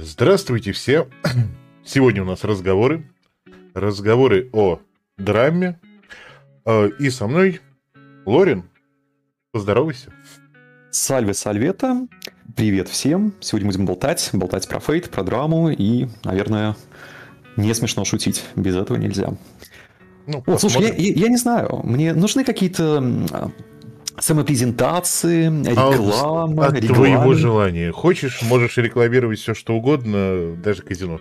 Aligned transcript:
Здравствуйте 0.00 0.72
все. 0.72 1.08
Сегодня 1.84 2.22
у 2.22 2.26
нас 2.26 2.44
разговоры. 2.44 3.04
Разговоры 3.74 4.48
о 4.52 4.80
драме. 5.18 5.78
Э, 6.64 6.88
И 6.98 7.10
со 7.10 7.26
мной 7.26 7.60
Лорин. 8.26 8.64
Поздоровайся. 9.52 10.12
Сальве 10.90 11.34
Сальвета. 11.34 12.06
Привет 12.56 12.88
всем. 12.88 13.34
Сегодня 13.40 13.68
будем 13.68 13.86
болтать. 13.86 14.30
Болтать 14.32 14.68
про 14.68 14.80
фейт, 14.80 15.10
про 15.10 15.22
драму 15.22 15.70
и, 15.70 16.08
наверное, 16.24 16.76
не 17.56 17.72
смешно 17.74 18.04
шутить. 18.04 18.44
Без 18.56 18.76
этого 18.76 18.96
нельзя. 18.96 19.32
Ну, 20.26 20.42
Вот, 20.46 20.60
слушай, 20.60 20.82
я, 20.82 20.88
я- 20.94 21.12
я 21.14 21.28
не 21.28 21.36
знаю. 21.36 21.80
Мне 21.84 22.14
нужны 22.14 22.44
какие-то 22.44 23.52
самопрезентации, 24.18 25.46
А 25.46 25.86
вот 25.86 25.94
реклама, 25.94 26.66
От 26.66 26.86
твоего 26.86 27.34
желания. 27.34 27.92
Хочешь, 27.92 28.42
можешь 28.42 28.76
рекламировать 28.76 29.38
все, 29.38 29.54
что 29.54 29.74
угодно, 29.74 30.54
даже 30.56 30.82
казино. 30.82 31.18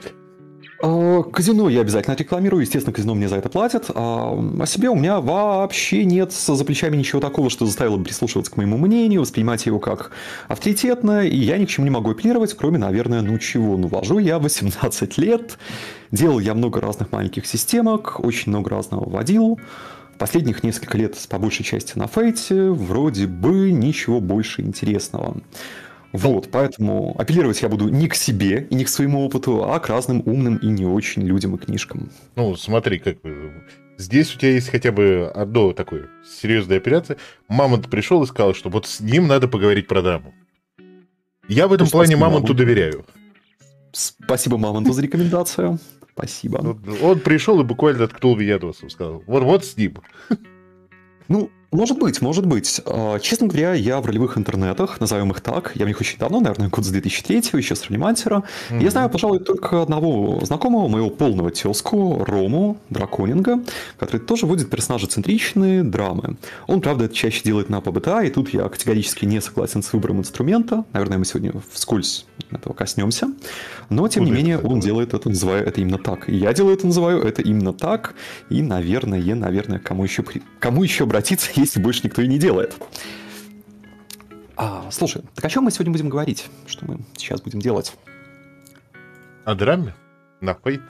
А, 0.86 1.24
Казино 1.24 1.70
я 1.70 1.80
обязательно 1.80 2.14
рекламирую, 2.14 2.62
естественно, 2.62 2.94
казино 2.94 3.16
мне 3.16 3.30
за 3.30 3.38
это 3.38 3.48
платят. 3.48 3.90
А 3.96 4.34
о 4.34 4.66
себе 4.66 4.90
у 4.90 4.96
меня 4.96 5.22
вообще 5.22 6.04
нет 6.04 6.34
за 6.34 6.66
плечами 6.66 6.98
ничего 6.98 7.22
такого, 7.22 7.50
что 7.50 7.66
заставило 7.66 7.96
бы 7.96 8.04
прислушиваться 8.04 8.52
к 8.52 8.58
моему 8.58 8.78
мнению, 8.78 9.22
воспринимать 9.22 9.66
его 9.66 9.80
как 9.80 10.12
авторитетное, 10.50 11.24
и 11.24 11.38
я 11.38 11.58
ни 11.58 11.64
к 11.64 11.70
чему 11.70 11.86
не 11.86 11.90
могу 11.90 12.12
апеллировать, 12.12 12.54
кроме, 12.54 12.80
наверное, 12.80 13.22
ну 13.22 13.40
чего, 13.40 13.78
ну 13.78 13.88
вожу 13.88 14.20
я 14.20 14.40
18 14.40 15.18
лет, 15.18 15.58
делал 16.12 16.40
я 16.40 16.54
много 16.54 16.82
разных 16.82 17.14
маленьких 17.14 17.46
системок, 17.46 18.20
очень 18.20 18.52
много 18.52 18.72
разного 18.72 19.10
водил. 19.10 19.58
Последних 20.18 20.64
несколько 20.64 20.98
лет 20.98 21.18
по 21.30 21.40
большей 21.40 21.66
части 21.66 21.98
на 21.98 22.08
фейте, 22.08 22.70
вроде 22.70 23.28
бы 23.28 23.72
ничего 23.72 24.22
больше 24.22 24.62
интересного. 24.62 25.38
Вот, 26.12 26.50
поэтому 26.52 27.16
апеллировать 27.20 27.62
я 27.64 27.70
буду 27.70 27.90
не 27.90 28.08
к 28.08 28.14
себе 28.16 28.68
и 28.70 28.76
не 28.76 28.86
к 28.86 28.90
своему 28.90 29.26
опыту, 29.26 29.64
а 29.64 29.80
к 29.80 29.90
разным 29.90 30.22
умным 30.26 30.58
и 30.58 30.68
не 30.68 30.86
очень 30.86 31.24
людям 31.24 31.56
и 31.56 31.58
книжкам. 31.58 32.12
Ну, 32.36 32.56
смотри, 32.56 33.00
как 33.00 33.18
здесь 33.98 34.36
у 34.36 34.38
тебя 34.38 34.52
есть 34.52 34.70
хотя 34.70 34.92
бы 34.92 35.32
одно 35.34 35.74
такое 35.74 36.10
серьезная 36.24 36.78
операция. 36.78 37.18
Мамонт 37.48 37.90
пришел 37.90 38.22
и 38.24 38.28
сказал, 38.28 38.54
что 38.54 38.70
вот 38.70 38.86
с 38.86 39.00
ним 39.00 39.28
надо 39.28 39.48
поговорить 39.48 39.88
про 39.88 40.04
драму. 40.04 40.34
Я 41.48 41.68
в 41.68 41.74
этом 41.74 41.88
Ну, 41.88 41.92
плане 41.92 42.16
Мамонту 42.16 42.54
Мамонт. 42.54 42.58
доверяю. 42.58 43.06
Спасибо, 43.92 44.58
Мамонту, 44.58 44.94
за 44.94 45.02
рекомендацию. 45.02 45.80
Спасибо. 46.14 46.60
Вот 46.62 46.78
Он 47.02 47.20
пришел 47.20 47.60
и 47.60 47.64
буквально 47.64 48.08
ткнул 48.08 48.36
меня 48.36 48.60
носом, 48.60 48.90
сказал, 48.90 49.24
вот, 49.26 49.44
вот 49.44 49.66
с 49.66 49.78
ним. 49.78 49.98
Ну, 51.30 51.50
может 51.74 51.98
быть, 51.98 52.22
может 52.22 52.46
быть. 52.46 52.82
А, 52.86 53.18
Честно 53.20 53.48
говоря, 53.48 53.74
я 53.74 54.00
в 54.00 54.06
ролевых 54.06 54.38
интернетах, 54.38 55.00
назовем 55.00 55.32
их 55.32 55.42
так, 55.42 55.72
я 55.74 55.86
в 55.86 55.88
них 55.88 56.00
очень 56.00 56.20
давно, 56.20 56.40
наверное, 56.40 56.70
год 56.70 56.86
с 56.86 56.90
2003 56.90 57.38
еще 57.54 57.76
с 57.76 57.90
Ремантера. 57.90 58.44
Я 58.70 58.92
знаю, 58.92 59.10
пожалуй, 59.10 59.40
только 59.40 59.82
одного 59.82 60.40
знакомого, 60.46 60.88
моего 60.88 61.10
полного 61.10 61.50
тезку, 61.50 62.24
Рому 62.26 62.78
Драконинга, 62.92 63.64
который 63.98 64.22
тоже 64.22 64.46
водит 64.46 64.70
персонажи 64.70 65.08
центричные 65.08 65.84
драмы. 65.84 66.38
Он, 66.68 66.80
правда, 66.80 67.06
это 67.06 67.16
чаще 67.16 67.42
делает 67.44 67.70
на 67.70 67.82
ПБТА, 67.82 68.22
и 68.22 68.30
тут 68.30 68.54
я 68.54 68.70
категорически 68.70 69.26
не 69.26 69.42
согласен 69.42 69.82
с 69.82 69.92
выбором 69.94 70.20
инструмента. 70.20 70.86
Наверное, 70.94 71.18
мы 71.18 71.26
сегодня 71.26 71.54
вскользь 71.72 72.28
этого 72.52 72.74
коснемся. 72.74 73.30
Но, 73.90 74.08
тем 74.08 74.24
не 74.24 74.30
Куда 74.30 74.40
это 74.40 74.44
менее, 74.44 74.58
такое? 74.58 74.74
он 74.74 74.80
делает 74.80 75.14
это, 75.14 75.30
называю 75.30 75.66
это 75.66 75.82
именно 75.82 75.98
так. 75.98 76.30
И 76.30 76.36
я 76.36 76.54
делаю 76.54 76.76
это, 76.76 76.88
называю 76.88 77.22
это 77.24 77.42
именно 77.42 77.74
так. 77.74 78.16
И, 78.50 78.62
наверное, 78.62 79.36
наверное, 79.36 79.80
кому 79.80 80.04
еще, 80.04 80.24
кому 80.60 80.84
еще 80.84 81.04
обратиться, 81.04 81.52
если 81.56 81.80
больше 81.80 82.02
никто 82.04 82.22
и 82.22 82.28
не 82.28 82.38
делает. 82.38 82.76
А, 84.56 84.88
слушай, 84.92 85.24
так 85.36 85.46
о 85.46 85.50
чем 85.50 85.64
мы 85.64 85.72
сегодня 85.72 85.92
будем 85.92 86.10
говорить? 86.10 86.46
Что 86.68 86.86
мы 86.86 87.00
сейчас 87.18 87.42
будем 87.42 87.60
делать? 87.60 87.96
О 89.46 89.56
драме? 89.56 89.96
На 90.42 90.54
фейт? 90.54 90.82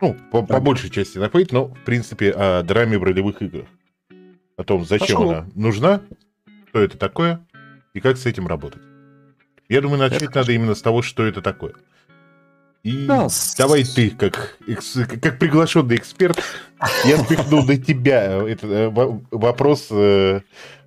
Ну, 0.00 0.16
по, 0.30 0.42
по 0.42 0.60
большей 0.60 0.90
части 0.90 1.18
на 1.18 1.28
фейт, 1.28 1.52
но, 1.52 1.68
в 1.68 1.84
принципе, 1.84 2.30
о 2.30 2.62
драме 2.62 2.98
в 2.98 3.04
ролевых 3.04 3.40
играх. 3.42 3.66
О 4.56 4.64
том, 4.64 4.84
зачем 4.84 5.18
Хорошо. 5.18 5.30
она 5.30 5.46
нужна, 5.54 6.00
что 6.68 6.80
это 6.80 6.98
такое 6.98 7.46
и 7.94 8.00
как 8.00 8.16
с 8.16 8.26
этим 8.26 8.46
работать. 8.46 8.82
Я 9.68 9.80
думаю, 9.80 9.98
начать 9.98 10.22
Это 10.22 10.38
надо 10.38 10.52
именно 10.52 10.74
с 10.74 10.82
того, 10.82 11.02
что 11.02 11.24
это 11.24 11.42
такое. 11.42 11.74
И 12.86 13.04
Да, 13.06 13.26
давай 13.58 13.82
ты, 13.82 14.10
как, 14.10 14.56
как 15.20 15.40
приглашенный 15.40 15.96
эксперт, 15.96 16.38
я 17.04 17.18
спихну 17.18 17.64
на 17.64 17.76
тебя 17.76 18.22
этот, 18.48 18.70
э, 18.70 18.88
во- 18.90 19.20
вопрос, 19.32 19.88
э, 19.90 20.42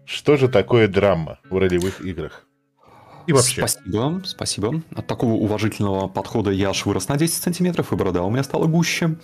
что 0.05 0.37
же 0.37 0.47
такое 0.47 0.87
драма 0.87 1.39
в 1.49 1.57
ролевых 1.57 1.99
играх? 1.99 2.45
И 3.29 3.31
вообще. 3.31 3.67
Спасибо, 3.67 4.21
спасибо. 4.25 4.81
От 4.95 5.05
такого 5.05 5.33
уважительного 5.33 6.07
подхода 6.07 6.49
я 6.49 6.71
аж 6.71 6.83
вырос 6.87 7.09
на 7.09 7.15
10 7.15 7.43
сантиметров, 7.43 7.93
и 7.93 7.95
борода 7.95 8.23
у 8.23 8.31
меня 8.31 8.41
стала 8.41 8.65
гуще. 8.65 9.17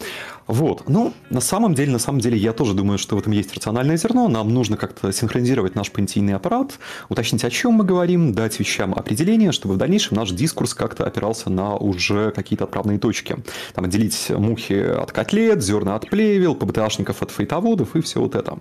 Вот. 0.46 0.88
Ну, 0.88 1.12
на 1.32 1.42
самом 1.42 1.74
деле, 1.74 1.92
на 1.92 1.98
самом 1.98 2.20
деле, 2.20 2.38
я 2.38 2.54
тоже 2.54 2.76
думаю, 2.76 3.00
что 3.00 3.16
в 3.16 3.20
этом 3.20 3.32
есть 3.32 3.52
рациональное 3.56 3.98
зерно. 3.98 4.28
Нам 4.28 4.54
нужно 4.54 4.78
как-то 4.78 5.12
синхронизировать 5.12 5.74
наш 5.74 5.92
понятийный 5.92 6.36
аппарат, 6.36 6.78
уточнить, 7.10 7.44
о 7.44 7.50
чем 7.50 7.74
мы 7.74 7.84
говорим, 7.84 8.36
дать 8.36 8.60
вещам 8.60 8.94
определение, 8.94 9.52
чтобы 9.52 9.74
в 9.74 9.78
дальнейшем 9.78 10.18
наш 10.18 10.30
дискурс 10.30 10.76
как-то 10.76 11.08
опирался 11.08 11.50
на 11.50 11.76
уже 11.76 12.30
какие-то 12.30 12.66
отправные 12.66 13.00
точки. 13.00 13.38
Там 13.74 13.86
отделить 13.86 14.30
мухи 14.30 14.82
от 14.82 15.14
котлет, 15.14 15.64
зерна 15.64 15.96
от 15.96 16.12
плевел, 16.12 16.54
ПБТАшников 16.54 17.24
от 17.24 17.32
фейтоводов 17.32 17.96
и 17.96 18.02
все 18.02 18.20
вот 18.20 18.36
это. 18.36 18.60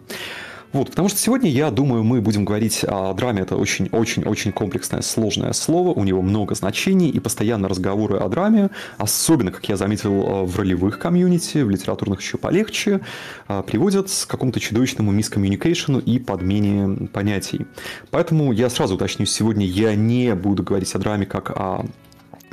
Вот, 0.75 0.91
потому 0.91 1.09
что 1.09 1.21
сегодня, 1.21 1.49
я 1.49 1.71
думаю, 1.71 2.03
мы 2.03 2.21
будем 2.21 2.45
говорить 2.45 2.85
о 2.85 3.15
драме. 3.15 3.43
Это 3.43 3.57
очень-очень-очень 3.57 4.51
комплексное, 4.51 5.03
сложное 5.03 5.53
слово. 5.53 5.91
У 5.91 6.03
него 6.03 6.21
много 6.21 6.57
значений, 6.57 7.11
и 7.11 7.21
постоянно 7.21 7.69
разговоры 7.69 8.17
о 8.17 8.29
драме, 8.29 8.71
особенно, 8.99 9.53
как 9.53 9.69
я 9.69 9.77
заметил, 9.77 10.11
э, 10.11 10.45
в 10.45 10.59
ролевых 10.59 10.99
комьюнити, 10.99 11.59
в 11.59 11.71
литературных 11.71 12.21
еще 12.21 12.39
полегче, 12.39 13.03
э, 13.47 13.63
приводят 13.65 14.11
к 14.11 14.27
какому-то 14.27 14.59
чудовищному 14.59 15.13
мискоммуникейшену 15.13 16.01
и 16.01 16.19
подмене 16.19 17.07
понятий. 17.07 17.67
Поэтому 18.11 18.51
я 18.51 18.69
сразу 18.69 18.97
уточню, 18.97 19.27
сегодня 19.27 19.65
я 19.65 19.95
не 19.95 20.35
буду 20.35 20.65
говорить 20.65 20.93
о 20.97 20.99
драме 20.99 21.25
как 21.25 21.51
о 21.51 21.87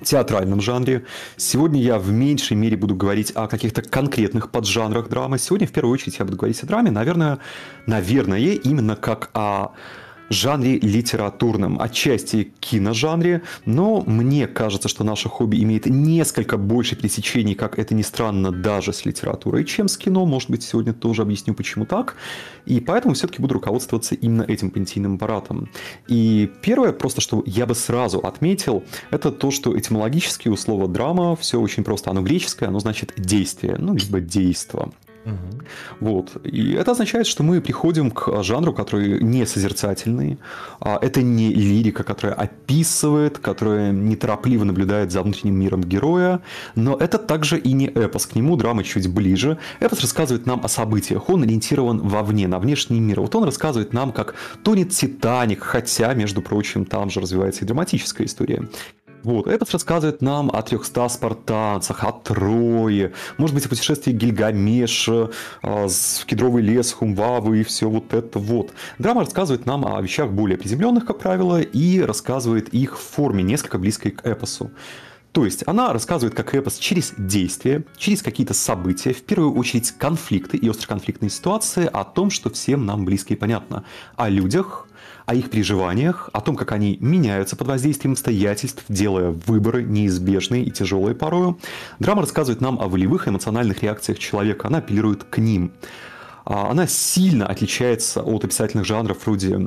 театральном 0.03 0.61
жанре. 0.61 1.05
Сегодня 1.37 1.81
я 1.81 1.97
в 1.99 2.11
меньшей 2.11 2.57
мере 2.57 2.77
буду 2.77 2.95
говорить 2.95 3.31
о 3.35 3.47
каких-то 3.47 3.81
конкретных 3.81 4.51
поджанрах 4.51 5.09
драмы. 5.09 5.37
Сегодня 5.37 5.67
в 5.67 5.71
первую 5.71 5.93
очередь 5.93 6.17
я 6.19 6.25
буду 6.25 6.37
говорить 6.37 6.61
о 6.63 6.67
драме, 6.67 6.91
наверное, 6.91 7.39
наверное, 7.85 8.39
именно 8.39 8.95
как 8.95 9.29
о 9.33 9.73
жанре 10.31 10.79
литературном, 10.79 11.81
отчасти 11.81 12.51
киножанре, 12.59 13.41
но 13.65 14.01
мне 14.05 14.47
кажется, 14.47 14.87
что 14.87 15.03
наше 15.03 15.29
хобби 15.29 15.61
имеет 15.63 15.85
несколько 15.85 16.57
больше 16.57 16.95
пересечений, 16.95 17.55
как 17.55 17.79
это 17.79 17.93
ни 17.95 18.01
странно, 18.01 18.51
даже 18.51 18.93
с 18.93 19.05
литературой, 19.05 19.65
чем 19.65 19.87
с 19.87 19.97
кино. 19.97 20.25
Может 20.25 20.49
быть, 20.49 20.63
сегодня 20.63 20.93
тоже 20.93 21.21
объясню, 21.21 21.53
почему 21.53 21.85
так. 21.85 22.15
И 22.65 22.79
поэтому 22.79 23.13
все-таки 23.13 23.41
буду 23.41 23.55
руководствоваться 23.55 24.15
именно 24.15 24.43
этим 24.43 24.71
понятийным 24.71 25.15
аппаратом. 25.15 25.69
И 26.07 26.49
первое, 26.61 26.91
просто 26.93 27.21
что 27.21 27.43
я 27.45 27.65
бы 27.65 27.75
сразу 27.75 28.19
отметил, 28.19 28.83
это 29.09 29.31
то, 29.31 29.51
что 29.51 29.77
этимологически 29.77 30.49
у 30.49 30.55
слова 30.55 30.87
драма 30.87 31.35
все 31.35 31.59
очень 31.59 31.83
просто. 31.83 32.11
Оно 32.11 32.21
греческое, 32.21 32.69
оно 32.69 32.79
значит 32.79 33.13
действие, 33.17 33.75
ну, 33.77 33.93
либо 33.95 34.19
действо. 34.19 34.91
Мгм. 35.25 35.61
Вот. 35.99 36.37
И 36.43 36.73
это 36.73 36.91
означает, 36.91 37.27
что 37.27 37.43
мы 37.43 37.61
приходим 37.61 38.11
к 38.11 38.43
жанру, 38.43 38.73
который 38.73 39.21
не 39.21 39.45
созерцательный. 39.45 40.37
А 40.79 40.97
Это 41.01 41.21
не 41.21 41.53
лирика, 41.53 42.03
которая 42.03 42.35
описывает, 42.35 43.37
которая 43.37 43.91
неторопливо 43.91 44.63
наблюдает 44.63 45.11
за 45.11 45.21
внутренним 45.21 45.59
миром 45.59 45.81
героя. 45.81 46.41
Но 46.75 46.95
это 46.95 47.17
также 47.17 47.57
и 47.57 47.73
не 47.73 47.87
эпос. 47.87 48.25
К 48.25 48.35
нему 48.35 48.55
драма 48.55 48.83
чуть 48.83 49.07
ближе. 49.07 49.57
Эпос 49.79 50.01
рассказывает 50.01 50.45
нам 50.45 50.61
о 50.63 50.67
событиях. 50.67 51.29
Он 51.29 51.43
ориентирован 51.43 51.99
вовне, 51.99 52.47
на 52.47 52.59
внешний 52.59 52.99
мир. 52.99 53.21
Вот 53.21 53.35
он 53.35 53.43
рассказывает 53.43 53.93
нам, 53.93 54.11
как 54.11 54.35
тонет 54.63 54.89
Титаник, 54.89 55.63
хотя, 55.63 56.13
между 56.13 56.41
прочим, 56.41 56.85
там 56.85 57.09
же 57.09 57.19
развивается 57.21 57.63
и 57.63 57.67
драматическая 57.67 58.25
история. 58.27 58.67
Вот, 59.23 59.47
Эпос 59.47 59.71
рассказывает 59.71 60.21
нам 60.21 60.49
о 60.51 60.61
300 60.61 61.09
спартанцах, 61.09 62.03
о 62.03 62.11
Трое, 62.11 63.13
может 63.37 63.55
быть, 63.55 63.65
о 63.65 63.69
путешествии 63.69 64.11
Гильгамеша, 64.11 65.29
а, 65.61 65.87
в 65.87 66.25
кедровый 66.25 66.63
лес, 66.63 66.91
Хумвавы 66.91 67.61
и 67.61 67.63
все 67.63 67.87
вот 67.87 68.13
это 68.13 68.39
вот. 68.39 68.71
Драма 68.97 69.21
рассказывает 69.21 69.65
нам 69.65 69.85
о 69.85 70.01
вещах 70.01 70.31
более 70.31 70.57
приземленных, 70.57 71.05
как 71.05 71.19
правило, 71.19 71.61
и 71.61 71.99
рассказывает 72.01 72.69
их 72.69 72.97
в 72.97 73.01
форме 73.01 73.43
несколько 73.43 73.77
близкой 73.77 74.11
к 74.11 74.25
эпосу. 74.25 74.71
То 75.31 75.45
есть 75.45 75.63
она 75.65 75.93
рассказывает 75.93 76.35
как 76.35 76.53
эпос 76.53 76.77
через 76.77 77.13
действия, 77.17 77.85
через 77.97 78.21
какие-то 78.21 78.53
события, 78.53 79.13
в 79.13 79.21
первую 79.21 79.53
очередь 79.53 79.91
конфликты 79.91 80.57
и 80.57 80.67
остроконфликтные 80.67 81.29
ситуации 81.29 81.89
о 81.91 82.03
том, 82.03 82.29
что 82.31 82.49
всем 82.49 82.85
нам 82.85 83.05
близко 83.05 83.33
и 83.33 83.37
понятно. 83.37 83.85
О 84.17 84.27
людях, 84.27 84.87
о 85.31 85.33
их 85.33 85.49
переживаниях, 85.49 86.29
о 86.33 86.41
том, 86.41 86.57
как 86.57 86.73
они 86.73 86.97
меняются 86.99 87.55
под 87.55 87.67
воздействием 87.67 88.13
обстоятельств, 88.13 88.83
делая 88.89 89.31
выборы 89.31 89.81
неизбежные 89.81 90.65
и 90.65 90.71
тяжелые 90.71 91.15
порою. 91.15 91.57
Драма 91.99 92.23
рассказывает 92.23 92.59
нам 92.59 92.77
о 92.81 92.89
волевых 92.89 93.29
эмоциональных 93.29 93.81
реакциях 93.81 94.19
человека, 94.19 94.67
она 94.67 94.79
апеллирует 94.79 95.23
к 95.23 95.37
ним. 95.37 95.71
А, 96.43 96.69
Она 96.69 96.85
сильно 96.85 97.47
отличается 97.47 98.21
от 98.21 98.43
описательных 98.43 98.85
жанров 98.85 99.25
вроде 99.25 99.57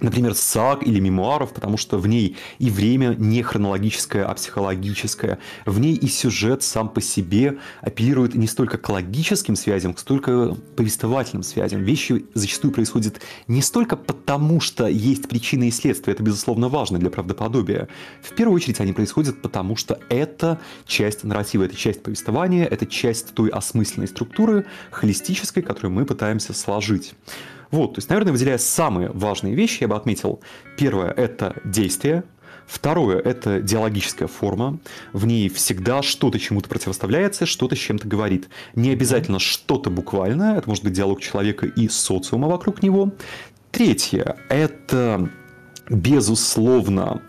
например, 0.00 0.34
саг 0.34 0.86
или 0.86 1.00
мемуаров, 1.00 1.52
потому 1.52 1.76
что 1.76 1.98
в 1.98 2.06
ней 2.06 2.36
и 2.58 2.70
время 2.70 3.14
не 3.18 3.42
хронологическое, 3.42 4.24
а 4.26 4.34
психологическое. 4.34 5.38
В 5.64 5.78
ней 5.78 5.94
и 5.94 6.06
сюжет 6.08 6.62
сам 6.62 6.88
по 6.88 7.00
себе 7.00 7.58
апеллирует 7.80 8.34
не 8.34 8.46
столько 8.46 8.78
к 8.78 8.88
логическим 8.88 9.56
связям, 9.56 9.96
столько 9.96 10.56
повествовательным 10.76 11.42
связям. 11.42 11.82
Вещи 11.82 12.26
зачастую 12.34 12.72
происходят 12.72 13.20
не 13.48 13.62
столько 13.62 13.96
потому, 13.96 14.60
что 14.60 14.86
есть 14.86 15.28
причины 15.28 15.68
и 15.68 15.70
следствия, 15.70 16.12
это, 16.12 16.22
безусловно, 16.22 16.68
важно 16.68 16.98
для 16.98 17.10
правдоподобия. 17.10 17.88
В 18.22 18.34
первую 18.34 18.56
очередь 18.56 18.80
они 18.80 18.92
происходят 18.92 19.40
потому, 19.42 19.76
что 19.76 19.98
это 20.08 20.60
часть 20.86 21.24
нарратива, 21.24 21.64
это 21.64 21.76
часть 21.76 22.02
повествования, 22.02 22.66
это 22.66 22.86
часть 22.86 23.34
той 23.34 23.48
осмысленной 23.50 24.08
структуры, 24.08 24.66
холистической, 24.90 25.62
которую 25.62 25.92
мы 25.92 26.04
пытаемся 26.04 26.52
сложить. 26.52 27.14
Вот, 27.70 27.94
то 27.94 27.98
есть, 27.98 28.08
наверное, 28.08 28.32
выделяя 28.32 28.58
самые 28.58 29.10
важные 29.10 29.54
вещи, 29.54 29.82
я 29.82 29.88
бы 29.88 29.96
отметил. 29.96 30.40
Первое– 30.76 31.10
это 31.16 31.56
действие, 31.64 32.24
Второе– 32.66 33.18
это 33.24 33.60
диалогическая 33.60 34.26
форма. 34.26 34.78
В 35.12 35.24
ней 35.26 35.48
всегда 35.48 36.02
что-то 36.02 36.38
чему-то 36.40 36.68
противоставляется, 36.68 37.46
что-то 37.46 37.76
с 37.76 37.78
чем-то 37.78 38.08
говорит. 38.08 38.48
Не 38.74 38.90
обязательно 38.90 39.38
что-то 39.38 39.88
буквальное, 39.88 40.58
это 40.58 40.68
может 40.68 40.82
быть 40.82 40.92
диалог 40.92 41.20
человека 41.20 41.66
и 41.66 41.88
социума 41.88 42.48
вокруг 42.48 42.82
него. 42.82 43.12
Третье– 43.70 44.36
это, 44.48 45.30
безусловно, 45.88 47.22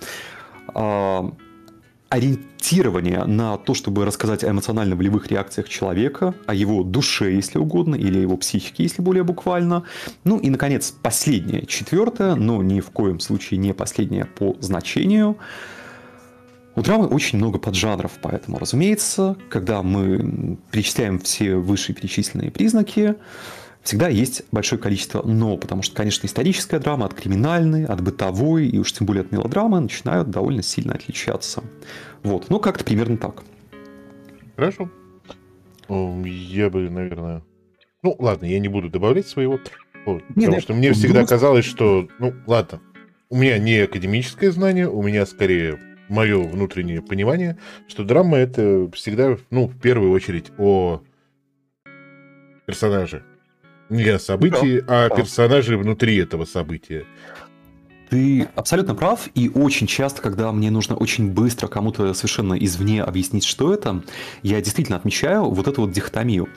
а, 0.73 1.31
ориентирование 2.09 3.25
на 3.25 3.57
то, 3.57 3.73
чтобы 3.73 4.05
рассказать 4.05 4.43
о 4.43 4.49
эмоционально-волевых 4.49 5.27
реакциях 5.27 5.67
человека, 5.67 6.33
о 6.45 6.53
его 6.53 6.83
душе, 6.83 7.33
если 7.33 7.59
угодно, 7.59 7.95
или 7.95 8.17
о 8.17 8.21
его 8.21 8.37
психике, 8.37 8.83
если 8.83 9.01
более 9.01 9.23
буквально. 9.23 9.83
Ну 10.23 10.37
и, 10.37 10.49
наконец, 10.49 10.91
последнее, 11.01 11.65
четвертое, 11.65 12.35
но 12.35 12.63
ни 12.63 12.79
в 12.79 12.91
коем 12.91 13.19
случае 13.19 13.59
не 13.59 13.73
последнее 13.73 14.25
по 14.25 14.55
значению. 14.59 15.37
У 16.75 16.81
драмы 16.81 17.07
очень 17.07 17.39
много 17.39 17.57
поджанров, 17.57 18.11
поэтому, 18.21 18.59
разумеется, 18.59 19.35
когда 19.49 19.81
мы 19.81 20.57
перечисляем 20.71 21.19
все 21.19 21.55
вышеперечисленные 21.55 22.51
признаки, 22.51 23.15
всегда 23.87 24.09
есть 24.09 24.43
большое 24.51 24.81
количество 24.81 25.25
«но», 25.25 25.55
потому 25.57 25.81
что, 25.81 25.95
конечно, 25.95 26.27
историческая 26.27 26.79
драма 26.79 27.05
от 27.05 27.13
криминальной, 27.13 27.85
от 27.85 28.01
бытовой 28.01 28.67
и 28.67 28.77
уж 28.77 28.91
тем 28.91 29.07
более 29.07 29.21
от 29.21 29.31
мелодрамы 29.31 29.79
начинают 29.79 30.29
довольно 30.29 30.61
сильно 30.61 30.93
отличаться. 30.93 31.63
Вот, 32.21 32.49
ну 32.49 32.59
как-то 32.59 32.83
примерно 32.83 33.15
так. 33.15 33.43
Хорошо. 34.57 34.91
Я 35.87 36.69
бы, 36.69 36.89
наверное... 36.89 37.43
Ну, 38.03 38.13
ладно, 38.19 38.45
я 38.45 38.59
не 38.59 38.67
буду 38.67 38.89
добавлять 38.89 39.27
своего, 39.27 39.61
вот, 40.05 40.21
не, 40.35 40.45
потому 40.45 40.61
что 40.61 40.73
мне 40.73 40.91
всегда 40.91 41.25
казалось, 41.25 41.63
что, 41.63 42.09
ну, 42.19 42.33
ладно, 42.45 42.81
у 43.29 43.37
меня 43.37 43.57
не 43.57 43.79
академическое 43.79 44.51
знание, 44.51 44.89
у 44.89 45.01
меня 45.01 45.25
скорее 45.25 45.79
мое 46.09 46.39
внутреннее 46.43 47.01
понимание, 47.01 47.57
что 47.87 48.03
драма 48.03 48.37
это 48.37 48.91
всегда, 48.93 49.37
ну, 49.49 49.67
в 49.67 49.79
первую 49.79 50.11
очередь 50.11 50.51
о 50.57 51.01
персонаже. 52.65 53.23
Не 53.89 54.09
о 54.09 54.19
событии, 54.19 54.81
да. 54.81 55.05
а 55.05 55.05
о 55.05 55.09
персонаже 55.09 55.77
внутри 55.77 56.17
этого 56.17 56.45
события. 56.45 57.05
Ты 58.09 58.47
абсолютно 58.55 58.95
прав, 58.95 59.27
и 59.35 59.49
очень 59.49 59.87
часто, 59.87 60.21
когда 60.21 60.51
мне 60.51 60.71
нужно 60.71 60.95
очень 60.95 61.31
быстро 61.31 61.67
кому-то 61.67 62.13
совершенно 62.13 62.53
извне 62.53 63.03
объяснить, 63.03 63.43
что 63.43 63.73
это, 63.73 64.01
я 64.43 64.61
действительно 64.61 64.97
отмечаю 64.97 65.49
вот 65.49 65.67
эту 65.67 65.81
вот 65.81 65.91
дихотомию. 65.91 66.47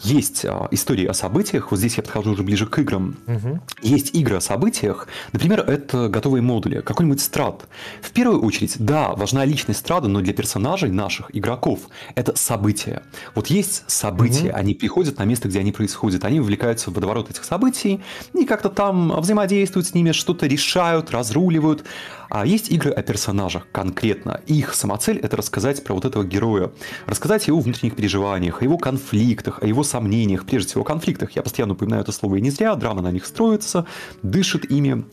Есть 0.00 0.44
а, 0.44 0.68
истории 0.70 1.06
о 1.06 1.14
событиях, 1.14 1.70
вот 1.70 1.78
здесь 1.78 1.96
я 1.96 2.02
подхожу 2.02 2.32
уже 2.32 2.42
ближе 2.42 2.66
к 2.66 2.78
играм. 2.78 3.16
Угу. 3.26 3.60
Есть 3.82 4.14
игры 4.14 4.36
о 4.36 4.40
событиях, 4.40 5.08
например, 5.32 5.60
это 5.60 6.08
готовые 6.08 6.42
модули, 6.42 6.80
какой-нибудь 6.80 7.20
страт. 7.20 7.66
В 8.02 8.12
первую 8.12 8.42
очередь, 8.42 8.76
да, 8.78 9.10
важна 9.10 9.44
личность 9.44 9.80
страда, 9.80 10.08
но 10.08 10.20
для 10.20 10.32
персонажей 10.32 10.90
наших 10.90 11.34
игроков 11.34 11.80
это 12.14 12.36
события. 12.36 13.02
Вот 13.34 13.48
есть 13.48 13.84
события, 13.88 14.50
угу. 14.50 14.58
они 14.58 14.74
приходят 14.74 15.18
на 15.18 15.24
место, 15.24 15.48
где 15.48 15.60
они 15.60 15.72
происходят, 15.72 16.24
они 16.24 16.40
вовлекаются 16.40 16.90
в 16.90 16.94
водоворот 16.94 17.30
этих 17.30 17.44
событий 17.44 18.00
и 18.34 18.44
как-то 18.44 18.68
там 18.68 19.20
взаимодействуют 19.20 19.88
с 19.88 19.94
ними, 19.94 20.12
что-то 20.12 20.46
решают, 20.46 20.99
решают, 21.00 21.10
разруливают. 21.10 21.84
А 22.28 22.46
есть 22.46 22.70
игры 22.70 22.92
о 22.92 23.02
персонажах 23.02 23.66
конкретно. 23.72 24.40
Их 24.46 24.74
самоцель– 24.74 25.18
это 25.22 25.36
рассказать 25.36 25.82
про 25.82 25.94
вот 25.94 26.04
этого 26.04 26.24
героя. 26.24 26.70
Рассказать 27.06 27.48
о 27.48 27.50
его 27.50 27.60
внутренних 27.60 27.96
переживаниях, 27.96 28.62
о 28.62 28.64
его 28.64 28.78
конфликтах, 28.78 29.62
о 29.62 29.66
его 29.66 29.82
сомнениях, 29.82 30.44
прежде 30.44 30.68
всего 30.68 30.82
о 30.82 30.84
конфликтах. 30.84 31.32
Я 31.32 31.42
постоянно 31.42 31.72
упоминаю 31.72 32.02
это 32.02 32.12
слово 32.12 32.36
и 32.36 32.40
не 32.40 32.50
зря. 32.50 32.74
Драма 32.76 33.02
на 33.02 33.10
них 33.10 33.26
строится, 33.26 33.86
дышит 34.22 34.70
ими. 34.70 35.04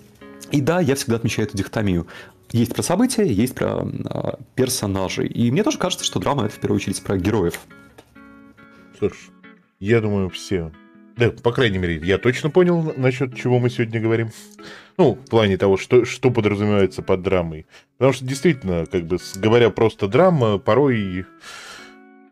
И 0.51 0.61
да, 0.61 0.79
я 0.79 0.95
всегда 0.95 1.15
отмечаю 1.15 1.47
эту 1.47 1.57
дихотомию. 1.57 2.07
Есть 2.53 2.73
про 2.73 2.83
события, 2.83 3.25
есть 3.25 3.55
про 3.55 3.83
э, 3.83 4.31
персонажей. 4.55 5.27
И 5.27 5.51
мне 5.51 5.63
тоже 5.63 5.77
кажется, 5.77 6.05
что 6.05 6.19
драма 6.19 6.45
это 6.45 6.55
в 6.55 6.59
первую 6.59 6.77
очередь 6.77 7.01
про 7.01 7.17
героев. 7.17 7.59
Слушай, 8.99 9.31
я 9.79 9.99
думаю, 9.99 10.29
все. 10.29 10.71
Да, 11.17 11.31
по 11.31 11.51
крайней 11.51 11.79
мере, 11.79 11.99
я 12.03 12.19
точно 12.19 12.49
понял, 12.51 12.93
насчет 12.95 13.35
чего 13.35 13.59
мы 13.59 13.69
сегодня 13.69 13.99
говорим. 13.99 14.29
Ну, 14.97 15.13
в 15.15 15.29
плане 15.29 15.57
того, 15.57 15.77
что, 15.77 16.05
что 16.05 16.31
подразумевается 16.31 17.01
под 17.01 17.21
драмой. 17.23 17.65
Потому 17.97 18.13
что 18.13 18.25
действительно, 18.25 18.85
как 18.85 19.05
бы 19.05 19.17
говоря 19.35 19.69
просто 19.69 20.07
драма, 20.07 20.59
порой 20.59 21.25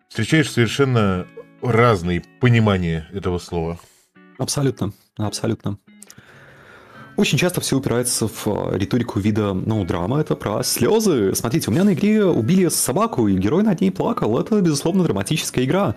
встречаешь 0.08 0.52
совершенно 0.52 1.28
разные 1.62 2.24
понимания 2.40 3.08
этого 3.12 3.40
слова. 3.40 3.80
Абсолютно, 4.38 4.94
абсолютно. 5.18 5.78
Очень 7.18 7.38
часто 7.38 7.62
все 7.62 7.78
упирается 7.78 8.28
в 8.28 8.46
э, 8.46 8.78
риторику 8.78 9.20
вида, 9.20 9.54
ну, 9.54 9.86
драма 9.86 10.20
это 10.20 10.36
про 10.36 10.64
слезы. 10.64 11.34
Смотрите, 11.34 11.70
у 11.70 11.74
меня 11.74 11.86
на 11.86 11.94
игре 11.94 12.26
убили 12.26 12.68
собаку, 12.68 13.28
и 13.30 13.38
герой 13.38 13.64
над 13.64 13.80
ней 13.80 13.90
плакал. 13.90 14.38
Это, 14.38 14.60
безусловно, 14.60 15.04
драматическая 15.06 15.64
игра. 15.64 15.90
Угу. 15.90 15.96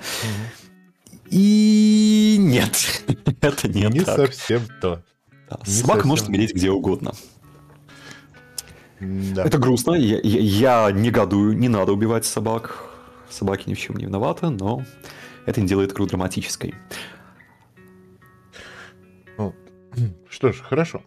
И 1.30 2.36
нет, 2.38 3.04
это 3.40 3.68
не, 3.68 3.82
не 3.86 4.00
так. 4.00 4.16
совсем 4.16 4.62
то. 4.80 5.02
Да, 5.50 5.58
собака 5.64 6.00
совсем... 6.00 6.08
может 6.08 6.28
умереть 6.28 6.54
где 6.54 6.70
угодно. 6.70 7.12
Да. 9.00 9.44
Это 9.44 9.58
грустно. 9.58 9.92
Я, 9.92 10.20
я, 10.22 10.86
я 10.86 10.92
негодую, 10.92 11.56
не 11.56 11.68
надо 11.68 11.92
убивать 11.92 12.24
собак. 12.24 12.84
Собаки 13.30 13.68
ни 13.68 13.74
в 13.74 13.78
чем 13.78 13.96
не 13.96 14.06
виноваты, 14.06 14.48
но 14.48 14.84
это 15.46 15.60
не 15.60 15.68
делает 15.68 15.92
игру 15.92 16.06
драматической. 16.06 16.74
Ну, 19.36 19.54
что 20.28 20.52
ж, 20.52 20.60
хорошо. 20.60 21.02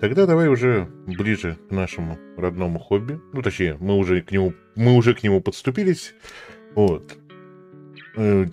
Тогда 0.00 0.26
давай 0.26 0.48
уже 0.48 0.88
ближе 1.06 1.58
к 1.68 1.72
нашему 1.72 2.18
родному 2.36 2.78
хобби. 2.78 3.20
Ну, 3.32 3.42
точнее, 3.42 3.76
мы 3.80 3.96
уже 3.96 4.22
к 4.22 4.30
нему, 4.30 4.54
мы 4.74 4.94
уже 4.94 5.14
к 5.14 5.22
нему 5.22 5.40
подступились. 5.40 6.14
Вот. 6.74 7.16
Э, 8.16 8.46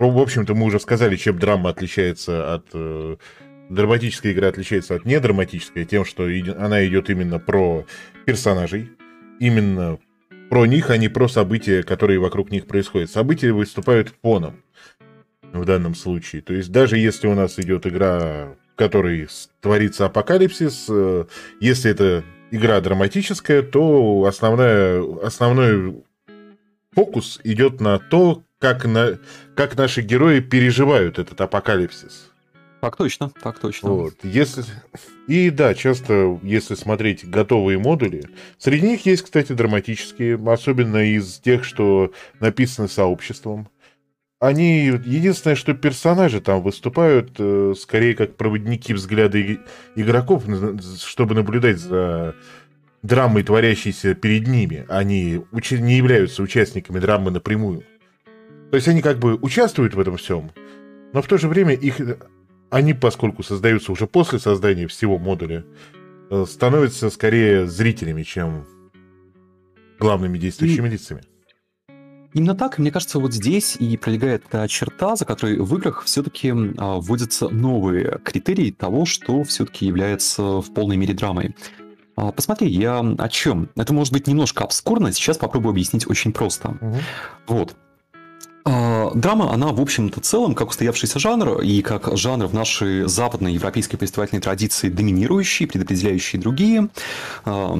че... 0.00 0.10
В 0.10 0.18
общем-то, 0.18 0.54
мы 0.54 0.66
уже 0.66 0.80
сказали, 0.80 1.16
чем 1.16 1.38
драма 1.38 1.70
отличается 1.70 2.54
от 2.54 2.66
э, 2.72 3.16
драматическая 3.70 4.32
игра 4.32 4.48
отличается 4.48 4.96
от 4.96 5.04
недраматической 5.06 5.84
тем, 5.84 6.04
что 6.04 6.24
она 6.58 6.86
идет 6.86 7.08
именно 7.08 7.38
про 7.38 7.86
персонажей, 8.26 8.90
именно 9.38 9.98
про 10.50 10.66
них, 10.66 10.90
а 10.90 10.96
не 10.96 11.08
про 11.08 11.28
события, 11.28 11.82
которые 11.82 12.18
вокруг 12.18 12.50
них 12.50 12.66
происходят. 12.66 13.10
События 13.10 13.52
выступают 13.52 14.12
фоном 14.22 14.62
в 15.52 15.64
данном 15.64 15.94
случае. 15.94 16.42
То 16.42 16.52
есть 16.52 16.72
даже 16.72 16.98
если 16.98 17.28
у 17.28 17.34
нас 17.34 17.58
идет 17.58 17.86
игра, 17.86 18.56
в 18.72 18.76
которой 18.76 19.28
творится 19.60 20.06
апокалипсис, 20.06 20.86
э, 20.88 21.24
если 21.60 21.90
это 21.92 22.24
игра 22.50 22.80
драматическая, 22.80 23.62
то 23.62 24.24
основная, 24.24 25.02
основной 25.22 26.02
фокус 26.92 27.40
идет 27.44 27.80
на 27.80 28.00
то, 28.00 28.42
как, 28.60 28.84
на, 28.84 29.18
как 29.56 29.76
наши 29.76 30.02
герои 30.02 30.40
переживают 30.40 31.18
этот 31.18 31.40
апокалипсис. 31.40 32.30
Так 32.80 32.96
точно, 32.96 33.30
так 33.42 33.58
точно. 33.58 33.90
Вот. 33.90 34.14
Если... 34.22 34.64
И 35.26 35.50
да, 35.50 35.74
часто, 35.74 36.38
если 36.42 36.74
смотреть 36.74 37.28
готовые 37.28 37.78
модули, 37.78 38.24
среди 38.58 38.86
них 38.88 39.06
есть, 39.06 39.22
кстати, 39.22 39.52
драматические, 39.52 40.40
особенно 40.46 40.98
из 40.98 41.38
тех, 41.38 41.64
что 41.64 42.12
написаны 42.38 42.88
сообществом. 42.88 43.68
Они, 44.38 44.86
единственное, 44.86 45.56
что 45.56 45.74
персонажи 45.74 46.40
там 46.40 46.62
выступают 46.62 47.32
э, 47.38 47.74
скорее 47.78 48.14
как 48.14 48.36
проводники 48.36 48.94
взгляда 48.94 49.38
игроков, 49.94 50.44
чтобы 51.04 51.34
наблюдать 51.34 51.78
за 51.78 52.34
драмой, 53.02 53.42
творящейся 53.42 54.14
перед 54.14 54.46
ними. 54.46 54.86
Они 54.88 55.42
не 55.52 55.96
являются 55.96 56.42
участниками 56.42 56.98
драмы 56.98 57.30
напрямую. 57.30 57.84
То 58.70 58.76
есть 58.76 58.88
они 58.88 59.02
как 59.02 59.18
бы 59.18 59.34
участвуют 59.34 59.94
в 59.94 60.00
этом 60.00 60.16
всем, 60.16 60.52
но 61.12 61.22
в 61.22 61.26
то 61.26 61.38
же 61.38 61.48
время 61.48 61.74
их 61.74 62.00
они, 62.70 62.94
поскольку 62.94 63.42
создаются 63.42 63.90
уже 63.90 64.06
после 64.06 64.38
создания 64.38 64.86
всего 64.86 65.18
модуля, 65.18 65.64
э, 66.30 66.44
становятся 66.48 67.10
скорее 67.10 67.66
зрителями, 67.66 68.22
чем 68.22 68.64
главными 69.98 70.38
действующими 70.38 70.86
и... 70.86 70.90
лицами. 70.92 71.22
Именно 72.32 72.54
так, 72.54 72.78
мне 72.78 72.92
кажется, 72.92 73.18
вот 73.18 73.34
здесь 73.34 73.74
и 73.76 73.96
пролегает 73.96 74.44
та 74.48 74.68
черта, 74.68 75.16
за 75.16 75.24
которой 75.24 75.58
в 75.58 75.74
играх 75.76 76.04
все-таки 76.04 76.52
а, 76.78 77.00
вводятся 77.00 77.48
новые 77.48 78.20
критерии 78.24 78.70
того, 78.70 79.04
что 79.04 79.42
все-таки 79.42 79.86
является 79.86 80.60
в 80.60 80.72
полной 80.72 80.96
мере 80.96 81.12
драмой. 81.12 81.56
А, 82.14 82.30
посмотри, 82.30 82.68
я 82.68 83.00
о 83.00 83.28
чем? 83.28 83.68
Это 83.74 83.92
может 83.92 84.12
быть 84.12 84.28
немножко 84.28 84.62
обскурно, 84.62 85.10
сейчас 85.10 85.38
попробую 85.38 85.72
объяснить 85.72 86.08
очень 86.08 86.32
просто. 86.32 86.78
Угу. 86.80 86.96
Вот. 87.48 87.76
А, 88.64 89.10
драма, 89.14 89.52
она, 89.52 89.68
в 89.68 89.80
общем-то, 89.80 90.20
целом, 90.20 90.54
как 90.54 90.70
устоявшийся 90.70 91.18
жанр, 91.18 91.60
и 91.60 91.82
как 91.82 92.16
жанр 92.16 92.46
в 92.46 92.54
нашей 92.54 93.08
западной 93.08 93.54
европейской 93.54 93.96
повествовательной 93.96 94.42
традиции 94.42 94.88
доминирующий, 94.88 95.66
предопределяющий 95.66 96.38
другие, 96.38 96.88
а, 97.44 97.78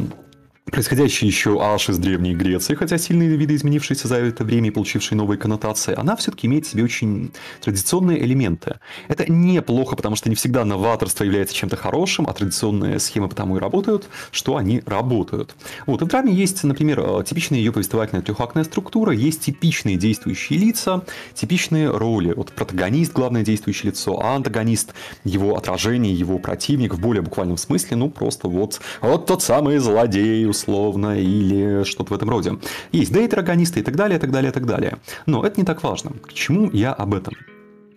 происходящая 0.71 1.29
еще 1.29 1.59
аж 1.61 1.89
из 1.89 1.99
Древней 1.99 2.35
Греции, 2.35 2.75
хотя 2.75 2.99
сильные 2.99 3.29
виды 3.37 3.55
изменившиеся 3.55 4.09
за 4.09 4.17
это 4.17 4.45
время 4.45 4.69
и 4.69 4.71
получившие 4.71 5.17
новые 5.17 5.39
коннотации, 5.39 5.95
она 5.97 6.17
все-таки 6.17 6.47
имеет 6.47 6.67
в 6.67 6.71
себе 6.71 6.85
очень 6.85 7.33
традиционные 7.61 8.23
элементы. 8.25 8.79
Это 9.09 9.31
неплохо, 9.31 9.97
потому 9.97 10.17
что 10.17 10.29
не 10.29 10.35
всегда 10.35 10.65
новаторство 10.65 11.25
является 11.25 11.55
чем-то 11.55 11.77
хорошим, 11.77 12.27
а 12.29 12.33
традиционные 12.33 12.99
схемы 12.99 13.29
потому 13.29 13.57
и 13.57 13.61
работают, 13.61 14.09
что 14.31 14.57
они 14.57 14.83
работают. 14.87 15.55
Вот, 15.87 16.03
и 16.03 16.05
в 16.05 16.09
драме 16.09 16.33
есть, 16.33 16.63
например, 16.65 17.01
э, 17.01 17.25
типичная 17.25 17.59
ее 17.59 17.73
повествовательная 17.73 18.23
трехактная 18.23 18.65
структура, 18.65 19.13
есть 19.13 19.41
типичные 19.41 19.97
действующие 19.97 20.59
лица, 20.59 21.03
типичные 21.35 21.91
роли. 21.91 22.33
Вот 22.33 22.53
протагонист, 22.53 23.13
главное 23.13 23.43
действующее 23.43 23.91
лицо, 23.91 24.21
а 24.21 24.37
антагонист, 24.37 24.95
его 25.25 25.57
отражение, 25.57 26.15
его 26.15 26.39
противник 26.39 26.95
в 26.95 27.01
более 27.01 27.23
буквальном 27.23 27.57
смысле, 27.57 27.97
ну 27.97 28.11
просто 28.11 28.49
вот, 28.49 28.81
вот 29.01 29.27
тот 29.27 29.43
самый 29.43 29.79
злодей, 29.79 30.47
условно, 30.61 31.19
или 31.19 31.85
что-то 31.85 32.15
в 32.15 32.17
этом 32.17 32.31
роде. 32.31 32.59
Есть 32.93 33.13
дейтерогонисты 33.13 33.81
и 33.81 33.83
так 33.83 33.97
далее, 33.97 34.19
и 34.19 34.21
так 34.21 34.31
далее, 34.31 34.51
и 34.51 34.53
так 34.53 34.67
далее. 34.67 34.99
Но 35.27 35.45
это 35.45 35.61
не 35.61 35.65
так 35.65 35.83
важно. 35.83 36.11
К 36.11 36.33
чему 36.33 36.71
я 36.73 36.93
об 36.93 37.15
этом? 37.15 37.35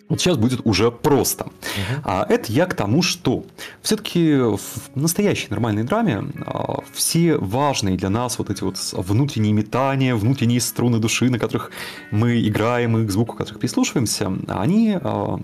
Вот 0.09 0.19
сейчас 0.19 0.37
будет 0.37 0.61
уже 0.65 0.91
просто. 0.91 1.45
Uh-huh. 1.45 2.01
А 2.03 2.25
это 2.29 2.51
я 2.51 2.65
к 2.65 2.75
тому, 2.75 3.01
что 3.01 3.45
все-таки 3.81 4.35
в 4.35 4.59
настоящей 4.95 5.47
нормальной 5.49 5.83
драме 5.83 6.23
а, 6.45 6.81
все 6.93 7.37
важные 7.37 7.97
для 7.97 8.09
нас 8.09 8.37
вот 8.37 8.49
эти 8.49 8.63
вот 8.63 8.77
внутренние 8.93 9.53
метания, 9.53 10.15
внутренние 10.15 10.61
струны 10.61 10.99
души, 10.99 11.29
на 11.29 11.39
которых 11.39 11.71
мы 12.11 12.47
играем 12.47 12.97
и 12.97 13.07
к 13.07 13.11
звуку 13.11 13.35
которых 13.35 13.59
прислушиваемся, 13.59 14.31
они 14.49 14.97
а, 15.01 15.39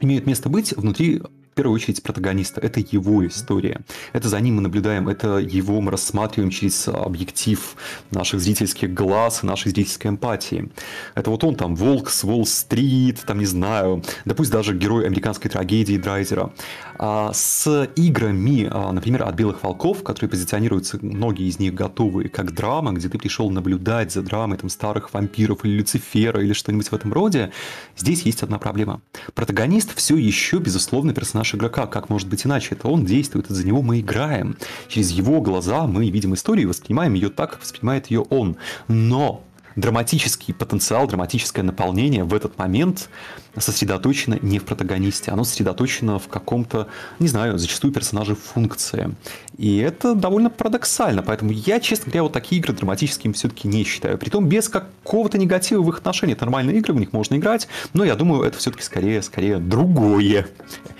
имеют 0.00 0.26
место 0.26 0.48
быть 0.48 0.72
внутри 0.76 1.20
первую 1.58 1.74
очередь 1.74 2.04
протагониста. 2.04 2.60
Это 2.60 2.78
его 2.78 3.26
история. 3.26 3.80
Это 4.12 4.28
за 4.28 4.38
ним 4.38 4.56
мы 4.56 4.62
наблюдаем, 4.62 5.08
это 5.08 5.38
его 5.38 5.80
мы 5.80 5.90
рассматриваем 5.90 6.52
через 6.52 6.86
объектив 6.86 7.74
наших 8.12 8.38
зрительских 8.40 8.94
глаз 8.94 9.42
и 9.42 9.46
нашей 9.46 9.72
зрительской 9.72 10.12
эмпатии. 10.12 10.70
Это 11.16 11.30
вот 11.30 11.42
он 11.42 11.56
там, 11.56 11.74
волк 11.74 12.10
с 12.10 12.22
Уолл-стрит, 12.22 13.22
там, 13.26 13.40
не 13.40 13.46
знаю, 13.46 14.04
да 14.24 14.36
пусть 14.36 14.52
даже 14.52 14.72
герой 14.72 15.04
американской 15.04 15.50
трагедии 15.50 15.96
Драйзера. 15.96 16.52
А 16.96 17.32
с 17.32 17.88
играми, 17.96 18.68
а, 18.70 18.92
например, 18.92 19.24
от 19.24 19.34
«Белых 19.34 19.64
волков», 19.64 20.04
которые 20.04 20.30
позиционируются, 20.30 21.00
многие 21.02 21.48
из 21.48 21.58
них 21.58 21.74
готовы 21.74 22.28
как 22.28 22.54
драма, 22.54 22.92
где 22.92 23.08
ты 23.08 23.18
пришел 23.18 23.50
наблюдать 23.50 24.12
за 24.12 24.22
драмой 24.22 24.58
там, 24.58 24.70
старых 24.70 25.12
вампиров 25.12 25.64
или 25.64 25.78
Люцифера 25.78 26.40
или 26.40 26.52
что-нибудь 26.52 26.88
в 26.88 26.94
этом 26.94 27.12
роде, 27.12 27.50
здесь 27.96 28.22
есть 28.22 28.44
одна 28.44 28.58
проблема. 28.58 29.00
Протагонист 29.34 29.96
все 29.96 30.16
еще, 30.16 30.58
безусловно, 30.58 31.12
персонаж 31.12 31.47
наш 31.48 31.54
игрока. 31.54 31.86
Как 31.86 32.10
может 32.10 32.28
быть 32.28 32.44
иначе? 32.44 32.74
Это 32.74 32.88
он 32.88 33.04
действует, 33.04 33.50
и 33.50 33.54
за 33.54 33.66
него 33.66 33.82
мы 33.82 34.00
играем. 34.00 34.56
Через 34.88 35.10
его 35.10 35.40
глаза 35.40 35.86
мы 35.86 36.10
видим 36.10 36.34
историю 36.34 36.64
и 36.64 36.68
воспринимаем 36.68 37.14
ее 37.14 37.30
так, 37.30 37.52
как 37.52 37.60
воспринимает 37.62 38.10
ее 38.10 38.20
он. 38.20 38.56
Но 38.88 39.42
драматический 39.78 40.52
потенциал, 40.52 41.06
драматическое 41.06 41.64
наполнение 41.64 42.24
в 42.24 42.34
этот 42.34 42.58
момент 42.58 43.08
сосредоточено 43.56 44.38
не 44.42 44.58
в 44.58 44.64
протагонисте, 44.64 45.30
оно 45.30 45.44
сосредоточено 45.44 46.18
в 46.18 46.28
каком-то, 46.28 46.88
не 47.18 47.28
знаю, 47.28 47.58
зачастую 47.58 47.92
персонаже 47.92 48.34
функции. 48.34 49.14
И 49.56 49.78
это 49.78 50.14
довольно 50.14 50.50
парадоксально, 50.50 51.22
поэтому 51.22 51.52
я, 51.52 51.80
честно 51.80 52.06
говоря, 52.06 52.24
вот 52.24 52.32
такие 52.32 52.60
игры 52.60 52.74
драматическими 52.74 53.32
все-таки 53.32 53.68
не 53.68 53.84
считаю. 53.84 54.18
Притом 54.18 54.48
без 54.48 54.68
какого-то 54.68 55.38
негатива 55.38 55.82
в 55.82 55.88
их 55.88 55.98
отношении. 55.98 56.34
Это 56.34 56.44
нормальные 56.44 56.78
игры, 56.78 56.92
в 56.92 56.98
них 56.98 57.12
можно 57.12 57.36
играть, 57.36 57.68
но 57.92 58.04
я 58.04 58.16
думаю, 58.16 58.42
это 58.42 58.58
все-таки 58.58 58.82
скорее, 58.82 59.22
скорее 59.22 59.58
другое. 59.58 60.48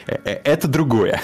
Э, 0.06 0.18
э, 0.24 0.40
это 0.44 0.68
другое. 0.68 1.20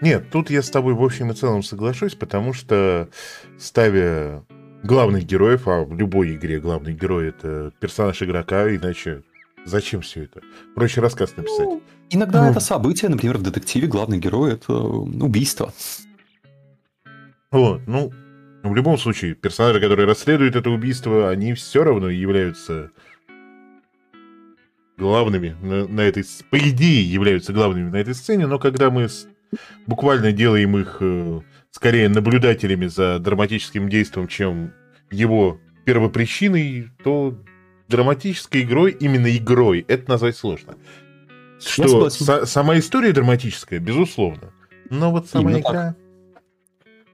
Нет, 0.00 0.30
тут 0.30 0.50
я 0.50 0.62
с 0.62 0.70
тобой 0.70 0.94
в 0.94 1.02
общем 1.02 1.30
и 1.30 1.34
целом 1.34 1.62
соглашусь, 1.62 2.14
потому 2.14 2.52
что 2.52 3.08
ставя 3.58 4.44
главных 4.82 5.24
героев, 5.24 5.66
а 5.68 5.84
в 5.84 5.96
любой 5.96 6.34
игре 6.34 6.60
главный 6.60 6.94
герой 6.94 7.28
это 7.28 7.72
персонаж 7.80 8.22
игрока, 8.22 8.74
иначе 8.74 9.22
зачем 9.64 10.00
все 10.00 10.24
это? 10.24 10.40
Проще 10.74 11.00
рассказ 11.00 11.36
написать. 11.36 11.66
Ну, 11.66 11.82
иногда 12.10 12.44
ну. 12.44 12.50
это 12.50 12.60
событие, 12.60 13.10
например, 13.10 13.38
в 13.38 13.42
детективе 13.42 13.88
главный 13.88 14.18
герой 14.18 14.54
это 14.54 14.72
убийство. 14.72 15.72
Вот, 17.50 17.80
ну, 17.86 18.12
в 18.62 18.74
любом 18.74 18.98
случае, 18.98 19.34
персонажи, 19.34 19.80
которые 19.80 20.06
расследуют 20.06 20.56
это 20.56 20.70
убийство, 20.70 21.30
они 21.30 21.54
все 21.54 21.84
равно 21.84 22.10
являются 22.10 22.90
главными 24.98 25.56
на, 25.62 25.86
на 25.86 26.00
этой... 26.00 26.24
По 26.50 26.58
идее, 26.58 27.10
являются 27.10 27.52
главными 27.52 27.88
на 27.88 27.96
этой 27.96 28.14
сцене, 28.14 28.46
но 28.46 28.58
когда 28.58 28.90
мы 28.90 29.08
с, 29.08 29.28
буквально 29.86 30.32
делаем 30.32 30.76
их 30.76 30.98
э, 31.00 31.40
скорее 31.70 32.08
наблюдателями 32.08 32.86
за 32.86 33.18
драматическим 33.18 33.88
действием, 33.88 34.28
чем 34.28 34.72
его 35.10 35.58
первопричиной, 35.84 36.90
то 37.02 37.34
драматической 37.88 38.62
игрой, 38.62 38.92
именно 38.92 39.34
игрой, 39.36 39.84
это 39.88 40.10
назвать 40.10 40.36
сложно. 40.36 40.74
Что 41.60 42.08
с- 42.10 42.46
сама 42.46 42.78
история 42.78 43.12
драматическая, 43.12 43.80
безусловно. 43.80 44.52
Но 44.90 45.10
вот 45.10 45.28
сама 45.28 45.50
именно 45.50 45.60
игра... 45.60 45.72
Так. 45.72 45.96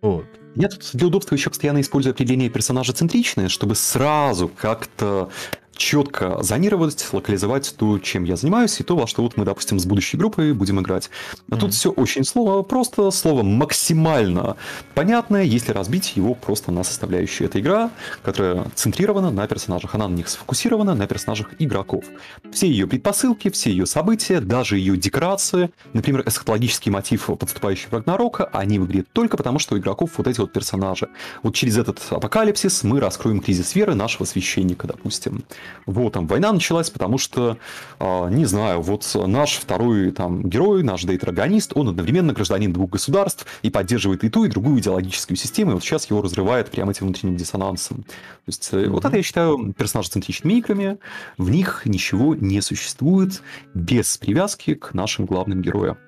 Вот. 0.02 0.26
Я 0.54 0.68
тут 0.68 0.90
для 0.92 1.06
удобства 1.06 1.34
еще 1.34 1.50
постоянно 1.50 1.80
использую 1.80 2.12
определение 2.12 2.50
персонажа 2.50 2.92
центричное, 2.92 3.48
чтобы 3.48 3.74
сразу 3.74 4.48
как-то 4.48 5.30
четко 5.74 6.42
зонировать, 6.42 7.06
локализовать 7.12 7.74
то, 7.76 7.98
чем 7.98 8.24
я 8.24 8.36
занимаюсь, 8.36 8.80
и 8.80 8.84
то, 8.84 8.96
во 8.96 9.06
что 9.06 9.22
вот 9.22 9.36
мы, 9.36 9.44
допустим, 9.44 9.78
с 9.78 9.86
будущей 9.86 10.16
группой 10.16 10.52
будем 10.52 10.80
играть. 10.80 11.10
А 11.50 11.54
mm-hmm. 11.54 11.58
тут 11.58 11.74
все 11.74 11.90
очень 11.90 12.24
слово, 12.24 12.62
просто 12.62 13.10
слово 13.10 13.42
максимально 13.42 14.56
понятное, 14.94 15.42
если 15.42 15.72
разбить 15.72 16.16
его 16.16 16.34
просто 16.34 16.72
на 16.72 16.84
составляющие. 16.84 17.46
Это 17.46 17.60
игра, 17.60 17.90
которая 18.22 18.66
центрирована 18.74 19.30
на 19.30 19.46
персонажах, 19.46 19.94
она 19.94 20.08
на 20.08 20.14
них 20.14 20.28
сфокусирована 20.28 20.94
на 20.94 21.06
персонажах 21.06 21.50
игроков. 21.58 22.04
Все 22.52 22.68
ее 22.68 22.86
предпосылки, 22.86 23.50
все 23.50 23.70
ее 23.70 23.86
события, 23.86 24.40
даже 24.40 24.78
ее 24.78 24.96
декорации, 24.96 25.70
например, 25.92 26.22
эсхатологический 26.26 26.90
мотив 26.90 27.26
подступающего 27.26 27.98
Рагнарока, 27.98 28.44
они 28.52 28.78
в 28.78 28.86
игре 28.86 29.04
только 29.12 29.36
потому, 29.36 29.58
что 29.58 29.74
у 29.74 29.78
игроков 29.78 30.10
вот 30.16 30.26
эти 30.26 30.40
вот 30.40 30.52
персонажи. 30.52 31.08
Вот 31.42 31.54
через 31.54 31.78
этот 31.78 32.00
апокалипсис 32.10 32.82
мы 32.84 33.00
раскроем 33.00 33.40
кризис 33.40 33.74
веры 33.74 33.94
нашего 33.94 34.24
священника, 34.24 34.86
допустим. 34.86 35.44
Вот, 35.86 36.14
там, 36.14 36.26
война 36.26 36.52
началась, 36.52 36.90
потому 36.90 37.18
что, 37.18 37.58
э, 38.00 38.28
не 38.30 38.46
знаю, 38.46 38.80
вот 38.80 39.04
наш 39.26 39.54
второй 39.54 40.10
там 40.10 40.48
герой, 40.48 40.82
наш 40.82 41.04
дейтрагонист, 41.04 41.72
он 41.74 41.88
одновременно 41.88 42.32
гражданин 42.32 42.72
двух 42.72 42.90
государств 42.90 43.46
и 43.62 43.70
поддерживает 43.70 44.24
и 44.24 44.30
ту, 44.30 44.44
и 44.44 44.48
другую 44.48 44.80
идеологическую 44.80 45.36
систему, 45.36 45.72
и 45.72 45.74
вот 45.74 45.82
сейчас 45.82 46.08
его 46.10 46.22
разрывает 46.22 46.70
прямо 46.70 46.92
этим 46.92 47.06
внутренним 47.06 47.36
диссонансом. 47.36 48.02
То 48.04 48.14
есть, 48.46 48.72
mm-hmm. 48.72 48.88
вот 48.88 49.04
это 49.04 49.16
я 49.16 49.22
считаю 49.22 49.72
персонажцентричными 49.72 50.54
играми, 50.54 50.98
в 51.38 51.50
них 51.50 51.82
ничего 51.84 52.34
не 52.34 52.60
существует 52.60 53.42
без 53.74 54.16
привязки 54.16 54.74
к 54.74 54.94
нашим 54.94 55.26
главным 55.26 55.62
героям. 55.62 55.98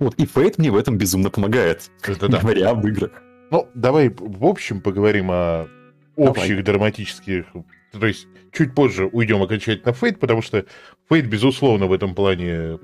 Вот, 0.00 0.14
и 0.16 0.26
Фейт 0.26 0.58
мне 0.58 0.70
в 0.70 0.76
этом 0.76 0.98
безумно 0.98 1.30
помогает, 1.30 1.90
это 2.02 2.28
да. 2.28 2.40
говоря 2.40 2.70
об 2.70 2.86
играх. 2.86 3.12
Ну, 3.50 3.68
давай 3.74 4.08
в 4.08 4.44
общем 4.44 4.80
поговорим 4.80 5.30
о 5.30 5.68
общих 6.16 6.48
давай. 6.48 6.62
драматических 6.62 7.46
то 7.98 8.06
есть 8.06 8.26
чуть 8.54 8.74
позже 8.74 9.06
уйдем 9.06 9.42
окончательно 9.42 9.92
в 9.92 9.98
Фейт, 9.98 10.18
потому 10.18 10.42
что 10.42 10.64
Фейт, 11.08 11.26
безусловно, 11.26 11.86
в 11.86 11.92
этом 11.92 12.14
плане, 12.14 12.78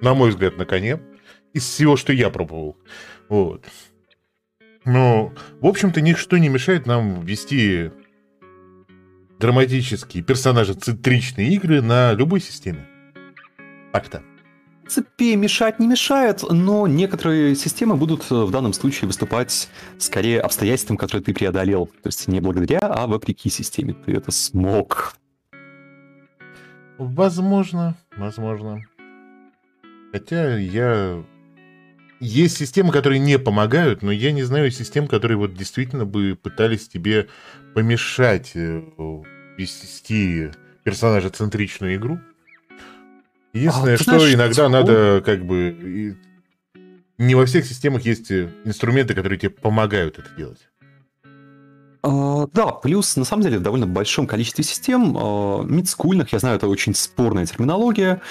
на 0.00 0.14
мой 0.14 0.30
взгляд, 0.30 0.56
на 0.56 0.64
коне. 0.64 1.00
Из 1.52 1.64
всего, 1.64 1.96
что 1.96 2.12
я 2.12 2.30
пробовал. 2.30 2.76
Вот. 3.28 3.64
Но, 4.84 5.32
в 5.60 5.66
общем-то, 5.66 6.00
ничто 6.00 6.38
не 6.38 6.48
мешает 6.48 6.86
нам 6.86 7.24
вести 7.24 7.90
драматические, 9.38 10.22
персонажи-центричные 10.22 11.48
игры 11.54 11.82
на 11.82 12.12
любой 12.12 12.40
системе. 12.40 12.86
Так-то 13.92 14.22
принципе, 14.88 15.36
мешать 15.36 15.78
не 15.78 15.86
мешает, 15.86 16.42
но 16.48 16.86
некоторые 16.86 17.54
системы 17.54 17.96
будут 17.96 18.24
э, 18.30 18.34
в 18.34 18.50
данном 18.50 18.72
случае 18.72 19.06
выступать 19.06 19.68
скорее 19.98 20.40
обстоятельством, 20.40 20.96
которое 20.96 21.22
ты 21.22 21.34
преодолел. 21.34 21.88
То 22.02 22.06
есть 22.06 22.26
не 22.26 22.40
благодаря, 22.40 22.78
а 22.80 23.06
вопреки 23.06 23.50
системе. 23.50 23.94
Ты 24.06 24.12
это 24.12 24.30
смог. 24.30 25.14
Возможно, 26.96 27.96
возможно. 28.16 28.80
Хотя 30.10 30.56
я 30.56 31.22
есть 32.20 32.56
системы, 32.56 32.90
которые 32.90 33.18
не 33.18 33.38
помогают, 33.38 34.00
но 34.00 34.10
я 34.10 34.32
не 34.32 34.42
знаю 34.42 34.70
систем, 34.70 35.06
которые 35.06 35.36
вот 35.36 35.52
действительно 35.52 36.06
бы 36.06 36.34
пытались 36.34 36.88
тебе 36.88 37.28
помешать 37.74 38.52
э, 38.54 38.82
вести 39.58 40.50
персонажа-центричную 40.82 41.96
игру. 41.96 42.18
Единственное, 43.52 43.94
а, 43.94 43.96
что 43.96 44.18
знаешь, 44.18 44.34
иногда 44.34 44.68
надо 44.68 45.22
как 45.24 45.44
бы... 45.44 46.16
Не 47.18 47.34
во 47.34 47.46
всех 47.46 47.66
системах 47.66 48.02
есть 48.02 48.30
э, 48.30 48.48
инструменты, 48.64 49.12
которые 49.12 49.40
тебе 49.40 49.50
помогают 49.50 50.20
это 50.20 50.28
делать. 50.36 50.68
Uh, 52.04 52.48
да, 52.54 52.68
плюс, 52.68 53.16
на 53.16 53.24
самом 53.24 53.42
деле, 53.42 53.58
в 53.58 53.62
довольно 53.62 53.88
большом 53.88 54.28
количестве 54.28 54.62
систем, 54.62 55.16
uh, 55.16 55.64
мидскульных, 55.66 56.32
я 56.32 56.38
знаю, 56.38 56.56
это 56.56 56.68
очень 56.68 56.94
спорная 56.94 57.44
терминология, 57.44 58.22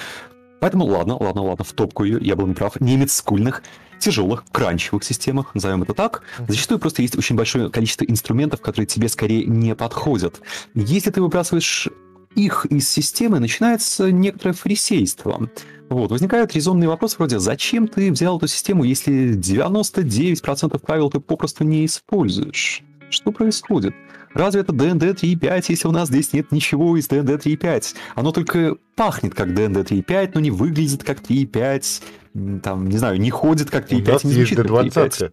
поэтому 0.58 0.86
ладно, 0.86 1.18
ладно, 1.22 1.42
ладно, 1.42 1.64
в 1.64 1.72
топку 1.74 2.04
ее, 2.04 2.18
я 2.22 2.34
был 2.34 2.46
неправ, 2.46 2.80
не 2.80 2.96
мидскульных, 2.96 3.62
тяжелых, 3.98 4.44
кранчевых 4.50 5.04
системах, 5.04 5.54
назовем 5.54 5.82
это 5.82 5.92
так, 5.92 6.22
зачастую 6.46 6.78
просто 6.78 7.02
есть 7.02 7.16
очень 7.16 7.36
большое 7.36 7.70
количество 7.70 8.04
инструментов, 8.04 8.62
которые 8.62 8.86
тебе 8.86 9.08
скорее 9.08 9.44
не 9.44 9.74
подходят. 9.74 10.40
Если 10.74 11.10
ты 11.10 11.20
выбрасываешь 11.20 11.88
их 12.34 12.66
из 12.66 12.88
системы, 12.88 13.40
начинается 13.40 14.10
некоторое 14.10 14.52
фарисейство. 14.52 15.48
Вот, 15.88 16.10
возникают 16.10 16.54
резонные 16.54 16.88
вопросы 16.88 17.16
вроде 17.18 17.38
«Зачем 17.38 17.88
ты 17.88 18.12
взял 18.12 18.36
эту 18.36 18.46
систему, 18.46 18.84
если 18.84 19.34
99% 19.34 20.78
правил 20.78 21.10
ты 21.10 21.20
попросту 21.20 21.64
не 21.64 21.86
используешь?» 21.86 22.82
Что 23.10 23.32
происходит? 23.32 23.94
Разве 24.34 24.60
это 24.60 24.72
DND 24.72 25.14
3.5, 25.14 25.64
если 25.68 25.88
у 25.88 25.92
нас 25.92 26.08
здесь 26.08 26.34
нет 26.34 26.52
ничего 26.52 26.96
из 26.96 27.08
DND 27.08 27.38
3.5? 27.38 27.94
Оно 28.14 28.32
только 28.32 28.76
пахнет 28.96 29.34
как 29.34 29.48
DND 29.48 29.84
3.5, 29.84 30.32
но 30.34 30.40
не 30.40 30.50
выглядит 30.50 31.04
как 31.04 31.20
3.5, 31.20 32.60
там, 32.60 32.88
не 32.88 32.98
знаю, 32.98 33.18
не 33.18 33.30
ходит 33.30 33.70
как 33.70 33.90
3.5, 33.90 34.26
не 34.26 34.32
звучит 34.32 34.58
как 34.58 34.66
3.5. 34.66 35.32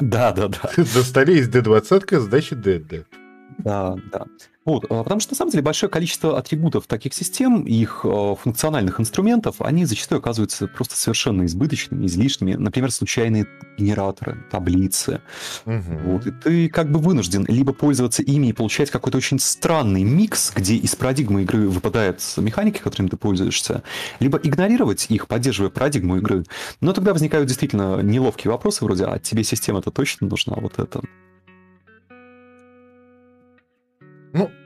Да, 0.00 0.32
да, 0.32 0.48
да. 0.48 0.70
На 0.76 0.84
столе 0.84 1.36
есть 1.36 1.50
D20, 1.50 2.20
значит. 2.20 2.60
Да, 2.60 3.04
да. 4.12 4.26
Вот, 4.68 4.84
а, 4.90 5.02
потому 5.02 5.18
что 5.20 5.32
на 5.32 5.36
самом 5.36 5.50
деле 5.50 5.62
большое 5.62 5.88
количество 5.90 6.38
атрибутов 6.38 6.86
таких 6.86 7.14
систем, 7.14 7.62
их 7.62 8.02
а, 8.04 8.34
функциональных 8.34 9.00
инструментов, 9.00 9.56
они 9.60 9.86
зачастую 9.86 10.18
оказываются 10.18 10.66
просто 10.66 10.94
совершенно 10.94 11.46
избыточными, 11.46 12.04
излишними. 12.04 12.52
Например, 12.52 12.90
случайные 12.90 13.46
генераторы, 13.78 14.36
таблицы. 14.50 15.22
Угу. 15.64 15.98
Вот, 16.04 16.26
и 16.26 16.30
ты 16.32 16.68
как 16.68 16.92
бы 16.92 16.98
вынужден 16.98 17.46
либо 17.48 17.72
пользоваться 17.72 18.22
ими 18.22 18.48
и 18.48 18.52
получать 18.52 18.90
какой-то 18.90 19.16
очень 19.16 19.38
странный 19.38 20.02
микс, 20.02 20.52
где 20.54 20.76
из 20.76 20.94
парадигмы 20.94 21.44
игры 21.44 21.66
выпадают 21.66 22.20
механики, 22.36 22.78
которыми 22.78 23.08
ты 23.08 23.16
пользуешься, 23.16 23.82
либо 24.20 24.38
игнорировать 24.38 25.06
их, 25.08 25.28
поддерживая 25.28 25.70
парадигму 25.70 26.18
игры. 26.18 26.44
Но 26.82 26.92
тогда 26.92 27.14
возникают 27.14 27.48
действительно 27.48 28.02
неловкие 28.02 28.50
вопросы 28.50 28.84
вроде, 28.84 29.04
а 29.04 29.18
тебе 29.18 29.44
система-то 29.44 29.90
точно 29.90 30.28
нужна, 30.28 30.56
вот 30.56 30.78
это. 30.78 31.00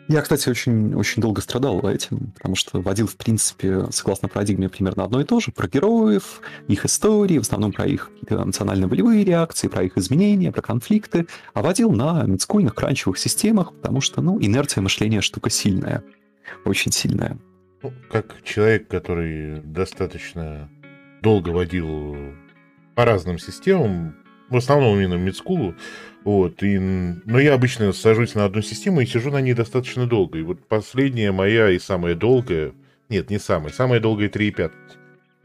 Я, 0.08 0.20
кстати, 0.20 0.48
очень, 0.48 0.94
очень 0.94 1.22
долго 1.22 1.40
страдал 1.40 1.80
этим, 1.88 2.32
потому 2.36 2.56
что 2.56 2.80
водил, 2.80 3.06
в 3.06 3.16
принципе, 3.16 3.86
согласно 3.90 4.28
парадигме, 4.28 4.68
примерно 4.68 5.04
одно 5.04 5.20
и 5.20 5.24
то 5.24 5.40
же, 5.40 5.52
про 5.52 5.68
героев, 5.68 6.40
их 6.68 6.84
истории, 6.84 7.38
в 7.38 7.42
основном 7.42 7.72
про 7.72 7.86
их 7.86 8.10
какие-то 8.20 8.44
национально-болевые 8.44 9.24
реакции, 9.24 9.68
про 9.68 9.84
их 9.84 9.96
изменения, 9.96 10.52
про 10.52 10.62
конфликты, 10.62 11.26
а 11.54 11.62
водил 11.62 11.92
на 11.92 12.24
мидскульных 12.24 12.74
кранчевых 12.74 13.18
системах, 13.18 13.72
потому 13.74 14.00
что, 14.00 14.20
ну, 14.20 14.38
инерция 14.40 14.82
мышления 14.82 15.20
штука 15.20 15.50
сильная, 15.50 16.02
очень 16.64 16.92
сильная. 16.92 17.38
Ну, 17.82 17.92
как 18.10 18.42
человек, 18.44 18.88
который 18.88 19.60
достаточно 19.60 20.68
долго 21.22 21.50
водил 21.50 22.16
по 22.94 23.04
разным 23.04 23.38
системам, 23.38 24.16
в 24.50 24.56
основном 24.56 24.98
именно 24.98 25.14
мидскулу, 25.14 25.74
вот, 26.24 26.62
и, 26.62 26.78
но 26.78 27.38
я 27.40 27.54
обычно 27.54 27.92
сажусь 27.92 28.34
на 28.34 28.44
одну 28.44 28.62
систему 28.62 29.00
и 29.00 29.06
сижу 29.06 29.30
на 29.30 29.40
ней 29.40 29.54
достаточно 29.54 30.06
долго. 30.06 30.38
И 30.38 30.42
вот 30.42 30.66
последняя 30.66 31.32
моя 31.32 31.70
и 31.70 31.78
самая 31.78 32.14
долгая, 32.14 32.72
нет, 33.08 33.30
не 33.30 33.38
самая, 33.38 33.72
самая 33.72 34.00
долгая 34.00 34.28
3,5 34.28 34.70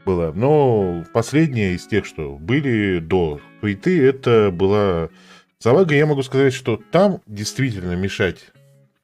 была. 0.04 0.32
Но 0.32 1.04
последняя 1.12 1.74
из 1.74 1.86
тех, 1.86 2.06
что 2.06 2.36
были 2.38 3.00
до 3.00 3.40
Хуиты, 3.60 4.02
это 4.02 4.50
была 4.52 5.10
Салага. 5.58 5.94
Я 5.94 6.06
могу 6.06 6.22
сказать, 6.22 6.54
что 6.54 6.80
там 6.92 7.20
действительно 7.26 7.94
мешать 7.94 8.52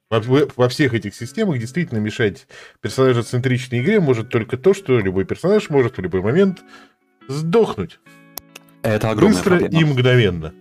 во, 0.09 0.47
во 0.55 0.69
всех 0.69 0.93
этих 0.93 1.15
системах 1.15 1.59
действительно 1.59 1.99
мешать 1.99 2.47
персонажа-центричной 2.81 3.81
игре 3.81 3.99
может 3.99 4.29
только 4.29 4.57
то, 4.57 4.73
что 4.73 4.99
любой 4.99 5.25
персонаж 5.25 5.69
может 5.69 5.97
в 5.97 6.01
любой 6.01 6.21
момент 6.21 6.63
сдохнуть. 7.27 7.99
Это 8.81 9.09
огромная 9.09 9.37
Быстро 9.37 9.57
проблема. 9.57 9.81
и 9.81 9.83
мгновенно. 9.83 10.53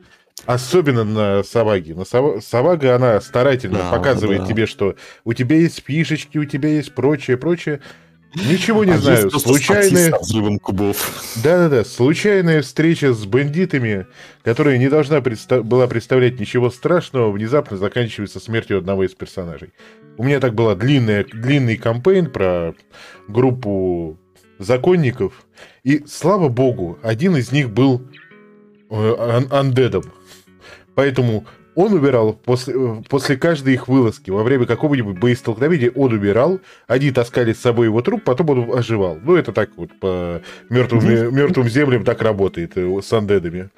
Особенно 0.46 1.04
на 1.04 1.42
Саваге. 1.42 1.94
На 1.94 2.04
Сав... 2.04 2.44
Савага, 2.44 2.94
она 2.96 3.20
старательно 3.20 3.78
да, 3.78 3.90
показывает 3.90 4.42
да. 4.42 4.46
тебе, 4.46 4.66
что 4.66 4.96
у 5.24 5.33
тебя 5.33 5.57
есть 5.57 5.83
фишечки, 5.85 6.38
у 6.38 6.44
тебя 6.44 6.68
есть 6.68 6.94
прочее, 6.94 7.37
прочее. 7.37 7.80
Ничего 8.35 8.85
не 8.85 8.92
а 8.92 8.98
знаю. 8.98 9.30
Случайная... 9.30 10.12
взрывом 10.18 10.59
кубов. 10.59 11.22
Да-да-да. 11.42 11.85
Случайная 11.85 12.62
встреча 12.62 13.12
с 13.14 13.24
бандитами, 13.26 14.07
которая 14.42 14.76
не 14.78 14.88
должна 14.88 15.20
представ... 15.20 15.64
была 15.64 15.87
представлять 15.87 16.40
ничего 16.40 16.70
страшного, 16.70 17.30
внезапно 17.30 17.76
заканчивается 17.76 18.40
смертью 18.40 18.78
одного 18.78 19.04
из 19.04 19.14
персонажей. 19.14 19.72
У 20.16 20.24
меня 20.24 20.40
так 20.40 20.54
была 20.54 20.74
длинная, 20.74 21.24
длинный 21.24 21.76
кампейн 21.76 22.30
про 22.30 22.74
группу 23.28 24.18
законников. 24.59 25.46
И, 25.85 26.04
слава 26.07 26.48
богу, 26.48 26.98
один 27.02 27.37
из 27.37 27.52
них 27.52 27.70
был 27.70 28.02
э, 28.90 29.42
андедом. 29.50 30.04
Поэтому 30.94 31.46
он 31.74 31.92
убирал 31.92 32.35
после, 32.35 32.74
после 33.09 33.37
каждой 33.37 33.74
их 33.74 33.88
вылазки, 33.88 34.30
во 34.30 34.42
время 34.42 34.64
какого-нибудь 34.66 35.18
боестолкновения 35.18 35.90
он 35.90 36.12
убирал, 36.12 36.61
они 36.87 37.11
таскали 37.11 37.52
с 37.52 37.61
собой 37.61 37.87
его 37.87 38.00
труп, 38.00 38.22
потом 38.24 38.50
он 38.50 38.78
оживал. 38.78 39.18
Ну, 39.22 39.35
это 39.35 39.52
так 39.52 39.70
вот 39.76 39.90
по 39.98 40.40
мертвым, 40.70 41.35
мертвым 41.35 41.68
землям 41.68 42.04
так 42.04 42.22
работает 42.22 42.72
э, 42.76 43.00
с 43.02 43.12
андедами. 43.12 43.70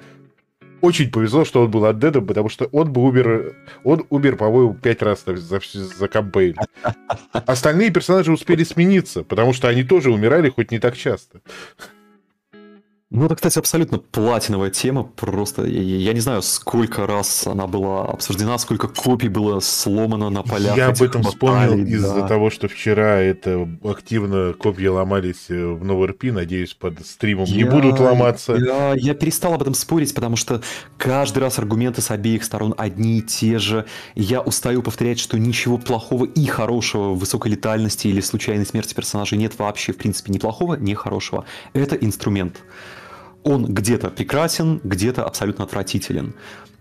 Очень 0.81 1.09
повезло, 1.09 1.43
что 1.43 1.63
он 1.63 1.71
был 1.71 1.85
андедом, 1.85 2.27
потому 2.27 2.49
что 2.49 2.65
он 2.65 2.93
бы 2.93 3.01
умер, 3.01 3.55
он 3.83 4.05
умер, 4.11 4.35
по-моему, 4.35 4.75
пять 4.75 5.01
раз 5.01 5.23
за, 5.25 5.59
за 5.59 6.07
кампейн. 6.07 6.55
Остальные 7.31 7.89
персонажи 7.89 8.31
успели 8.31 8.63
смениться, 8.63 9.23
потому 9.23 9.53
что 9.53 9.69
они 9.69 9.83
тоже 9.83 10.11
умирали, 10.11 10.49
хоть 10.49 10.69
не 10.71 10.77
так 10.77 10.95
часто. 10.95 11.41
Ну, 13.09 13.25
это, 13.25 13.35
кстати, 13.35 13.57
абсолютно 13.57 13.99
платиновая 13.99 14.69
тема. 14.69 15.03
Просто 15.03 15.65
я, 15.65 15.81
я 15.81 16.11
не 16.11 16.19
знаю, 16.19 16.41
сколько 16.41 17.07
раз 17.07 17.47
она 17.47 17.65
была 17.65 18.03
обсуждена, 18.03 18.57
сколько 18.57 18.89
копий 18.89 19.29
было 19.29 19.61
сломано 19.61 20.29
на 20.29 20.43
полях. 20.43 20.75
Я 20.75 20.89
об 20.89 21.01
этом 21.01 21.23
вспомнил 21.23 21.69
да. 21.69 21.89
из-за 21.89 22.27
того, 22.27 22.49
что 22.49 22.67
вчера 22.67 23.19
это 23.19 23.65
активно 23.85 24.51
копии 24.51 24.87
ломались 24.87 25.45
э, 25.47 25.65
в 25.65 25.85
НоВРП. 25.85 26.23
Надеюсь, 26.33 26.73
под 26.73 27.05
стримом 27.07 27.45
я, 27.45 27.55
не 27.55 27.63
будут 27.63 27.97
ломаться. 27.97 28.55
Я, 28.55 28.93
я 28.97 29.13
перестал 29.13 29.53
об 29.53 29.61
этом 29.61 29.73
спорить, 29.73 30.13
потому 30.13 30.35
что 30.35 30.61
каждый 30.97 31.39
раз 31.39 31.59
аргументы 31.59 32.01
с 32.01 32.11
обеих 32.11 32.43
сторон 32.43 32.75
одни 32.77 33.19
и 33.19 33.21
те 33.21 33.57
же. 33.57 33.85
Я 34.15 34.41
устаю 34.41 34.83
повторять, 34.83 35.19
что 35.19 35.39
ничего 35.39 35.77
плохого 35.77 36.25
и 36.25 36.45
хорошего 36.45 37.13
в 37.13 37.19
высокой 37.19 37.53
летальности 37.53 38.09
или 38.09 38.19
случайной 38.19 38.65
смерти 38.65 38.93
персонажей 38.93 39.37
нет 39.37 39.57
вообще, 39.57 39.93
в 39.93 39.97
принципе, 39.97 40.33
ни 40.33 40.39
плохого, 40.39 40.75
ни 40.75 40.93
хорошего. 40.93 41.45
Это 41.71 41.95
инструмент 41.95 42.57
он 43.47 43.65
где-то 43.65 44.09
прекрасен, 44.09 44.79
где-то 44.83 45.23
абсолютно 45.23 45.65
отвратителен. 45.65 46.33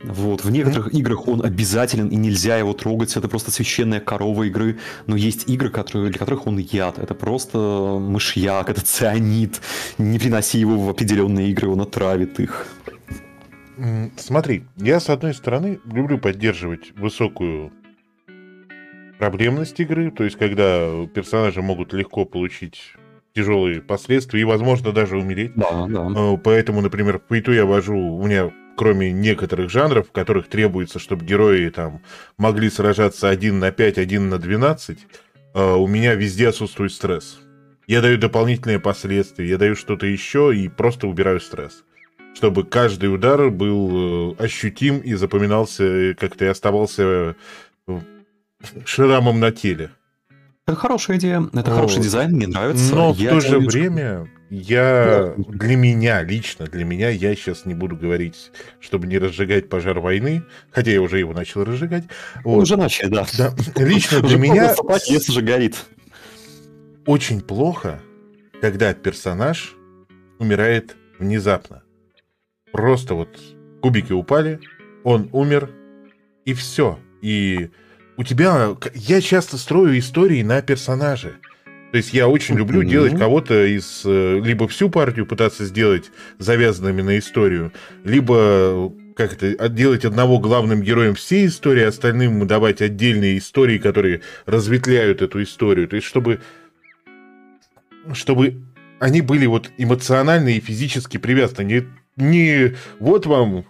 Вот. 0.03 0.45
В 0.45 0.51
некоторых 0.51 0.89
mm-hmm. 0.89 0.99
играх 0.99 1.29
он 1.29 1.45
обязателен, 1.45 2.09
и 2.09 2.17
нельзя 2.17 2.59
его 2.59 2.73
трогать. 2.73 3.17
Это 3.17 3.29
просто 3.29 3.51
священная 3.51 4.01
корова 4.01 4.45
игры. 4.45 4.79
Но 5.07 5.17
есть 5.17 5.49
игры, 5.49 5.71
которые, 5.71 6.11
для 6.11 6.19
которых 6.19 6.47
он 6.47 6.59
яд. 6.59 6.99
Это 6.99 7.15
просто 7.15 7.59
мышьяк, 8.01 8.69
это 8.69 8.83
цианид. 8.83 9.61
Не 9.99 10.19
приноси 10.19 10.59
его 10.59 10.77
в 10.79 10.91
определенные 10.91 11.51
игры, 11.51 11.69
он 11.69 11.81
отравит 11.81 12.41
их. 12.41 12.67
Смотри, 14.17 14.65
я 14.77 15.01
с 15.01 15.11
одной 15.11 15.35
стороны 15.35 15.81
люблю 15.85 16.19
поддерживать 16.19 16.93
высокую 16.97 17.73
проблемность 19.19 19.79
игры, 19.81 20.11
то 20.11 20.25
есть 20.25 20.37
когда 20.37 21.07
персонажи 21.15 21.63
могут 21.63 21.93
легко 21.93 22.25
получить 22.25 22.95
тяжелые 23.37 23.83
последствия 23.83 24.41
и, 24.41 24.45
возможно, 24.45 24.93
даже 24.93 25.19
умереть. 25.19 25.53
Да, 25.55 25.87
да. 25.87 26.09
Э, 26.17 26.39
поэтому, 26.43 26.81
например, 26.81 27.19
по 27.19 27.39
иту 27.39 27.53
я 27.53 27.67
вожу, 27.67 27.97
у 27.97 28.27
меня 28.27 28.51
кроме 28.77 29.13
некоторых 29.13 29.71
жанров, 29.71 30.09
в 30.09 30.13
которых 30.13 30.49
требуется, 30.49 30.99
чтобы 30.99 31.25
герои 31.25 31.69
там 31.69 32.03
могли 32.39 32.71
сражаться 32.71 33.29
один 33.29 33.59
на 33.59 33.73
5, 33.73 33.99
один 33.99 34.29
на 34.31 34.39
12, 34.39 34.99
э, 35.55 35.75
у 35.75 35.87
меня 35.87 36.15
везде 36.15 36.49
отсутствует 36.49 36.93
стресс. 36.93 37.39
Я 37.87 38.01
даю 38.01 38.19
дополнительные 38.19 38.81
последствия, 38.81 39.49
я 39.49 39.59
даю 39.59 39.77
что-то 39.77 40.07
еще 40.07 40.55
и 40.57 40.69
просто 40.69 41.07
убираю 41.07 41.41
стресс. 41.41 41.85
Чтобы 42.35 42.65
каждый 42.65 43.15
удар 43.15 43.51
был 43.51 44.33
э, 44.33 44.45
ощутим 44.45 44.99
и 44.99 45.15
запоминался, 45.15 46.15
как-то 46.19 46.47
и 46.47 46.49
оставался 46.49 47.37
шрамом 48.85 49.41
на 49.41 49.53
теле. 49.53 49.91
Это 50.67 50.77
хорошая 50.77 51.19
идея, 51.19 51.49
это 51.53 51.71
вот. 51.71 51.75
хороший 51.77 52.03
дизайн, 52.03 52.33
мне 52.33 52.49
нравится. 52.49 52.93
Но 52.93 53.15
Я 53.17 53.31
в 53.31 53.35
то 53.35 53.41
же 53.41 53.61
время, 53.61 54.29
я 54.51 55.33
для 55.37 55.77
меня, 55.77 56.25
лично 56.25 56.67
для 56.67 56.85
меня, 56.85 57.09
я 57.09 57.37
сейчас 57.37 57.67
не 57.67 57.75
буду 57.75 57.97
говорить, 57.97 58.51
чтобы 58.81 59.07
не 59.07 59.17
разжигать 59.19 59.69
пожар 59.69 60.01
войны, 60.01 60.43
хотя 60.73 60.91
я 60.91 61.01
уже 61.01 61.21
его 61.21 61.33
начал 61.33 61.63
разжигать. 61.63 62.07
Вот. 62.43 62.63
Уже 62.63 62.77
начали, 62.77 63.11
да. 63.11 63.27
да. 63.39 63.55
Лично 63.77 64.21
для 64.27 64.39
меня... 64.39 64.75
Если 65.07 65.31
же 65.31 65.41
горит. 65.41 65.77
Очень 67.07 67.43
плохо, 67.43 68.01
когда 68.61 68.93
персонаж 68.93 69.77
умирает 70.41 70.97
внезапно. 71.21 71.85
Просто 72.73 73.15
вот 73.15 73.41
кубики 73.83 74.13
упали, 74.13 74.59
он 75.05 75.29
умер, 75.33 75.71
и 76.45 76.55
все. 76.55 76.99
И 77.23 77.71
у 78.17 78.23
тебя... 78.25 78.77
Я 78.95 79.21
часто 79.21 79.59
строю 79.59 79.99
истории 79.99 80.43
на 80.43 80.63
персонаже. 80.63 81.37
То 81.93 81.99
есть 81.99 82.13
я 82.13 82.29
очень 82.29 82.57
люблю 82.57 82.83
mm-hmm. 82.83 82.91
делать 82.91 83.19
кого-то 83.19 83.65
из... 83.65 84.03
Э, 84.05 84.41
либо 84.43 84.67
всю 84.69 84.91
партию 84.91 85.27
пытаться 85.27 85.65
сделать 85.65 86.11
завязанными 86.39 87.03
на 87.03 87.19
историю, 87.19 87.73
либо 88.05 88.93
как 89.17 89.33
это, 89.33 89.69
делать 89.69 90.05
одного 90.05 90.39
главным 90.39 90.83
героем 90.83 91.15
всей 91.15 91.47
истории, 91.47 91.85
остальным 91.85 92.47
давать 92.47 92.83
отдельные 92.83 93.39
истории, 93.39 93.79
которые 93.79 94.21
разветвляют 94.45 95.23
эту 95.23 95.43
историю. 95.43 95.89
То 95.89 95.97
есть 95.97 96.07
чтобы... 96.07 96.41
Чтобы 98.13 98.63
они 98.99 99.21
были 99.21 99.47
вот 99.47 99.71
эмоционально 99.79 100.51
и 100.51 100.61
физически 100.61 101.17
привязаны. 101.17 101.65
Не, 101.65 101.87
не 102.17 102.77
вот 102.99 103.27
вам 103.27 103.65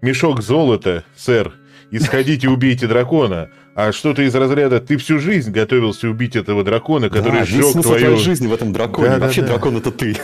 мешок 0.00 0.42
золота, 0.42 1.04
сэр, 1.16 1.54
и 1.90 1.98
сходите 1.98 2.48
убейте 2.48 2.86
дракона, 2.86 3.50
а 3.74 3.92
что-то 3.92 4.22
из 4.22 4.34
разряда 4.34 4.80
«ты 4.80 4.96
всю 4.96 5.18
жизнь 5.18 5.50
готовился 5.50 6.08
убить 6.08 6.36
этого 6.36 6.64
дракона, 6.64 7.08
который 7.08 7.40
да, 7.40 7.44
сжег 7.44 7.72
твою...» 7.72 7.82
твоей 7.82 8.16
жизни 8.16 8.46
в 8.46 8.54
этом 8.54 8.72
драконе. 8.72 9.10
Да, 9.10 9.18
Вообще 9.18 9.42
да, 9.42 9.48
дракон— 9.48 9.76
это 9.78 9.90
ты. 9.90 10.16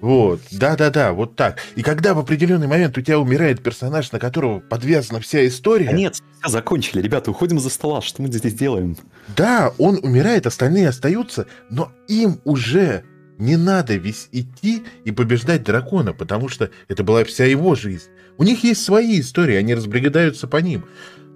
Вот, 0.00 0.40
да-да-да, 0.50 1.12
вот 1.12 1.36
так. 1.36 1.58
И 1.76 1.82
когда 1.82 2.14
в 2.14 2.18
определенный 2.18 2.66
момент 2.66 2.96
у 2.96 3.02
тебя 3.02 3.18
умирает 3.18 3.62
персонаж, 3.62 4.10
на 4.12 4.18
которого 4.18 4.60
подвязана 4.60 5.20
вся 5.20 5.46
история... 5.46 5.90
А 5.90 5.92
нет, 5.92 6.18
закончили, 6.44 7.02
ребята, 7.02 7.30
уходим 7.30 7.60
за 7.60 7.68
стола, 7.68 8.00
что 8.00 8.22
мы 8.22 8.28
здесь 8.28 8.54
делаем? 8.54 8.96
Да, 9.36 9.74
он 9.76 9.98
умирает, 10.02 10.46
остальные 10.46 10.88
остаются, 10.88 11.46
но 11.68 11.92
им 12.08 12.40
уже 12.44 13.04
не 13.36 13.56
надо 13.56 13.96
весь 13.96 14.28
идти 14.32 14.84
и 15.04 15.10
побеждать 15.12 15.64
дракона, 15.64 16.14
потому 16.14 16.48
что 16.48 16.70
это 16.88 17.04
была 17.04 17.24
вся 17.24 17.44
его 17.44 17.74
жизнь. 17.74 18.08
У 18.38 18.42
них 18.42 18.64
есть 18.64 18.84
свои 18.84 19.20
истории, 19.20 19.56
они 19.56 19.74
разбредаются 19.74 20.46
по 20.46 20.58
ним. 20.58 20.84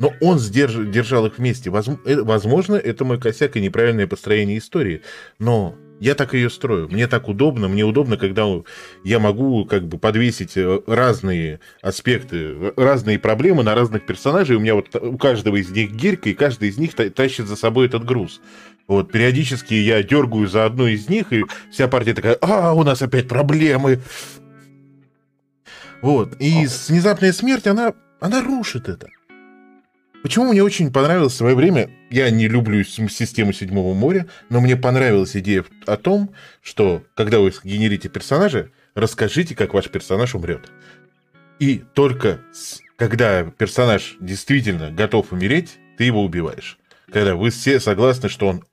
Но 0.01 0.13
он 0.21 0.39
сдерж... 0.39 0.75
держал 0.91 1.27
их 1.27 1.39
вместе. 1.39 1.71
Э, 1.71 2.23
возможно, 2.23 2.75
это 2.75 3.05
мой 3.05 3.21
косяк 3.21 3.57
и 3.57 3.61
неправильное 3.61 4.07
построение 4.07 4.59
истории. 4.59 5.03
Но 5.39 5.77
я 6.01 6.15
так 6.15 6.35
ее 6.35 6.51
строю. 6.51 6.89
Мне 6.89 7.07
так 7.07 7.29
удобно. 7.29 7.69
Мне 7.69 7.85
удобно, 7.85 8.17
когда 8.17 8.47
я 9.05 9.19
могу 9.19 9.65
как 9.65 9.87
бы 9.87 9.99
подвесить 9.99 10.57
э, 10.57 10.81
разные 10.87 11.61
аспекты, 11.81 12.73
разные 12.77 13.19
проблемы 13.19 13.63
на 13.63 13.75
разных 13.75 14.05
персонажей. 14.05 14.57
У 14.57 14.61
меня 14.61 14.75
вот 14.75 14.95
у 14.97 15.17
каждого 15.17 15.57
из 15.57 15.71
них 15.71 15.93
гирька, 15.93 16.31
и 16.31 16.35
каждый 16.35 16.69
из 16.71 16.79
них 16.79 16.95
тащит 16.95 17.47
за 17.47 17.57
собой 17.57 17.87
этот 17.87 18.05
груз. 18.05 18.41
Вот 18.87 19.13
периодически 19.13 19.75
я 19.75 20.03
дергаю 20.03 20.47
за 20.47 20.67
одну 20.67 20.87
из 20.87 21.09
них, 21.09 21.33
и 21.33 21.45
вся 21.73 21.89
партия 21.89 22.13
такая, 22.13 22.37
а, 22.43 22.75
у 22.75 22.83
нас 22.83 23.01
опять 23.01 23.29
проблемы. 23.29 24.01
Вот. 26.05 26.37
И 26.39 26.67
с 26.67 26.91
внезапная 26.91 27.33
смерть, 27.33 27.67
она, 27.67 27.95
она 28.21 28.43
рушит 28.43 28.91
это. 28.91 29.09
Почему 30.23 30.53
мне 30.53 30.63
очень 30.63 30.93
понравилось 30.93 31.33
в 31.33 31.37
свое 31.37 31.55
время, 31.55 31.89
я 32.11 32.29
не 32.29 32.47
люблю 32.47 32.85
систему 32.85 33.55
Седьмого 33.55 33.95
моря, 33.95 34.27
но 34.51 34.61
мне 34.61 34.77
понравилась 34.77 35.35
идея 35.35 35.65
о 35.87 35.97
том, 35.97 36.35
что 36.61 37.03
когда 37.15 37.41
вы 37.41 37.55
генерите 37.65 38.11
персонажа, 38.11 38.69
расскажите, 38.95 39.55
как 39.55 39.73
ваш 39.73 39.89
персонаж 39.89 40.35
умрет. 40.35 40.71
И 41.59 41.83
только 41.95 42.41
с, 42.53 42.81
когда 42.97 43.45
персонаж 43.45 44.17
действительно 44.21 44.91
готов 44.91 45.33
умереть, 45.33 45.79
ты 45.97 46.05
его 46.05 46.23
убиваешь. 46.23 46.79
Когда 47.11 47.35
вы 47.35 47.49
все 47.49 47.81
согласны, 47.81 48.29
что 48.29 48.49
он 48.49 48.65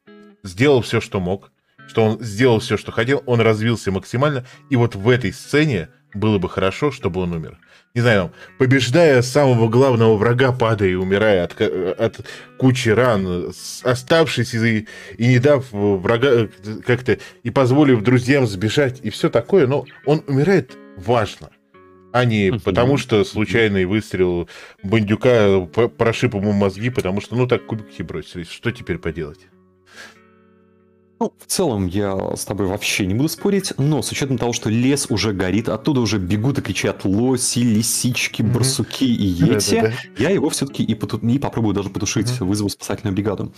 сделал 0.44 0.82
все, 0.82 1.00
что 1.00 1.22
мог, 1.22 1.54
что 1.88 2.04
он 2.04 2.20
сделал 2.20 2.60
все, 2.60 2.76
что 2.76 2.91
хотел, 2.91 3.24
он 3.26 3.39
развился 3.39 3.89
максимально, 3.89 4.46
и 4.70 4.76
вот 4.76 4.96
в 4.96 5.08
этой 5.08 5.32
сцене 5.32 5.88
было 6.13 6.38
бы 6.38 6.50
хорошо, 6.50 6.91
чтобы 6.91 7.21
он 7.21 7.34
умер. 7.34 7.58
Не 7.93 8.02
знаю, 8.02 8.32
побеждая 8.58 9.21
самого 9.21 9.67
главного 9.67 10.15
врага, 10.15 10.52
падая 10.52 10.89
и 10.89 10.95
умирая 10.95 11.43
от, 11.43 11.60
от 11.60 12.26
кучи 12.58 12.89
ран, 12.89 13.52
оставшись 13.84 14.54
и, 14.54 14.88
и 15.17 15.28
не 15.28 15.39
дав 15.39 15.65
врага 15.71 16.47
как-то, 16.86 17.17
и 17.43 17.50
позволив 17.50 18.02
друзьям 18.02 18.47
сбежать, 18.47 19.00
и 19.04 19.10
все 19.10 19.30
такое, 19.30 19.67
но 19.67 19.86
он 20.06 20.24
умирает 20.28 20.78
важно 20.95 21.50
а 22.12 22.26
не 22.26 22.60
потому, 22.63 22.97
что 22.97 23.24
случайный 23.24 23.86
выстрел 23.86 24.50
бандюка 24.84 25.62
прошиб 25.97 26.36
ему 26.36 26.52
мозги, 26.52 26.89
потому 26.89 27.21
что, 27.21 27.36
ну, 27.36 27.47
так 27.47 27.65
кубики 27.65 28.02
бросились. 28.02 28.50
Что 28.50 28.71
теперь 28.71 28.97
поделать? 28.97 29.47
Ну, 31.21 31.31
в 31.38 31.45
целом 31.45 31.86
я 31.86 32.36
с 32.36 32.45
тобой 32.45 32.65
вообще 32.65 33.05
не 33.05 33.13
буду 33.13 33.29
спорить, 33.29 33.73
но 33.77 34.01
с 34.01 34.12
учетом 34.12 34.39
того, 34.39 34.53
что 34.53 34.71
лес 34.71 35.05
уже 35.12 35.34
горит, 35.34 35.69
оттуда 35.69 35.99
уже 36.01 36.17
бегут 36.17 36.57
и 36.57 36.63
кричат 36.63 37.05
лоси, 37.05 37.60
лисички, 37.60 38.41
барсуки 38.41 39.03
и 39.03 39.27
ети, 39.27 39.93
я 40.17 40.31
его 40.31 40.49
все-таки 40.49 40.81
и, 40.81 40.95
поту... 40.95 41.19
и 41.19 41.38
попробую 41.38 41.75
даже 41.75 41.91
потушить, 41.91 42.39
вызову 42.39 42.69
спасательную 42.69 43.13
бригаду. 43.13 43.53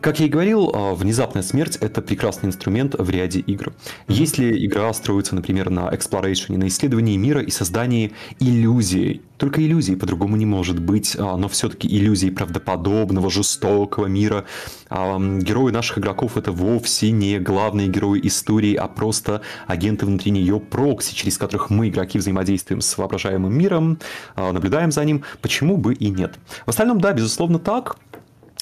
Как 0.00 0.20
я 0.20 0.26
и 0.26 0.28
говорил, 0.28 0.70
а, 0.74 0.94
внезапная 0.94 1.42
смерть– 1.42 1.76
это 1.80 2.02
прекрасный 2.02 2.48
инструмент 2.48 2.94
в 2.96 3.10
ряде 3.10 3.40
игр. 3.40 3.72
Если 4.06 4.64
игра 4.66 4.92
строится, 4.92 5.34
например, 5.34 5.70
на 5.70 5.90
exploration, 5.92 6.56
на 6.56 6.68
исследовании 6.68 7.16
мира 7.16 7.42
и 7.42 7.50
создании 7.50 8.12
иллюзий, 8.38 9.22
только 9.38 9.64
иллюзий 9.64 9.96
по-другому 9.96 10.36
не 10.36 10.46
может 10.46 10.78
быть, 10.78 11.16
а, 11.18 11.36
но 11.36 11.48
все-таки 11.48 11.88
иллюзий 11.88 12.30
правдоподобного, 12.30 13.30
жестокого 13.30 14.06
мира. 14.06 14.44
А, 14.88 15.18
герои 15.18 15.72
наших 15.72 15.98
игроков– 15.98 16.36
это 16.36 16.52
вовсе 16.52 17.10
не 17.10 17.38
главные 17.38 17.88
герои 17.88 18.20
истории, 18.26 18.74
а 18.74 18.88
просто 18.88 19.42
агенты 19.66 20.06
внутри 20.06 20.30
нее 20.30 20.60
прокси, 20.60 21.14
через 21.14 21.38
которых 21.38 21.70
мы, 21.70 21.88
игроки, 21.88 22.18
взаимодействуем 22.18 22.80
с 22.80 22.96
воображаемым 22.98 23.56
миром, 23.56 23.98
наблюдаем 24.36 24.90
за 24.92 25.04
ним. 25.04 25.24
Почему 25.40 25.76
бы 25.76 25.94
и 25.94 26.08
нет? 26.08 26.38
В 26.66 26.70
остальном, 26.70 27.00
да, 27.00 27.12
безусловно, 27.12 27.58
так. 27.58 27.96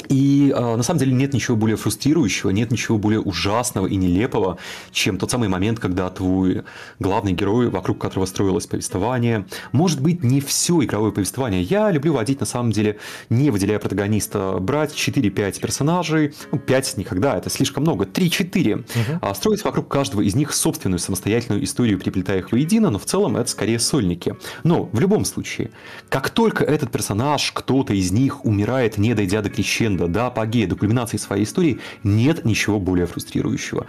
И 0.09 0.53
э, 0.55 0.77
на 0.77 0.83
самом 0.83 1.01
деле 1.01 1.13
нет 1.13 1.33
ничего 1.33 1.57
более 1.57 1.77
фрустрирующего, 1.77 2.51
нет 2.51 2.71
ничего 2.71 2.99
более 2.99 3.21
ужасного 3.21 3.87
и 3.87 3.97
нелепого, 3.97 4.59
чем 4.93 5.19
тот 5.19 5.31
самый 5.31 5.49
момент, 5.49 5.81
когда 5.81 6.09
твой 6.11 6.65
главный 6.99 7.33
герой, 7.33 7.71
вокруг 7.71 7.99
которого 7.99 8.27
строилось 8.27 8.67
повествование, 8.67 9.47
может 9.73 10.01
быть 10.01 10.23
не 10.23 10.41
все 10.41 10.83
игровое 10.83 11.13
повествование. 11.13 11.63
Я 11.63 11.91
люблю 11.91 12.13
водить 12.13 12.41
на 12.41 12.47
самом 12.47 12.73
деле, 12.73 12.99
не 13.31 13.51
выделяя 13.51 13.79
протагониста, 13.79 14.59
брать 14.61 14.95
4-5 14.95 15.61
персонажей, 15.61 16.35
ну 16.53 16.59
5 16.59 16.97
никогда, 16.99 17.37
это 17.37 17.51
слишком 17.51 17.83
много, 17.83 18.05
3-4, 18.05 18.75
угу. 18.75 18.85
а 19.21 19.35
строить 19.35 19.65
вокруг 19.65 19.89
каждого 19.89 20.21
из 20.21 20.35
них 20.35 20.53
собственную 20.53 20.99
самостоятельную 20.99 21.65
историю, 21.65 21.99
приплетая 21.99 22.39
их 22.39 22.53
воедино, 22.53 22.91
но 22.91 22.99
в 22.99 23.05
целом 23.05 23.37
это 23.37 23.51
скорее 23.51 23.79
сольники. 23.79 24.37
Но 24.63 24.85
в 24.85 25.01
любом 25.01 25.25
случае, 25.25 25.71
как 26.09 26.31
только 26.31 26.65
этот 26.65 26.91
персонаж, 26.91 27.53
кто-то 27.53 27.95
из 27.95 28.11
них 28.13 28.45
умирает, 28.45 28.99
не 28.99 29.15
дойдя 29.15 29.43
до 29.43 29.51
крещения, 29.51 29.96
крещендо, 29.97 30.09
до 30.09 30.27
апогея, 30.27 30.67
до 30.67 30.77
кульминации 30.77 31.17
своей 31.17 31.45
истории 31.45 31.81
нет 32.05 32.45
ничего 32.45 32.79
более 32.79 33.07
фрустрирующего. 33.07 33.87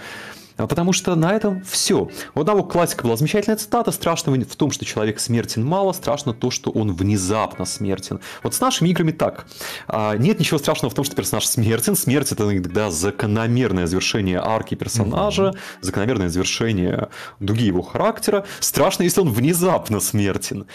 А 0.57 0.65
потому 0.65 0.91
что 0.91 1.13
на 1.13 1.33
этом 1.33 1.63
все. 1.63 2.09
У 2.33 2.39
одного 2.39 2.63
классика 2.63 3.03
была 3.03 3.15
замечательная 3.15 3.57
цитата. 3.57 3.91
Страшного 3.91 4.41
в 4.43 4.55
том, 4.55 4.71
что 4.71 4.85
человек 4.85 5.19
смертен 5.19 5.63
мало, 5.63 5.93
страшно 5.93 6.33
то, 6.33 6.49
что 6.49 6.71
он 6.71 6.93
внезапно 6.93 7.63
смертен. 7.65 8.21
Вот 8.41 8.55
с 8.55 8.59
нашими 8.59 8.89
играми 8.89 9.11
так. 9.11 9.45
А, 9.87 10.17
нет 10.17 10.39
ничего 10.39 10.57
страшного 10.57 10.89
в 10.89 10.95
том, 10.95 11.05
что 11.05 11.15
персонаж 11.15 11.45
смертен. 11.45 11.95
Смерть 11.95 12.31
это 12.31 12.43
иногда 12.43 12.89
закономерное 12.89 13.85
завершение 13.85 14.39
арки 14.43 14.73
персонажа, 14.73 15.43
mm-hmm. 15.43 15.57
закономерное 15.81 16.29
завершение 16.29 17.09
дуги 17.39 17.65
его 17.65 17.83
характера. 17.83 18.43
Страшно, 18.59 19.03
если 19.03 19.21
он 19.21 19.31
внезапно 19.31 19.99
смертен. 19.99 20.65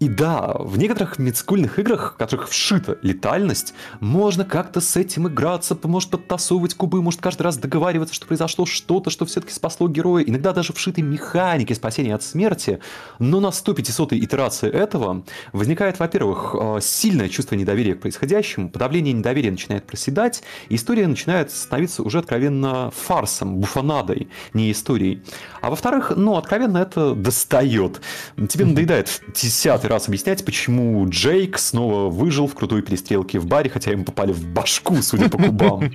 И 0.00 0.08
да, 0.08 0.54
в 0.60 0.78
некоторых 0.78 1.18
мидскульных 1.18 1.80
играх, 1.80 2.14
в 2.14 2.16
которых 2.16 2.48
вшита 2.48 2.98
летальность, 3.02 3.74
можно 3.98 4.44
как-то 4.44 4.80
с 4.80 4.96
этим 4.96 5.26
играться, 5.26 5.76
может 5.82 6.10
подтасовывать 6.10 6.74
кубы, 6.74 7.02
может 7.02 7.20
каждый 7.20 7.42
раз 7.42 7.56
договариваться, 7.56 8.14
что 8.14 8.26
произошло 8.26 8.64
что-то, 8.64 9.10
что 9.10 9.26
все-таки 9.26 9.52
спасло 9.52 9.88
героя. 9.88 10.22
Иногда 10.22 10.52
даже 10.52 10.72
вшиты 10.72 11.02
механики 11.02 11.72
спасения 11.72 12.14
от 12.14 12.22
смерти. 12.22 12.78
Но 13.18 13.40
на 13.40 13.48
100-500 13.48 14.16
итерации 14.18 14.70
этого 14.70 15.24
возникает, 15.52 15.98
во-первых, 15.98 16.54
э, 16.54 16.78
сильное 16.80 17.28
чувство 17.28 17.56
недоверия 17.56 17.96
к 17.96 18.00
происходящему, 18.00 18.70
подавление 18.70 19.12
недоверия 19.12 19.50
начинает 19.50 19.84
проседать, 19.84 20.44
и 20.68 20.76
история 20.76 21.08
начинает 21.08 21.50
становиться 21.50 22.04
уже 22.04 22.20
откровенно 22.20 22.92
фарсом, 22.92 23.56
буфонадой, 23.56 24.28
не 24.52 24.70
историей. 24.70 25.24
А 25.60 25.70
во-вторых, 25.70 26.12
ну, 26.14 26.36
откровенно 26.36 26.78
это 26.78 27.16
достает. 27.16 28.00
Тебе 28.48 28.64
надоедает 28.64 29.22
десятый 29.34 29.87
раз 29.88 30.08
объяснять, 30.08 30.44
почему 30.44 31.08
Джейк 31.08 31.58
снова 31.58 32.10
выжил 32.10 32.46
в 32.46 32.54
крутой 32.54 32.82
перестрелке 32.82 33.38
в 33.38 33.46
баре, 33.46 33.70
хотя 33.70 33.90
ему 33.90 34.04
попали 34.04 34.32
в 34.32 34.46
башку, 34.46 34.96
судя 35.02 35.28
по 35.28 35.38
кубам. 35.38 35.90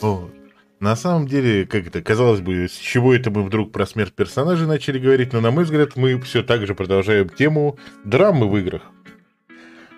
На 0.80 0.94
самом 0.94 1.26
деле, 1.26 1.66
как 1.66 1.88
это, 1.88 2.00
казалось 2.02 2.40
бы, 2.40 2.68
с 2.68 2.76
чего 2.76 3.12
это 3.12 3.32
мы 3.32 3.42
вдруг 3.42 3.72
про 3.72 3.84
смерть 3.84 4.12
персонажей 4.14 4.68
начали 4.68 5.00
говорить, 5.00 5.32
но, 5.32 5.40
на 5.40 5.50
мой 5.50 5.64
взгляд, 5.64 5.96
мы 5.96 6.20
все 6.20 6.44
так 6.44 6.64
же 6.68 6.76
продолжаем 6.76 7.28
тему 7.28 7.76
драмы 8.04 8.48
в 8.48 8.56
играх. 8.56 8.82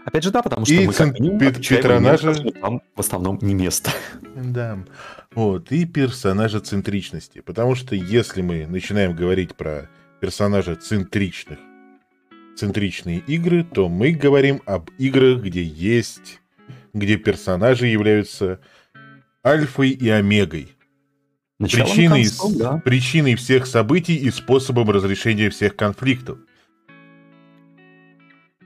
Опять 0.06 0.24
же, 0.24 0.30
да, 0.30 0.40
потому 0.40 0.64
что 0.64 0.74
И 0.74 0.86
мы 0.86 0.94
цен- 0.94 1.10
как 1.10 1.20
минимум 1.20 1.38
пе- 1.38 1.48
отвечаем 1.48 1.82
Петронажа- 1.82 2.24
на 2.24 2.32
вопрос, 2.32 2.52
там 2.62 2.80
в 2.96 3.00
основном 3.00 3.38
не 3.42 3.52
место. 3.52 3.90
Да. 4.34 4.78
Вот, 5.34 5.70
и 5.70 5.84
персонажа 5.84 6.60
центричности. 6.60 7.40
Потому 7.40 7.74
что 7.74 7.94
если 7.94 8.40
мы 8.40 8.66
начинаем 8.66 9.14
говорить 9.14 9.54
про 9.54 9.90
персонажа 10.20 10.76
центричных, 10.76 11.58
центричные 12.56 13.18
игры, 13.26 13.64
то 13.64 13.88
мы 13.88 14.12
говорим 14.12 14.62
об 14.66 14.90
играх, 14.98 15.42
где 15.42 15.62
есть, 15.62 16.40
где 16.92 17.16
персонажи 17.16 17.86
являются 17.86 18.60
альфой 19.44 19.90
и 19.90 20.08
омегой. 20.08 20.76
Началом 21.58 21.88
и 21.88 21.94
Причиной, 21.94 22.22
концом, 22.24 22.58
да. 22.58 22.76
причиной 22.78 23.34
всех 23.34 23.66
событий 23.66 24.16
и 24.16 24.30
способом 24.30 24.90
разрешения 24.90 25.50
всех 25.50 25.76
конфликтов. 25.76 26.38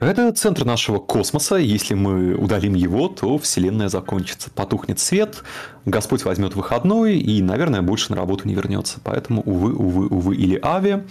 Это 0.00 0.32
центр 0.32 0.64
нашего 0.64 0.98
космоса. 0.98 1.56
Если 1.56 1.94
мы 1.94 2.34
удалим 2.34 2.74
его, 2.74 3.08
то 3.08 3.38
Вселенная 3.38 3.88
закончится. 3.88 4.50
Потухнет 4.50 4.98
свет, 4.98 5.42
Господь 5.86 6.24
возьмет 6.24 6.54
выходной 6.54 7.18
и, 7.18 7.42
наверное, 7.42 7.82
больше 7.82 8.10
на 8.10 8.16
работу 8.16 8.48
не 8.48 8.54
вернется. 8.54 9.00
Поэтому, 9.04 9.42
увы, 9.42 9.74
увы, 9.74 10.06
увы 10.06 10.36
или 10.36 10.58
ави. 10.62 11.02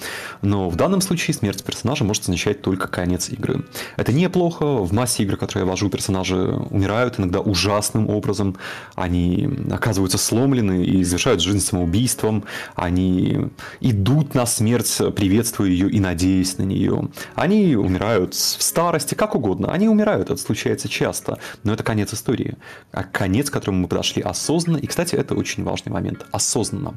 Но 0.41 0.69
в 0.69 0.75
данном 0.75 1.01
случае 1.01 1.35
смерть 1.35 1.63
персонажа 1.63 2.03
может 2.03 2.23
означать 2.23 2.61
только 2.61 2.87
конец 2.87 3.29
игры. 3.29 3.65
Это 3.97 4.11
неплохо. 4.11 4.65
В 4.77 4.91
массе 4.91 5.23
игр, 5.23 5.37
которые 5.37 5.65
я 5.65 5.69
вожу, 5.69 5.89
персонажи 5.89 6.35
умирают 6.35 7.19
иногда 7.19 7.39
ужасным 7.39 8.09
образом. 8.09 8.57
Они 8.95 9.47
оказываются 9.71 10.17
сломлены 10.17 10.83
и 10.83 11.03
завершают 11.03 11.41
жизнь 11.41 11.59
самоубийством. 11.59 12.43
Они 12.75 13.51
идут 13.79 14.33
на 14.33 14.47
смерть, 14.47 15.01
приветствуя 15.15 15.69
ее 15.69 15.89
и 15.89 15.99
надеясь 15.99 16.57
на 16.57 16.63
нее. 16.63 17.09
Они 17.35 17.75
умирают 17.75 18.33
в 18.33 18.63
старости, 18.63 19.13
как 19.13 19.35
угодно. 19.35 19.71
Они 19.71 19.87
умирают, 19.87 20.31
это 20.31 20.37
случается 20.37 20.89
часто. 20.89 21.37
Но 21.63 21.73
это 21.73 21.83
конец 21.83 22.11
истории. 22.13 22.57
А 22.91 23.03
конец, 23.03 23.51
к 23.51 23.53
которому 23.53 23.81
мы 23.81 23.87
подошли 23.87 24.23
осознанно. 24.23 24.62
И, 24.77 24.87
кстати, 24.87 25.15
это 25.15 25.35
очень 25.35 25.63
важный 25.63 25.91
момент. 25.91 26.25
Осознанно. 26.31 26.95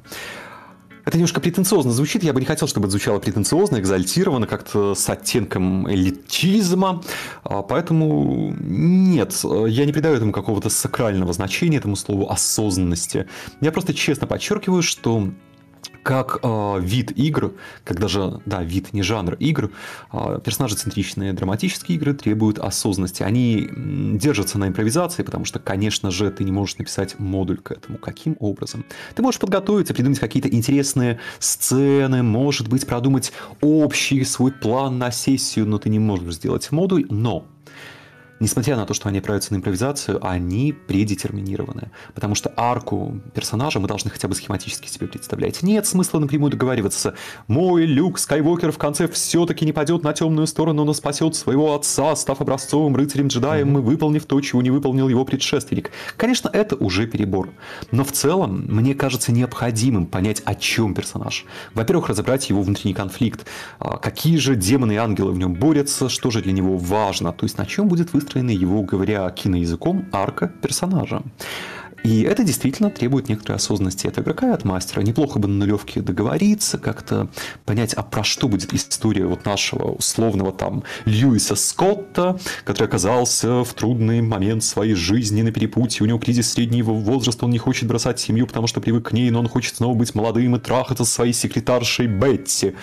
Это 1.07 1.19
немножко 1.19 1.41
претенциозно 1.41 1.93
звучит. 1.93 2.25
Я 2.25 2.33
бы 2.33 2.41
не 2.41 2.47
хотел, 2.47 2.67
чтобы 2.67 2.87
это 2.87 2.91
звучало 2.91 3.21
претенциозно, 3.21 3.79
экзальтированно, 3.79 4.49
как-то 4.49 4.97
с 4.97 5.09
оттенком 5.09 5.89
элитизма. 5.89 7.01
А, 7.45 7.63
Поэтому 7.63 8.53
нет, 8.59 9.33
я 9.45 9.85
не 9.85 9.93
придаю 9.93 10.17
этому 10.17 10.33
какого-то 10.33 10.69
сакрального 10.69 11.33
значения, 11.33 11.77
этому 11.77 11.95
слову 11.95 12.29
осознанности. 12.29 13.29
Я 13.61 13.71
просто 13.71 13.95
честно 13.95 14.27
подчеркиваю, 14.27 14.83
что 14.83 15.31
как 16.03 16.39
э, 16.43 16.81
вид 16.81 17.13
игр, 17.17 17.55
как 17.85 18.01
даже, 18.01 18.41
да, 18.47 18.63
вид, 18.63 18.93
не 18.93 19.03
жанр 19.03 19.35
игр, 19.35 19.71
э, 20.13 20.41
персонажи-центричные 20.45 21.33
драматические 21.33 21.97
игры 21.97 22.15
требуют 22.15 22.59
осознанности. 22.59 23.23
Они 23.23 23.69
держатся 23.75 24.59
на 24.59 24.69
импровизации, 24.69 25.23
потому 25.23 25.45
что, 25.45 25.59
конечно 25.59 26.11
же, 26.11 26.31
ты 26.31 26.45
не 26.45 26.53
можешь 26.53 26.79
написать 26.79 27.19
модуль 27.19 27.59
к 27.59 27.71
этому. 27.71 27.99
Каким 27.99 28.37
образом? 28.41 28.85
Ты 29.15 29.23
можешь 29.23 29.41
подготовиться, 29.41 29.95
придумать 29.95 30.19
какие-то 30.19 30.49
интересные 30.49 31.19
сцены, 31.39 32.23
может 32.23 32.69
быть, 32.69 32.87
продумать 32.87 33.33
общий 33.61 34.25
свой 34.25 34.53
план 34.53 34.99
на 34.99 35.11
сессию, 35.11 35.67
но 35.67 35.79
ты 35.79 35.89
не 35.89 35.99
можешь 35.99 36.35
сделать 36.35 36.71
модуль, 36.71 37.07
но 37.11 37.47
Несмотря 38.39 38.77
на 38.77 38.85
то, 38.85 38.93
что 38.93 39.09
они 39.09 39.19
опираются 39.19 39.53
на 39.53 39.59
импровизацию, 39.59 40.25
они 40.27 40.73
предетерминированы. 40.73 41.91
Потому 42.15 42.35
что 42.35 42.53
арку 42.57 43.21
персонажа 43.35 43.81
мы 43.81 43.89
должны 43.89 44.11
хотя 44.11 44.29
бы 44.29 44.35
схематически 44.35 44.89
себе 44.89 45.07
представлять. 45.07 45.63
Нет 45.63 45.87
смысла 45.87 46.19
напрямую 46.19 46.51
договариваться. 46.51 47.15
Мой 47.47 47.87
Люк 47.87 48.19
Скайуокер 48.19 48.73
в 48.73 48.79
конце 48.79 49.09
все-таки 49.09 49.65
не 49.65 49.73
пойдет 49.73 50.03
на 50.03 50.13
темную 50.13 50.47
сторону, 50.47 50.85
но 50.85 50.93
спасет 50.93 51.35
своего 51.35 51.75
отца, 51.75 52.15
став 52.15 52.41
образцовым 52.41 52.97
рыцарем-джедаем 52.97 53.79
и 53.79 53.81
выполнив 53.81 54.25
то, 54.27 54.41
чего 54.41 54.61
не 54.61 54.71
выполнил 54.71 55.09
его 55.09 55.25
предшественник. 55.25 55.91
Конечно, 56.17 56.51
это 56.53 56.77
уже 56.77 57.07
перебор. 57.07 57.51
Но 57.91 58.05
в 58.05 58.13
целом, 58.13 58.67
мне 58.69 58.95
кажется 58.95 59.33
необходимым 59.33 60.07
понять, 60.07 60.43
о 60.45 60.55
чем 60.55 60.95
персонаж. 60.95 61.47
Во-первых, 61.75 62.09
разобрать 62.09 62.51
его 62.51 62.63
внутренний 62.63 62.95
конфликт. 62.95 63.47
А, 63.79 63.97
Какие 63.97 64.37
же 64.37 64.57
демоны 64.57 64.93
и 64.93 64.97
ангелы 64.97 65.33
в 65.33 65.39
нем 65.39 65.55
борются, 65.55 66.09
что 66.09 66.31
же 66.31 66.43
для 66.43 66.53
него 66.53 66.77
важно. 66.77 67.33
То 67.33 67.45
есть 67.45 67.59
на 67.59 67.67
чем 67.67 67.89
будет 67.89 68.13
выстроена 68.27 68.51
его, 68.51 68.83
говоря 68.83 69.31
киноязыком, 69.31 70.07
арка 70.13 70.49
персонажа. 70.61 71.23
И 72.03 72.23
это 72.23 72.45
действительно 72.45 72.91
требует 72.91 73.29
некоторой 73.29 73.57
осознанности 73.57 74.07
от 74.07 74.19
игрока 74.19 74.49
и 74.49 74.53
от 74.53 74.65
мастера. 74.65 75.03
Неплохо 75.03 75.39
бы 75.39 75.49
на 75.49 75.55
нулевке 75.55 76.01
договориться, 76.01 76.79
как-то 76.79 77.29
понять, 77.65 77.95
а 77.95 78.03
про 78.03 78.23
что 78.23 78.49
будет 78.49 78.73
история 78.73 79.27
вот 79.27 79.45
нашего 79.45 79.93
условного 79.93 80.53
там 80.53 80.85
Льюиса 81.05 81.57
Скотта, 81.57 82.39
который 82.65 82.89
оказался 82.89 83.65
в 83.65 83.75
трудный 83.75 84.23
момент 84.23 84.63
своей 84.63 84.95
жизни 84.95 85.43
на 85.43 85.51
перепутье, 85.51 86.05
у 86.05 86.07
него 86.07 86.19
кризис 86.19 86.53
среднего 86.53 86.93
возраста, 86.93 87.45
он 87.45 87.51
не 87.51 87.59
хочет 87.59 87.89
бросать 87.89 88.21
семью, 88.21 88.47
потому 88.47 88.69
что 88.69 88.81
привык 88.81 89.09
к 89.09 89.13
ней, 89.13 89.31
но 89.31 89.41
он 89.41 89.49
хочет 89.49 89.77
снова 89.77 89.95
быть 89.95 90.15
молодым 90.15 90.55
и 90.55 90.61
трахаться 90.61 91.05
со 91.05 91.13
своей 91.13 91.33
секретаршей 91.33 92.07
Бетти. 92.07 92.75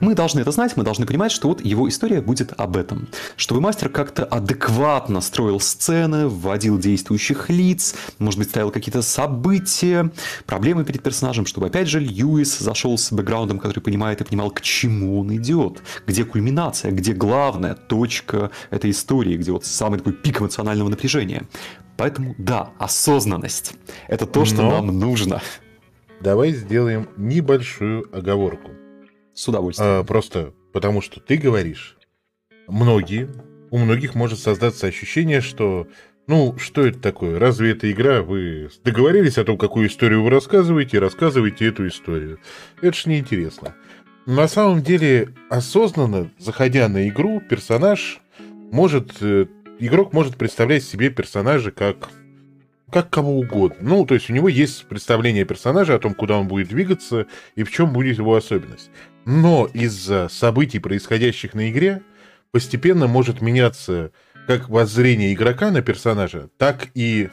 Мы 0.00 0.14
должны 0.14 0.40
это 0.40 0.52
знать, 0.52 0.76
мы 0.76 0.84
должны 0.84 1.06
понимать, 1.06 1.32
что 1.32 1.48
вот 1.48 1.64
его 1.64 1.88
история 1.88 2.20
будет 2.20 2.52
об 2.56 2.76
этом. 2.76 3.08
Чтобы 3.36 3.60
мастер 3.60 3.88
как-то 3.88 4.24
адекватно 4.24 5.20
строил 5.20 5.58
сцены, 5.58 6.28
вводил 6.28 6.78
действующих 6.78 7.50
лиц, 7.50 7.96
может 8.18 8.38
быть, 8.38 8.48
ставил 8.50 8.70
какие-то 8.70 9.02
события, 9.02 10.10
проблемы 10.46 10.84
перед 10.84 11.02
персонажем, 11.02 11.46
чтобы, 11.46 11.66
опять 11.66 11.88
же, 11.88 11.98
Льюис 11.98 12.58
зашел 12.58 12.96
с 12.96 13.10
бэкграундом, 13.10 13.58
который 13.58 13.80
понимает 13.80 14.20
и 14.20 14.24
понимал, 14.24 14.50
к 14.50 14.60
чему 14.60 15.18
он 15.20 15.34
идет, 15.34 15.82
где 16.06 16.24
кульминация, 16.24 16.92
где 16.92 17.12
главная 17.12 17.74
точка 17.74 18.50
этой 18.70 18.90
истории, 18.90 19.36
где 19.36 19.50
вот 19.50 19.64
самый 19.64 19.98
такой 19.98 20.12
пик 20.12 20.40
эмоционального 20.40 20.88
напряжения. 20.88 21.42
Поэтому, 21.96 22.36
да, 22.38 22.70
осознанность– 22.78 23.74
это 24.08 24.26
то, 24.26 24.44
что 24.44 24.62
Но- 24.62 24.70
нам 24.70 24.98
нужно. 24.98 25.42
Давай 26.20 26.52
сделаем 26.52 27.08
небольшую 27.16 28.08
оговорку. 28.16 28.70
С 29.38 29.46
удовольствием. 29.46 30.00
А, 30.00 30.02
просто 30.02 30.52
потому 30.72 31.00
что 31.00 31.20
ты 31.20 31.36
говоришь, 31.36 31.96
многие, 32.66 33.30
у 33.70 33.78
многих 33.78 34.16
может 34.16 34.40
создаться 34.40 34.88
ощущение, 34.88 35.40
что 35.40 35.86
ну, 36.26 36.58
что 36.58 36.84
это 36.84 36.98
такое? 36.98 37.38
Разве 37.38 37.70
это 37.70 37.88
игра? 37.88 38.22
Вы 38.22 38.68
договорились 38.82 39.38
о 39.38 39.44
том, 39.44 39.56
какую 39.56 39.86
историю 39.86 40.24
вы 40.24 40.30
рассказываете, 40.30 40.96
и 40.96 41.00
рассказываете 41.00 41.68
эту 41.68 41.86
историю. 41.86 42.40
Это 42.82 42.96
ж 42.96 43.06
неинтересно. 43.06 43.76
На 44.26 44.48
самом 44.48 44.82
деле, 44.82 45.32
осознанно, 45.50 46.32
заходя 46.38 46.88
на 46.88 47.08
игру, 47.08 47.40
персонаж 47.40 48.20
может... 48.72 49.22
э, 49.22 49.46
Игрок 49.78 50.12
может 50.12 50.36
представлять 50.36 50.82
себе 50.82 51.10
персонажа 51.10 51.70
как 51.70 52.10
как 52.90 53.10
кого 53.10 53.38
угодно. 53.38 53.76
Ну, 53.80 54.06
то 54.06 54.14
есть 54.14 54.30
у 54.30 54.32
него 54.32 54.48
есть 54.48 54.86
представление 54.86 55.44
персонажа 55.44 55.94
о 55.94 55.98
том, 55.98 56.14
куда 56.14 56.38
он 56.38 56.48
будет 56.48 56.68
двигаться 56.68 57.26
и 57.54 57.62
в 57.62 57.70
чем 57.70 57.92
будет 57.92 58.18
его 58.18 58.34
особенность. 58.34 58.90
Но 59.30 59.68
из-за 59.74 60.28
событий, 60.30 60.78
происходящих 60.78 61.52
на 61.52 61.68
игре, 61.70 62.00
постепенно 62.50 63.06
может 63.06 63.42
меняться 63.42 64.10
как 64.46 64.70
воззрение 64.70 65.34
игрока 65.34 65.70
на 65.70 65.82
персонажа, 65.82 66.48
так 66.56 66.86
и 66.94 67.28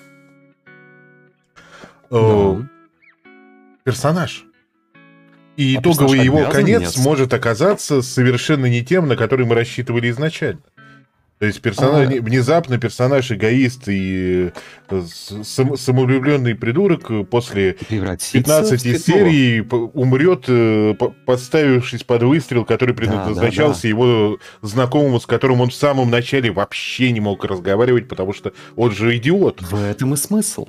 э, 2.11 2.11
Да. 2.11 2.67
персонаж. 3.85 4.43
И 5.55 5.77
А 5.77 5.79
итоговый 5.79 6.19
его 6.19 6.49
конец 6.49 6.79
меняться? 6.81 6.99
может 6.99 7.33
оказаться 7.33 8.01
совершенно 8.01 8.65
не 8.65 8.83
тем, 8.83 9.07
на 9.07 9.15
который 9.15 9.45
мы 9.45 9.55
рассчитывали 9.55 10.09
изначально. 10.09 10.59
То 11.45 11.47
есть 11.49 11.61
персонаж, 11.61 12.07
А. 12.11 12.21
внезапно 12.23 12.79
персонаж 12.79 13.31
эгоист 13.31 13.83
и 13.87 14.49
э, 14.89 15.01
сам- 15.43 15.77
самовлюбленный 15.77 16.55
придурок 16.55 17.11
после 17.29 17.73
Превратиться 17.87 18.29
в 18.31 18.33
15 18.33 18.81
цветного. 18.81 19.19
серий 19.29 19.61
умрет, 19.93 20.45
э, 20.47 20.95
по- 20.97 21.13
подставившись 21.27 22.03
под 22.03 22.23
выстрел, 22.23 22.65
который 22.65 22.95
предназначался 22.95 23.87
его 23.87 24.39
знакомому, 24.63 25.19
с 25.19 25.27
которым 25.27 25.61
он 25.61 25.69
в 25.69 25.75
самом 25.75 26.09
начале 26.09 26.49
вообще 26.51 27.11
не 27.11 27.19
мог 27.19 27.45
разговаривать, 27.45 28.07
потому 28.07 28.33
что 28.33 28.51
он 28.75 28.89
же 28.91 29.15
идиот. 29.17 29.61
В 29.61 29.75
этом 29.75 30.15
и 30.15 30.17
смысл. 30.17 30.67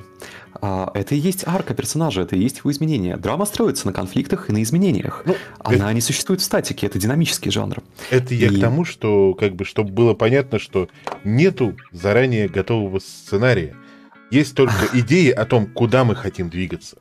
А, 0.69 0.91
Это 0.95 1.15
и 1.15 1.19
есть 1.19 1.45
арка 1.47 1.75
персонажа, 1.75 2.23
это 2.23 2.35
и 2.35 2.41
есть 2.41 2.59
его 2.59 2.73
изменения. 2.73 3.17
Драма 3.17 3.45
строится 3.47 3.87
на 3.87 3.93
конфликтах 3.93 4.51
и 4.51 4.53
на 4.53 4.63
изменениях. 4.65 5.23
Ну, 5.25 5.37
Она 5.61 5.93
не 5.93 6.01
существует 6.01 6.41
в 6.41 6.45
статике, 6.45 6.87
это 6.89 6.99
динамический 6.99 7.53
жанр. 7.53 7.83
Это 8.11 8.35
я 8.35 8.49
И- 8.49 8.57
к 8.57 8.61
тому, 8.61 8.85
что, 8.85 9.35
как 9.35 9.55
бы, 9.55 9.65
чтобы 9.65 9.93
было 9.93 10.15
понятно, 10.15 10.59
что 10.59 10.89
нету 11.23 11.77
заранее 11.93 12.49
готового 12.49 12.99
сценария. 12.99 13.77
Есть 14.33 14.57
только 14.57 14.89
идеи 14.93 15.31
о 15.31 15.45
том, 15.45 15.67
куда 15.67 16.03
мы 16.05 16.17
хотим 16.17 16.51
двигаться. 16.51 16.97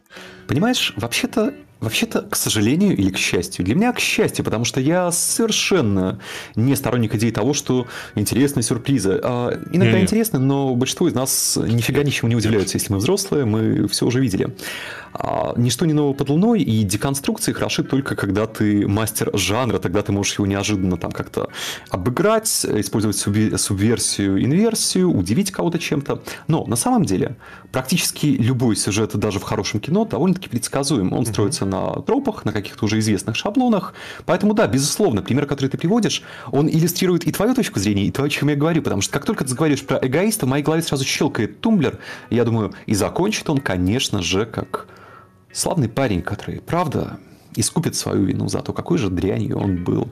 Понимаешь, 0.47 0.93
вообще-то 0.95 1.55
Вообще-то, 1.85 2.23
к 2.23 2.35
сожалению 2.35 2.97
или 2.97 3.11
к 3.11 3.17
счастью? 3.17 3.63
Для 3.63 3.75
меня 3.75 3.93
к 3.93 3.99
счастью, 3.99 4.43
потому 4.43 4.65
что 4.65 4.79
я 4.79 5.11
совершенно 5.11 6.17
не 6.55 6.75
сторонник 6.75 7.13
идеи 7.13 7.29
того, 7.29 7.53
что 7.53 7.85
интересные 8.15 8.63
сюрпризы. 8.63 9.19
А, 9.23 9.51
иногда 9.71 9.97
не, 9.97 10.01
интересны, 10.01 10.39
но 10.39 10.73
большинство 10.73 11.07
из 11.07 11.13
нас 11.13 11.59
нифига 11.61 12.01
ничего 12.01 12.27
не 12.27 12.35
удивляются, 12.35 12.77
если 12.77 12.91
мы 12.91 12.97
взрослые, 12.97 13.45
мы 13.45 13.87
все 13.87 14.07
уже 14.07 14.19
видели. 14.19 14.55
А, 15.13 15.53
ничто 15.57 15.85
не 15.85 15.93
нового 15.93 16.13
под 16.13 16.29
луной, 16.29 16.63
и 16.63 16.81
деконструкции 16.83 17.53
хороши 17.53 17.83
только 17.83 18.15
когда 18.15 18.47
ты 18.47 18.87
мастер 18.87 19.29
жанра, 19.37 19.77
тогда 19.77 20.01
ты 20.01 20.11
можешь 20.11 20.33
его 20.39 20.47
неожиданно 20.47 20.97
там 20.97 21.11
как-то 21.11 21.49
обыграть, 21.89 22.65
использовать 22.65 23.15
субверсию, 23.17 24.43
инверсию, 24.43 25.15
удивить 25.15 25.51
кого-то 25.51 25.77
чем-то. 25.77 26.23
Но 26.47 26.65
на 26.65 26.75
самом 26.75 27.05
деле 27.05 27.37
практически 27.71 28.25
любой 28.25 28.75
сюжет, 28.75 29.15
даже 29.15 29.39
в 29.39 29.43
хорошем 29.43 29.79
кино, 29.79 30.05
довольно-таки 30.05 30.49
предсказуем. 30.49 31.13
Он 31.13 31.25
строится 31.25 31.65
на 31.65 31.74
тропах, 32.05 32.45
на 32.45 32.51
каких-то 32.51 32.85
уже 32.85 32.99
известных 32.99 33.35
шаблонах. 33.35 33.93
Поэтому 34.25 34.53
да, 34.53 34.67
безусловно, 34.67 35.21
пример, 35.21 35.45
который 35.45 35.69
ты 35.69 35.77
приводишь, 35.77 36.23
он 36.51 36.67
иллюстрирует 36.67 37.25
и 37.25 37.31
твою 37.31 37.53
точку 37.53 37.79
зрения, 37.79 38.05
и 38.05 38.11
то, 38.11 38.23
о 38.23 38.29
чем 38.29 38.49
я 38.49 38.55
говорю. 38.55 38.81
Потому 38.81 39.01
что 39.01 39.11
как 39.13 39.25
только 39.25 39.43
ты 39.43 39.49
заговоришь 39.49 39.85
про 39.85 39.99
эгоиста, 40.01 40.45
в 40.45 40.49
моей 40.49 40.63
голове 40.63 40.81
сразу 40.81 41.03
щелкает 41.05 41.61
тумблер. 41.61 41.99
Я 42.29 42.43
думаю, 42.43 42.73
и 42.85 42.95
закончит 42.95 43.49
он, 43.49 43.59
конечно 43.59 44.21
же, 44.21 44.45
как 44.45 44.87
славный 45.51 45.89
парень, 45.89 46.21
который, 46.21 46.61
правда, 46.61 47.19
искупит 47.55 47.95
свою 47.95 48.23
вину 48.23 48.47
за 48.47 48.59
то, 48.59 48.73
какой 48.73 48.97
же 48.97 49.09
дрянью 49.09 49.57
он 49.57 49.83
был. 49.83 50.09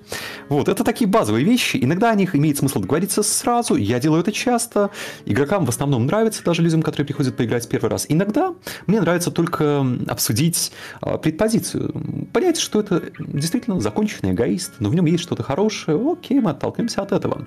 Вот, 0.49 0.69
это 0.69 0.83
такие 0.83 1.09
базовые 1.09 1.45
вещи. 1.45 1.77
Иногда 1.81 2.11
о 2.11 2.15
них 2.15 2.35
имеет 2.35 2.57
смысл 2.57 2.79
договориться 2.79 3.23
сразу. 3.23 3.75
Я 3.75 3.99
делаю 3.99 4.21
это 4.21 4.31
часто. 4.31 4.89
Игрокам 5.25 5.65
в 5.65 5.69
основном 5.69 6.05
нравится, 6.05 6.43
даже 6.43 6.61
людям, 6.61 6.81
которые 6.81 7.05
приходят 7.05 7.35
поиграть 7.35 7.67
первый 7.67 7.89
раз. 7.89 8.05
Иногда 8.09 8.53
мне 8.87 9.01
нравится 9.01 9.31
только 9.31 9.85
обсудить 10.07 10.71
а, 11.01 11.17
предпозицию. 11.17 11.93
Понять, 12.31 12.57
что 12.57 12.79
это 12.79 13.03
действительно 13.19 13.79
законченный 13.79 14.33
эгоист, 14.33 14.73
но 14.79 14.89
в 14.89 14.95
нем 14.95 15.05
есть 15.05 15.23
что-то 15.23 15.43
хорошее. 15.43 15.99
Окей, 16.11 16.39
мы 16.39 16.51
отталкиваемся 16.51 17.01
от 17.01 17.11
этого. 17.11 17.45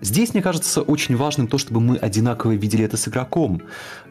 Здесь, 0.00 0.32
мне 0.32 0.42
кажется, 0.42 0.82
очень 0.82 1.16
важным 1.16 1.48
то, 1.48 1.58
чтобы 1.58 1.80
мы 1.80 1.96
одинаково 1.96 2.52
видели 2.52 2.84
это 2.84 2.96
с 2.96 3.08
игроком. 3.08 3.62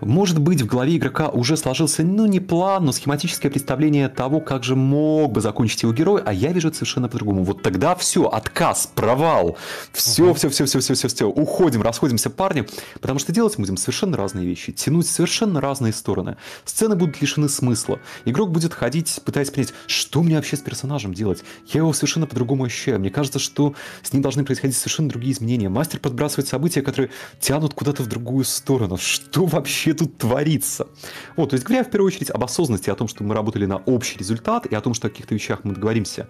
Может 0.02 0.40
быть, 0.40 0.62
в 0.62 0.66
голове 0.66 0.98
игрока 0.98 1.30
уже 1.30 1.56
сложился, 1.56 2.04
ну, 2.04 2.26
не 2.26 2.42
план, 2.42 2.86
но 2.86 2.92
схематическое 2.92 3.50
представление 3.50 4.10
того, 4.10 4.42
как 4.42 4.64
же 4.64 4.76
мог 4.76 5.27
бы 5.32 5.42
закончить 5.42 5.84
его 5.84 5.94
герой, 5.94 6.22
а 6.26 6.34
я 6.34 6.52
вижу 6.52 6.70
это 6.70 6.78
совершенно 6.78 7.10
по-другому. 7.10 7.44
Вот 7.44 7.62
тогда 7.62 7.96
все, 7.96 8.26
отказ, 8.26 8.90
провал, 8.94 9.58
все, 9.92 10.34
все, 10.34 10.50
все, 10.50 10.66
все, 10.66 10.80
все, 10.80 10.94
все, 10.94 11.08
все, 11.08 11.30
уходим, 11.30 11.82
расходимся, 11.82 12.30
парни, 12.30 12.66
потому 13.02 13.20
что 13.20 13.32
делать 13.32 13.58
мы 13.58 13.64
будем 13.64 13.78
совершенно 13.78 14.18
разные 14.18 14.46
вещи, 14.46 14.72
тянуть 14.72 15.08
совершенно 15.08 15.62
разные 15.62 15.94
стороны. 15.94 16.38
Сцены 16.66 16.96
будут 16.96 17.22
лишены 17.22 17.50
смысла. 17.50 18.00
Игрок 18.26 18.52
будет 18.52 18.74
ходить, 18.74 19.20
пытаясь 19.26 19.50
понять, 19.50 19.74
что 19.88 20.24
мне 20.24 20.36
вообще 20.36 20.58
с 20.58 20.62
персонажем 20.62 21.14
делать. 21.14 21.44
Я 21.68 21.80
его 21.82 21.94
совершенно 21.94 22.28
по-другому 22.28 22.66
ощущаю. 22.66 23.00
Мне 23.00 23.10
кажется, 23.10 23.40
что 23.40 23.74
с 24.04 24.14
ним 24.14 24.22
должны 24.22 24.44
происходить 24.44 24.76
совершенно 24.76 25.10
другие 25.10 25.34
изменения 25.34 25.70
мастер 25.70 26.00
подбрасывает 26.00 26.48
события, 26.48 26.82
которые 26.82 27.12
тянут 27.40 27.74
куда-то 27.74 28.04
в 28.04 28.08
другую 28.08 28.46
сторону. 28.46 28.98
Что 28.98 29.46
вообще 29.46 29.94
тут 29.94 30.18
творится? 30.18 30.88
Вот, 31.36 31.50
то 31.50 31.56
есть 31.56 31.66
говоря 31.66 31.84
в 31.84 31.90
первую 31.90 32.08
очередь 32.08 32.30
об 32.30 32.44
осознанности, 32.44 32.90
о 32.90 32.96
том, 32.96 33.08
что 33.08 33.24
мы 33.24 33.34
работали 33.36 33.66
на 33.66 33.78
общий 33.78 34.18
результат 34.18 34.66
и 34.66 34.76
о 34.76 34.82
том, 34.82 34.94
что 34.94 35.08
каких-то 35.18 35.36
вещах 35.36 35.62
мы 35.64 35.74
договоримся. 35.74 36.28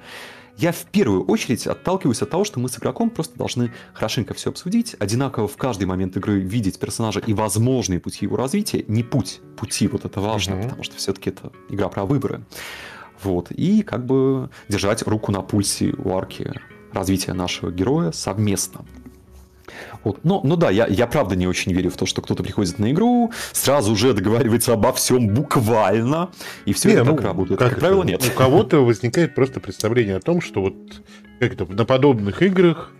Я 0.57 0.71
в 0.71 0.85
первую 0.85 1.23
очередь 1.25 1.67
отталкиваюсь 1.67 2.21
от 2.23 2.31
того, 2.31 2.43
что 2.43 2.59
мы 2.59 2.67
с 2.67 2.79
игроком 2.79 3.11
просто 3.11 3.37
должны 3.37 3.71
хорошенько 3.93 4.33
все 4.33 4.49
обсудить, 4.49 4.95
одинаково 4.97 5.47
в 5.47 5.55
каждый 5.55 5.83
момент 5.83 6.17
игры 6.17 6.39
видеть 6.39 6.79
персонажа 6.79 7.19
и 7.19 7.33
возможные 7.33 7.99
пути 7.99 8.25
его 8.25 8.37
развития. 8.37 8.83
Не 8.87 9.03
путь, 9.03 9.39
пути, 9.55 9.87
вот 9.87 10.05
это 10.05 10.19
важно, 10.19 10.53
mm-hmm. 10.53 10.63
потому 10.63 10.83
что 10.83 10.95
все-таки 10.95 11.29
это 11.29 11.51
игра 11.69 11.89
про 11.89 12.05
выборы. 12.05 12.43
Вот, 13.21 13.51
и 13.51 13.83
как 13.83 14.05
бы 14.05 14.49
держать 14.67 15.03
руку 15.03 15.31
на 15.31 15.41
пульсе 15.41 15.93
у 15.95 16.15
арки 16.15 16.51
развития 16.91 17.33
нашего 17.33 17.71
героя 17.71 18.11
совместно. 18.11 18.83
Вот. 20.07 20.23
Но, 20.23 20.39
ну 20.41 20.55
да, 20.55 20.69
я, 20.69 20.87
я 20.87 21.05
правда 21.05 21.35
не 21.35 21.47
очень 21.47 21.73
верю 21.73 21.89
в 21.91 21.97
то, 21.97 22.05
что 22.05 22.21
кто-то 22.21 22.41
приходит 22.41 22.79
на 22.79 22.91
игру, 22.91 23.33
сразу 23.51 23.91
уже 23.91 24.13
договаривается 24.13 24.71
обо 24.71 24.93
всем 24.93 25.27
буквально, 25.27 26.29
и 26.63 26.71
все 26.71 26.87
не, 26.87 26.95
это 26.95 27.03
ну, 27.03 27.15
так 27.15 27.25
работает. 27.25 27.59
Как, 27.59 27.71
как 27.71 27.79
правило, 27.79 28.03
нет. 28.03 28.25
У 28.25 28.37
кого-то 28.37 28.85
возникает 28.85 29.35
просто 29.35 29.59
представление 29.59 30.15
о 30.15 30.21
том, 30.21 30.39
что 30.39 30.61
вот 30.61 30.75
как 31.41 31.53
это, 31.53 31.65
на 31.65 31.83
подобных 31.83 32.41
играх 32.41 32.93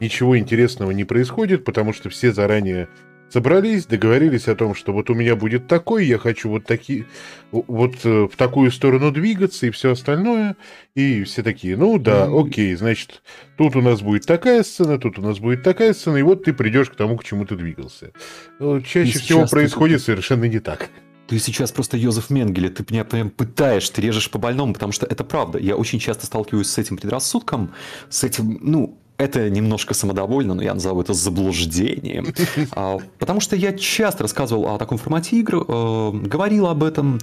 ничего 0.00 0.38
интересного 0.38 0.90
не 0.90 1.04
происходит, 1.04 1.64
потому 1.64 1.94
что 1.94 2.10
все 2.10 2.30
заранее 2.30 2.88
собрались, 3.30 3.86
договорились 3.86 4.48
о 4.48 4.54
том, 4.54 4.74
что 4.74 4.92
вот 4.92 5.10
у 5.10 5.14
меня 5.14 5.36
будет 5.36 5.66
такой, 5.66 6.06
я 6.06 6.18
хочу 6.18 6.48
вот 6.48 6.64
такие, 6.64 7.06
вот 7.50 7.96
э, 8.04 8.28
в 8.30 8.36
такую 8.36 8.70
сторону 8.70 9.10
двигаться 9.10 9.66
и 9.66 9.70
все 9.70 9.92
остальное. 9.92 10.56
И 10.94 11.24
все 11.24 11.42
такие, 11.42 11.76
ну 11.76 11.98
да, 11.98 12.28
окей, 12.32 12.74
значит, 12.74 13.22
тут 13.56 13.76
у 13.76 13.80
нас 13.80 14.00
будет 14.00 14.26
такая 14.26 14.62
сцена, 14.62 14.98
тут 14.98 15.18
у 15.18 15.22
нас 15.22 15.38
будет 15.38 15.62
такая 15.62 15.92
сцена, 15.92 16.16
и 16.16 16.22
вот 16.22 16.44
ты 16.44 16.52
придешь 16.52 16.90
к 16.90 16.94
тому, 16.94 17.16
к 17.16 17.24
чему 17.24 17.44
ты 17.44 17.56
двигался. 17.56 18.12
Э, 18.60 18.80
чаще 18.86 19.18
всего 19.18 19.46
происходит 19.46 19.98
ты... 19.98 20.04
совершенно 20.04 20.44
не 20.44 20.60
так. 20.60 20.90
Ты 21.26 21.38
сейчас 21.38 21.72
просто 21.72 21.96
Йозеф 21.96 22.28
Менгеле, 22.28 22.68
ты 22.68 22.84
меня 22.90 23.04
прям 23.04 23.30
пытаешь, 23.30 23.88
ты 23.88 24.02
режешь 24.02 24.30
по 24.30 24.38
больному, 24.38 24.74
потому 24.74 24.92
что 24.92 25.06
это 25.06 25.24
правда. 25.24 25.58
Я 25.58 25.74
очень 25.74 25.98
часто 25.98 26.26
сталкиваюсь 26.26 26.68
с 26.68 26.76
этим 26.76 26.98
предрассудком, 26.98 27.72
с 28.10 28.24
этим, 28.24 28.58
ну, 28.60 28.98
это 29.16 29.48
немножко 29.48 29.94
самодовольно, 29.94 30.54
но 30.54 30.62
я 30.62 30.74
назову 30.74 31.00
это 31.00 31.14
заблуждением. 31.14 32.34
А, 32.76 32.98
потому 33.18 33.40
что 33.40 33.56
я 33.56 33.72
часто 33.72 34.24
рассказывал 34.24 34.74
о 34.74 34.78
таком 34.78 34.98
формате 34.98 35.36
игр, 35.36 35.64
э, 35.66 36.10
говорил 36.12 36.66
об 36.66 36.82
этом, 36.82 37.20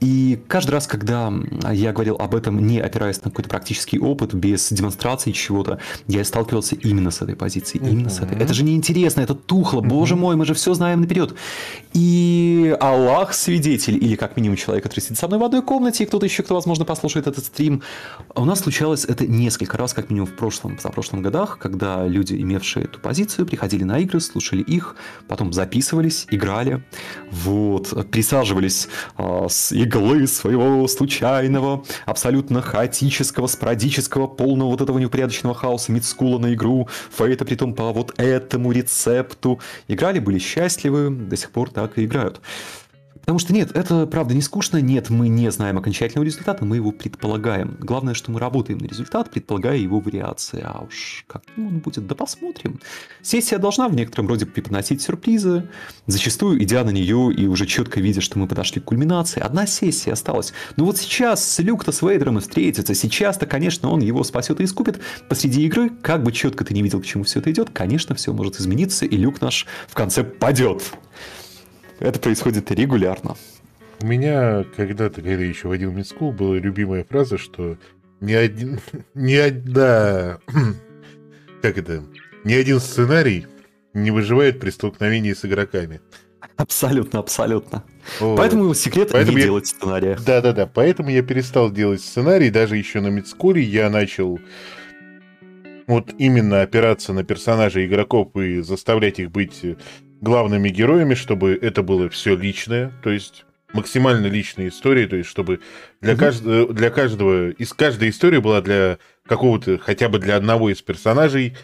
и 0.00 0.40
каждый 0.48 0.70
раз, 0.70 0.86
когда 0.86 1.32
я 1.70 1.92
говорил 1.92 2.16
об 2.16 2.34
этом, 2.34 2.66
не 2.66 2.80
опираясь 2.80 3.22
на 3.24 3.30
какой-то 3.30 3.48
практический 3.48 3.98
опыт, 3.98 4.34
без 4.34 4.72
демонстрации 4.72 5.32
чего-то, 5.32 5.78
я 6.06 6.24
сталкивался 6.24 6.74
именно 6.76 7.10
с 7.10 7.22
этой 7.22 7.36
позицией, 7.36 7.86
именно 7.88 8.08
с 8.08 8.20
этой. 8.20 8.38
Это 8.38 8.54
же 8.54 8.64
неинтересно, 8.64 9.20
это 9.20 9.34
тухло, 9.34 9.80
боже 9.80 10.16
мой, 10.16 10.36
мы 10.36 10.44
же 10.46 10.54
все 10.54 10.74
знаем 10.74 11.00
наперед. 11.00 11.34
И 11.92 12.76
Аллах 12.80 13.34
свидетель, 13.34 14.02
или 14.02 14.16
как 14.16 14.36
минимум 14.36 14.56
человек, 14.56 14.84
который 14.84 15.00
сидит 15.00 15.18
со 15.18 15.26
мной 15.26 15.38
в 15.40 15.44
одной 15.44 15.62
комнате, 15.62 16.04
и 16.04 16.06
кто-то 16.06 16.26
еще, 16.26 16.42
кто, 16.42 16.54
возможно, 16.54 16.84
послушает 16.84 17.26
этот 17.26 17.44
стрим, 17.44 17.82
у 18.34 18.44
нас 18.44 18.60
случалось 18.60 19.04
это 19.04 19.26
несколько 19.26 19.76
раз, 19.76 19.92
как 19.94 20.10
минимум 20.10 20.28
в 20.28 20.36
прошлом, 20.36 20.78
в 20.78 20.90
прошлом 20.90 21.22
году, 21.22 21.27
годах, 21.28 21.58
когда 21.58 22.06
люди, 22.06 22.34
имевшие 22.34 22.84
эту 22.84 23.00
позицию, 23.00 23.46
приходили 23.46 23.84
на 23.84 23.98
игры, 23.98 24.18
слушали 24.20 24.62
их, 24.62 24.96
потом 25.28 25.52
записывались, 25.52 26.26
играли, 26.30 26.82
вот, 27.30 28.10
присаживались 28.10 28.88
э, 29.18 29.46
с 29.48 29.72
иглы 29.72 30.26
своего 30.26 30.88
случайного, 30.88 31.84
абсолютно 32.06 32.62
хаотического, 32.62 33.46
спорадического, 33.46 34.26
полного 34.26 34.70
вот 34.70 34.80
этого 34.80 34.98
неупорядоченного 34.98 35.54
хаоса 35.54 35.92
мидскула 35.92 36.38
на 36.38 36.54
игру, 36.54 36.88
фейта 37.10 37.44
притом 37.44 37.74
по 37.74 37.92
вот 37.92 38.14
этому 38.16 38.72
рецепту. 38.72 39.60
Играли, 39.86 40.20
были 40.20 40.38
счастливы, 40.38 41.10
до 41.10 41.36
сих 41.36 41.50
пор 41.50 41.70
так 41.70 41.98
и 41.98 42.04
играют. 42.06 42.40
Потому 43.28 43.40
что 43.40 43.52
нет, 43.52 43.72
это 43.76 44.06
правда 44.06 44.32
не 44.32 44.40
скучно, 44.40 44.78
нет, 44.78 45.10
мы 45.10 45.28
не 45.28 45.50
знаем 45.50 45.76
окончательного 45.76 46.24
результата, 46.24 46.64
мы 46.64 46.76
его 46.76 46.92
предполагаем. 46.92 47.76
Главное, 47.78 48.14
что 48.14 48.30
мы 48.30 48.40
работаем 48.40 48.78
на 48.78 48.86
результат, 48.86 49.30
предполагая 49.30 49.76
его 49.76 50.00
вариации. 50.00 50.62
А 50.64 50.80
уж 50.80 51.26
как 51.26 51.42
он 51.58 51.80
будет, 51.80 52.06
да 52.06 52.14
посмотрим. 52.14 52.80
Сессия 53.20 53.58
должна 53.58 53.88
в 53.88 53.94
некотором 53.94 54.28
роде 54.28 54.46
преподносить 54.46 55.02
сюрпризы, 55.02 55.68
зачастую 56.06 56.64
идя 56.64 56.84
на 56.84 56.88
нее 56.88 57.30
и 57.30 57.46
уже 57.46 57.66
четко 57.66 58.00
видя, 58.00 58.22
что 58.22 58.38
мы 58.38 58.48
подошли 58.48 58.80
к 58.80 58.84
кульминации. 58.84 59.40
Одна 59.40 59.66
сессия 59.66 60.12
осталась. 60.12 60.54
Но 60.76 60.86
вот 60.86 60.96
сейчас 60.96 61.58
Люк-то 61.58 61.92
с 61.92 62.00
Вейдером 62.00 62.38
и 62.38 62.40
встретится, 62.40 62.94
сейчас-то, 62.94 63.44
конечно, 63.44 63.90
он 63.90 64.00
его 64.00 64.24
спасет 64.24 64.62
и 64.62 64.64
искупит. 64.64 65.00
Посреди 65.28 65.66
игры, 65.66 65.90
как 65.90 66.22
бы 66.22 66.32
четко 66.32 66.64
ты 66.64 66.72
не 66.72 66.80
видел, 66.80 67.02
к 67.02 67.04
чему 67.04 67.24
все 67.24 67.40
это 67.40 67.52
идет, 67.52 67.68
конечно, 67.74 68.14
все 68.14 68.32
может 68.32 68.58
измениться, 68.58 69.04
и 69.04 69.18
Люк 69.18 69.42
наш 69.42 69.66
в 69.86 69.92
конце 69.92 70.24
падет. 70.24 70.82
Это 72.00 72.20
происходит 72.20 72.70
регулярно. 72.70 73.36
У 74.00 74.06
меня 74.06 74.64
когда-то, 74.76 75.16
когда 75.16 75.42
я 75.42 75.48
еще 75.48 75.68
водил 75.68 75.90
медскул, 75.90 76.32
была 76.32 76.56
любимая 76.56 77.04
фраза, 77.04 77.38
что 77.38 77.76
ни 78.20 78.32
один... 78.32 78.80
Ни 79.14 79.34
одна... 79.34 80.38
Как 81.62 81.78
это? 81.78 82.04
Ни 82.44 82.54
один 82.54 82.78
сценарий 82.78 83.46
не 83.94 84.12
выживает 84.12 84.60
при 84.60 84.70
столкновении 84.70 85.32
с 85.32 85.44
игроками. 85.44 86.00
Абсолютно, 86.56 87.18
абсолютно. 87.18 87.84
О, 88.20 88.36
поэтому 88.36 88.72
секрет 88.74 89.10
поэтому 89.12 89.36
не 89.36 89.42
я... 89.42 89.46
делать 89.48 89.66
сценария. 89.66 90.18
Да-да-да, 90.24 90.66
поэтому 90.66 91.10
я 91.10 91.22
перестал 91.22 91.70
делать 91.70 92.00
сценарий, 92.00 92.50
даже 92.50 92.76
еще 92.76 93.00
на 93.00 93.08
медскуре 93.08 93.62
я 93.62 93.90
начал 93.90 94.38
вот 95.88 96.12
именно 96.18 96.62
опираться 96.62 97.12
на 97.12 97.24
персонажей 97.24 97.86
игроков 97.86 98.36
и 98.36 98.60
заставлять 98.60 99.18
их 99.18 99.30
быть 99.30 99.64
главными 100.20 100.68
героями, 100.68 101.14
чтобы 101.14 101.58
это 101.60 101.82
было 101.82 102.08
все 102.08 102.36
личное, 102.36 102.92
то 103.02 103.10
есть 103.10 103.44
максимально 103.72 104.26
личные 104.26 104.68
истории, 104.68 105.06
то 105.06 105.16
есть 105.16 105.28
чтобы 105.28 105.60
для, 106.00 106.14
угу. 106.14 106.20
каждого, 106.20 106.72
для 106.72 106.90
каждого, 106.90 107.50
из 107.50 107.72
каждой 107.72 108.10
истории 108.10 108.38
была 108.38 108.60
для 108.60 108.98
какого-то, 109.26 109.78
хотя 109.78 110.08
бы 110.08 110.18
для 110.18 110.36
одного 110.36 110.70
из 110.70 110.80
персонажей 110.80 111.56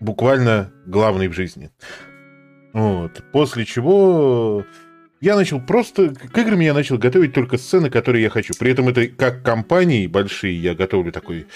буквально 0.00 0.72
главной 0.86 1.28
в 1.28 1.32
жизни. 1.32 1.70
Вот. 2.72 3.22
После 3.32 3.64
чего 3.64 4.64
я 5.20 5.34
начал 5.34 5.60
просто... 5.60 6.10
К 6.10 6.38
играм 6.38 6.60
я 6.60 6.74
начал 6.74 6.98
готовить 6.98 7.32
только 7.32 7.56
сцены, 7.56 7.88
которые 7.88 8.22
я 8.22 8.30
хочу. 8.30 8.52
При 8.58 8.70
этом 8.70 8.88
это 8.88 9.06
как 9.06 9.42
компании 9.42 10.06
большие 10.06 10.60
я 10.60 10.74
готовлю 10.74 11.10
такой... 11.10 11.46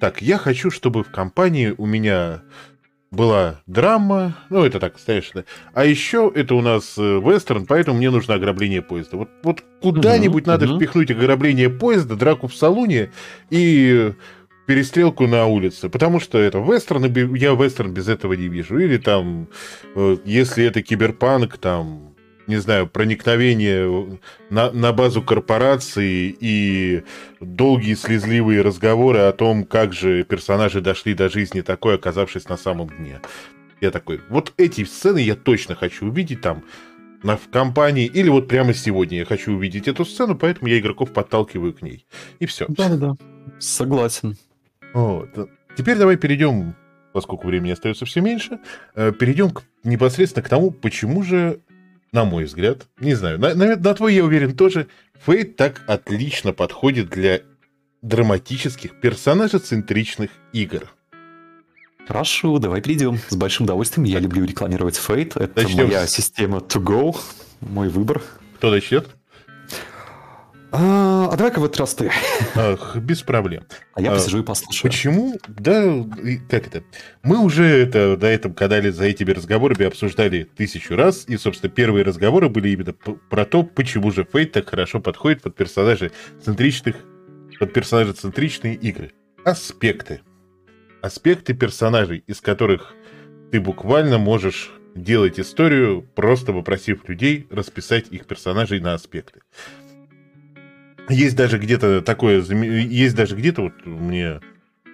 Так, 0.00 0.22
я 0.22 0.38
хочу, 0.38 0.70
чтобы 0.70 1.04
в 1.04 1.10
компании 1.10 1.74
у 1.76 1.84
меня 1.84 2.42
была 3.10 3.60
драма, 3.66 4.36
ну, 4.50 4.64
это 4.64 4.78
так, 4.78 4.94
конечно. 5.04 5.44
А 5.74 5.84
еще 5.84 6.30
это 6.34 6.54
у 6.54 6.60
нас 6.60 6.94
э, 6.96 7.02
вестерн, 7.02 7.66
поэтому 7.66 7.98
мне 7.98 8.10
нужно 8.10 8.34
ограбление 8.34 8.82
поезда. 8.82 9.16
Вот, 9.16 9.28
вот 9.42 9.64
куда-нибудь 9.82 10.44
угу, 10.44 10.50
надо 10.50 10.66
угу. 10.66 10.76
впихнуть 10.76 11.10
ограбление 11.10 11.68
поезда, 11.68 12.14
драку 12.14 12.46
в 12.46 12.54
салоне 12.54 13.10
и 13.50 14.12
перестрелку 14.66 15.26
на 15.26 15.46
улице. 15.46 15.88
Потому 15.88 16.20
что 16.20 16.38
это 16.38 16.58
вестерн, 16.58 17.04
я 17.34 17.54
вестерн 17.54 17.92
без 17.92 18.08
этого 18.08 18.34
не 18.34 18.46
вижу. 18.46 18.78
Или 18.78 18.98
там, 18.98 19.48
э, 19.96 20.16
если 20.24 20.64
это 20.64 20.80
киберпанк, 20.80 21.58
там 21.58 22.09
не 22.50 22.58
знаю, 22.58 22.86
проникновение 22.86 24.18
на, 24.50 24.70
на 24.70 24.92
базу 24.92 25.22
корпорации 25.22 26.36
и 26.38 27.04
долгие 27.40 27.94
слезливые 27.94 28.60
разговоры 28.60 29.20
о 29.20 29.32
том, 29.32 29.64
как 29.64 29.92
же 29.92 30.24
персонажи 30.24 30.80
дошли 30.80 31.14
до 31.14 31.28
жизни 31.28 31.62
такой, 31.62 31.94
оказавшись 31.94 32.48
на 32.48 32.56
самом 32.56 32.88
дне. 32.88 33.20
Я 33.80 33.90
такой, 33.90 34.20
вот 34.28 34.52
эти 34.58 34.84
сцены 34.84 35.20
я 35.20 35.36
точно 35.36 35.74
хочу 35.74 36.06
увидеть 36.06 36.42
там 36.42 36.64
на, 37.22 37.36
в 37.36 37.48
компании, 37.48 38.06
или 38.06 38.28
вот 38.28 38.48
прямо 38.48 38.74
сегодня 38.74 39.18
я 39.18 39.24
хочу 39.24 39.52
увидеть 39.54 39.88
эту 39.88 40.04
сцену, 40.04 40.36
поэтому 40.36 40.68
я 40.68 40.78
игроков 40.78 41.12
подталкиваю 41.12 41.72
к 41.72 41.82
ней. 41.82 42.04
И 42.40 42.46
все. 42.46 42.66
Да-да-да, 42.68 43.16
согласен. 43.58 44.36
Вот. 44.92 45.28
Теперь 45.76 45.96
давай 45.96 46.16
перейдем, 46.16 46.74
поскольку 47.12 47.46
времени 47.46 47.70
остается 47.70 48.04
все 48.04 48.20
меньше, 48.20 48.58
э, 48.94 49.12
перейдем 49.12 49.50
к, 49.50 49.62
непосредственно 49.84 50.44
к 50.44 50.48
тому, 50.48 50.70
почему 50.70 51.22
же 51.22 51.60
на 52.12 52.24
мой 52.24 52.44
взгляд, 52.44 52.86
не 52.98 53.14
знаю, 53.14 53.38
на, 53.38 53.54
на, 53.54 53.76
на 53.76 53.94
твой 53.94 54.14
я 54.14 54.24
уверен 54.24 54.56
тоже, 54.56 54.88
Фейт 55.24 55.56
так 55.56 55.82
отлично 55.86 56.52
подходит 56.52 57.10
для 57.10 57.40
драматических, 58.02 59.00
персонажецентричных 59.00 60.30
игр. 60.52 60.90
Хорошо, 62.06 62.58
давай 62.58 62.80
перейдем. 62.80 63.18
С 63.28 63.36
большим 63.36 63.66
удовольствием. 63.66 64.04
Я 64.04 64.18
люблю 64.18 64.44
рекламировать 64.44 64.96
Fate. 64.96 65.40
Это 65.40 65.62
Начнем 65.62 65.86
моя 65.86 66.06
с... 66.06 66.10
система 66.10 66.58
To 66.58 66.82
Go, 66.82 67.16
мой 67.60 67.88
выбор. 67.88 68.22
Кто 68.56 68.70
начнет? 68.70 69.06
А, 70.72 71.28
а 71.32 71.36
давай-ка 71.36 71.58
вот 71.58 71.76
раз 71.78 71.94
ты. 71.94 72.10
Ах, 72.54 72.96
без 72.96 73.22
проблем. 73.22 73.64
А 73.94 74.00
я 74.00 74.12
посижу 74.12 74.38
а, 74.38 74.40
и 74.40 74.44
послушаю. 74.44 74.90
Почему? 74.90 75.38
Да, 75.48 76.06
как 76.48 76.68
это? 76.68 76.84
Мы 77.22 77.38
уже 77.38 77.64
это 77.64 78.16
до 78.16 78.28
этого, 78.28 78.52
когда 78.52 78.80
за 78.90 79.04
этими 79.04 79.32
разговорами 79.32 79.86
обсуждали 79.86 80.44
тысячу 80.44 80.94
раз, 80.94 81.24
и, 81.26 81.36
собственно, 81.36 81.72
первые 81.72 82.04
разговоры 82.04 82.48
были 82.48 82.68
именно 82.68 82.92
про 82.92 83.44
то, 83.44 83.64
почему 83.64 84.12
же 84.12 84.26
Фейт 84.32 84.52
так 84.52 84.68
хорошо 84.70 85.00
подходит 85.00 85.42
под 85.42 85.56
персонажей 85.56 86.12
центричных, 86.42 86.96
под 87.58 87.72
персонажи 87.72 88.12
центричные 88.12 88.74
игры. 88.74 89.12
Аспекты. 89.44 90.20
Аспекты 91.02 91.54
персонажей, 91.54 92.22
из 92.26 92.40
которых 92.40 92.94
ты 93.50 93.60
буквально 93.60 94.18
можешь 94.18 94.70
делать 94.94 95.38
историю, 95.38 96.02
просто 96.14 96.52
попросив 96.52 97.08
людей 97.08 97.46
расписать 97.50 98.08
их 98.10 98.26
персонажей 98.26 98.80
на 98.80 98.94
аспекты. 98.94 99.40
Есть 101.10 101.36
даже 101.36 101.58
где-то 101.58 102.02
такое, 102.02 102.42
есть 102.42 103.14
даже 103.14 103.36
где-то, 103.36 103.62
вот 103.62 103.86
мне 103.86 104.40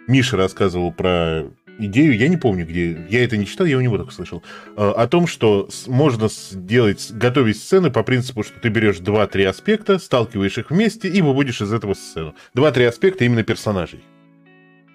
Миша 0.06 0.36
рассказывал 0.36 0.92
про 0.92 1.44
идею, 1.78 2.16
я 2.16 2.28
не 2.28 2.36
помню 2.36 2.66
где, 2.66 2.98
я 3.08 3.24
это 3.24 3.36
не 3.36 3.46
читал, 3.46 3.66
я 3.66 3.76
у 3.76 3.80
него 3.80 3.98
только 3.98 4.12
слышал, 4.12 4.42
а, 4.76 4.92
о 4.92 5.06
том, 5.08 5.26
что 5.26 5.68
можно 5.86 6.28
сделать, 6.28 7.10
готовить 7.12 7.58
сцены 7.58 7.90
по 7.90 8.02
принципу, 8.02 8.42
что 8.42 8.58
ты 8.60 8.68
берешь 8.68 8.96
2-3 8.96 9.44
аспекта, 9.44 9.98
сталкиваешь 9.98 10.58
их 10.58 10.70
вместе 10.70 11.08
и 11.08 11.22
выводишь 11.22 11.60
из 11.60 11.72
этого 11.72 11.94
сцену. 11.94 12.34
2-3 12.54 12.86
аспекта 12.86 13.24
именно 13.24 13.42
персонажей. 13.42 14.02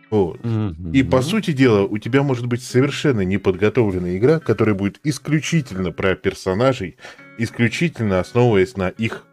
Вот. 0.09 0.41
Mm-hmm. 0.41 0.91
И 0.91 1.03
по 1.03 1.21
сути 1.21 1.51
дела, 1.51 1.83
у 1.83 1.97
тебя 1.97 2.21
может 2.21 2.45
быть 2.45 2.61
совершенно 2.61 3.21
неподготовленная 3.21 4.17
игра, 4.17 4.39
которая 4.39 4.75
будет 4.75 4.99
исключительно 5.05 5.91
про 5.93 6.15
персонажей, 6.15 6.97
исключительно 7.37 8.19
основываясь 8.19 8.75
на 8.75 8.89
их 8.89 9.23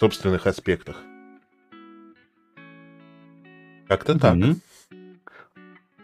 собственных 0.00 0.48
аспектах. 0.48 0.96
Как-то 3.88 4.18
так. 4.18 4.36
Mm-hmm. 4.36 4.60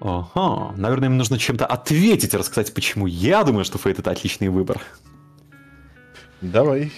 Ага, 0.01 0.74
наверное, 0.78 1.09
им 1.09 1.18
нужно 1.18 1.39
чем-то 1.39 1.66
ответить, 1.66 2.33
рассказать, 2.33 2.72
почему 2.72 3.07
я 3.07 3.45
думаю, 3.45 3.64
что 3.64 3.78
Фейт 3.78 3.99
это 3.99 4.11
отличный 4.11 4.49
выбор. 4.49 4.81
Давай. 6.41 6.91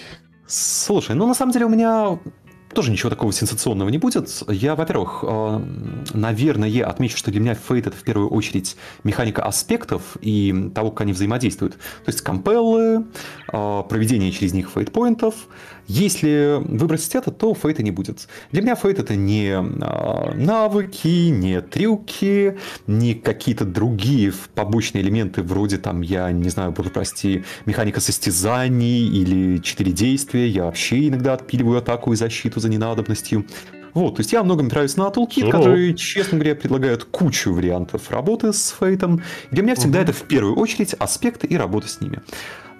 Слушай, 0.47 1.15
ну 1.15 1.27
на 1.27 1.33
самом 1.33 1.51
деле 1.51 1.65
у 1.65 1.69
меня 1.69 2.17
тоже 2.73 2.91
ничего 2.91 3.09
такого 3.09 3.31
сенсационного 3.31 3.89
не 3.89 3.97
будет. 3.97 4.29
Я, 4.47 4.75
во-первых, 4.75 5.23
э, 5.23 5.65
наверное, 6.13 6.85
отмечу, 6.85 7.17
что 7.17 7.31
для 7.31 7.39
меня 7.39 7.53
Fate 7.53 7.87
это 7.87 7.91
в 7.91 8.03
первую 8.03 8.29
очередь 8.29 8.75
механика 9.03 9.43
аспектов 9.43 10.17
и 10.21 10.71
того, 10.73 10.91
как 10.91 11.01
они 11.01 11.13
взаимодействуют. 11.13 11.73
То 11.75 12.11
есть 12.11 12.21
компеллы, 12.21 13.05
э, 13.51 13.83
проведение 13.87 14.31
через 14.31 14.53
них 14.53 14.69
фейтпоинтов. 14.69 15.35
Если 15.87 16.59
выбросить 16.63 17.15
это, 17.15 17.31
то 17.31 17.53
фейта 17.53 17.83
не 17.83 17.91
будет. 17.91 18.27
Для 18.51 18.61
меня 18.61 18.75
фейт 18.75 18.99
это 18.99 19.15
не 19.15 19.49
э, 19.49 20.33
навыки, 20.35 21.29
не 21.29 21.61
трюки, 21.61 22.57
не 22.87 23.13
какие-то 23.15 23.65
другие 23.65 24.33
побочные 24.55 25.03
элементы 25.03 25.43
вроде 25.43 25.77
там, 25.77 26.01
я 26.01 26.31
не 26.31 26.49
знаю, 26.49 26.71
буду 26.71 26.89
прости, 26.89 27.43
механика 27.65 27.99
состязаний 27.99 29.07
или 29.07 29.57
четыре 29.59 29.91
действия. 29.91 30.47
Я 30.47 30.65
вообще 30.65 31.09
иногда 31.09 31.33
отпиливаю 31.33 31.79
атаку 31.79 32.13
и 32.13 32.15
защиту 32.15 32.59
за 32.59 32.69
ненадобностью. 32.69 33.45
Вот, 33.93 34.15
то 34.15 34.21
есть 34.21 34.33
я 34.33 34.43
многом 34.43 34.67
опираюсь 34.67 34.97
на 34.97 35.03
Toolkit, 35.03 35.51
который, 35.51 35.93
честно 35.93 36.39
говоря, 36.39 36.55
предлагает 36.55 37.03
кучу 37.03 37.53
вариантов 37.53 38.09
работы 38.09 38.51
с 38.51 38.75
фейтом. 38.79 39.21
Для 39.51 39.61
меня 39.61 39.75
всегда 39.75 39.99
угу. 39.99 40.03
это 40.03 40.13
в 40.13 40.23
первую 40.23 40.55
очередь 40.55 40.95
аспекты 40.95 41.45
и 41.45 41.55
работа 41.55 41.87
с 41.87 42.01
ними. 42.01 42.21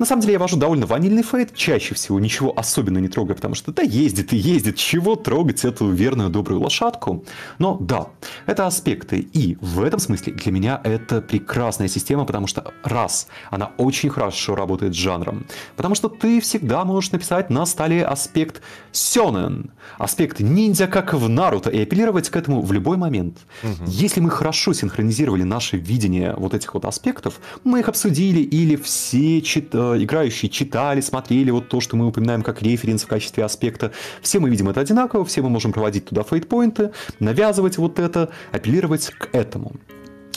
На 0.04 0.08
самом 0.08 0.22
деле 0.22 0.34
я 0.34 0.40
вожу 0.40 0.58
довольно 0.58 0.86
ванильный 0.86 1.24
фейт, 1.24 1.56
чаще 1.56 1.96
всего 1.96 2.20
ничего 2.20 2.54
особенно 2.58 2.98
не 2.98 3.08
трогаю, 3.08 3.38
потому 3.38 3.56
что 3.56 3.72
да 3.72 3.84
ездит 3.84 4.34
и 4.34 4.36
ездит, 4.36 4.76
чего 4.76 5.16
трогать 5.16 5.64
эту 5.64 5.90
верную 5.92 6.30
добрую 6.30 6.60
лошадку. 6.60 7.24
Но 7.58 7.78
да, 7.80 8.08
это 8.46 8.68
аспекты, 8.68 9.20
и 9.20 9.58
в 9.62 9.82
этом 9.82 10.02
смысле 10.02 10.34
для 10.34 10.52
меня 10.52 10.82
это 10.84 11.22
прекрасная 11.22 11.88
система, 11.88 12.26
потому 12.26 12.48
что 12.48 12.74
раз, 12.84 13.28
она 13.50 13.72
очень 13.78 14.10
хорошо 14.10 14.56
работает 14.56 14.94
с 14.94 14.98
жанром, 14.98 15.46
потому 15.78 15.96
что 15.96 16.10
ты 16.10 16.42
всегда 16.42 16.84
можешь 16.84 17.14
написать 17.14 17.50
на 17.50 17.66
столе 17.66 18.04
аспект 18.04 18.62
сёнэн, 18.92 19.72
аспект 19.98 20.42
ниндзя, 20.42 20.88
как 20.88 21.14
в 21.14 21.30
Наруто, 21.30 21.70
и 21.70 21.82
апеллировать 21.82 22.30
к 22.30 22.36
этому 22.36 22.62
в 22.62 22.74
любой 22.74 22.98
момент. 22.98 23.38
Угу. 23.64 23.86
Если 23.88 24.20
мы 24.20 24.32
хорошо 24.32 24.74
синхронизировали 24.74 25.44
наше 25.44 25.78
видение 25.78 26.36
вот 26.36 26.54
этих 26.54 26.74
вот 26.74 26.84
аспектов, 26.84 27.40
мы 27.64 27.80
их 27.80 27.88
обсудили 27.88 28.42
или 28.42 28.76
все 28.76 29.42
читали 29.42 29.93
играющие 30.02 30.50
читали, 30.50 31.02
смотрели 31.02 31.52
вот 31.52 31.70
то, 31.70 31.82
что 31.82 31.96
мы 31.96 32.08
упоминаем 32.08 32.42
как 32.42 32.62
референс 32.62 33.04
в 33.04 33.08
качестве 33.08 33.44
аспекта. 33.44 33.92
Все 34.22 34.40
мы 34.40 34.50
видим 34.50 34.70
это 34.70 34.82
одинаково, 34.82 35.26
все 35.26 35.42
мы 35.42 35.50
можем 35.50 35.74
проводить 35.74 36.06
туда 36.06 36.24
фейтпоинты, 36.24 36.92
навязывать 37.20 37.78
вот 37.78 38.00
это, 38.00 38.30
апеллировать 38.52 39.10
к 39.10 39.30
этому. 39.34 39.74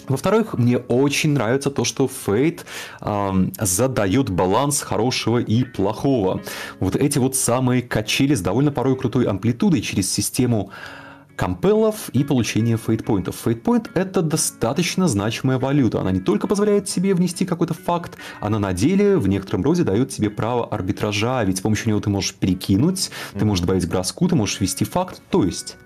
Во-вторых, 0.08 0.54
мне 0.54 0.78
очень 0.78 1.30
нравится 1.30 1.70
то, 1.70 1.84
что 1.84 2.08
Fate 2.26 2.60
э, 3.00 3.50
задает 3.58 4.30
баланс 4.30 4.80
хорошего 4.80 5.38
и 5.38 5.64
плохого. 5.64 6.42
Вот 6.78 6.94
эти 6.94 7.18
вот 7.18 7.34
самые 7.34 7.82
качели 7.82 8.34
с 8.34 8.40
довольно 8.40 8.70
порой 8.70 8.96
крутой 8.96 9.24
амплитудой 9.24 9.80
через 9.80 10.10
систему 10.12 10.70
компеллов 11.36 12.08
и 12.12 12.24
получения 12.24 12.76
фейтпоинтов. 12.76 13.36
Фейтпоинт— 13.44 13.90
это 13.94 14.22
достаточно 14.22 15.06
значимая 15.06 15.58
валюта. 15.58 16.00
Она 16.00 16.10
не 16.10 16.20
только 16.20 16.46
позволяет 16.46 16.88
себе 16.88 17.14
внести 17.14 17.44
какой-то 17.44 17.74
факт, 17.74 18.16
она 18.40 18.58
на 18.58 18.72
деле 18.72 19.18
в 19.18 19.28
некотором 19.28 19.62
роде 19.62 19.84
дает 19.84 20.08
тебе 20.08 20.30
право 20.30 20.66
арбитража, 20.66 21.44
ведь 21.44 21.58
с 21.58 21.60
помощью 21.60 21.90
него 21.90 22.00
ты 22.00 22.10
можешь 22.10 22.34
перекинуть, 22.34 23.10
ты 23.38 23.44
можешь 23.44 23.64
добавить 23.64 23.88
броску, 23.88 24.28
ты 24.28 24.34
можешь 24.34 24.60
ввести 24.60 24.84
факт. 24.84 25.20
То 25.30 25.44
есть 25.44 25.76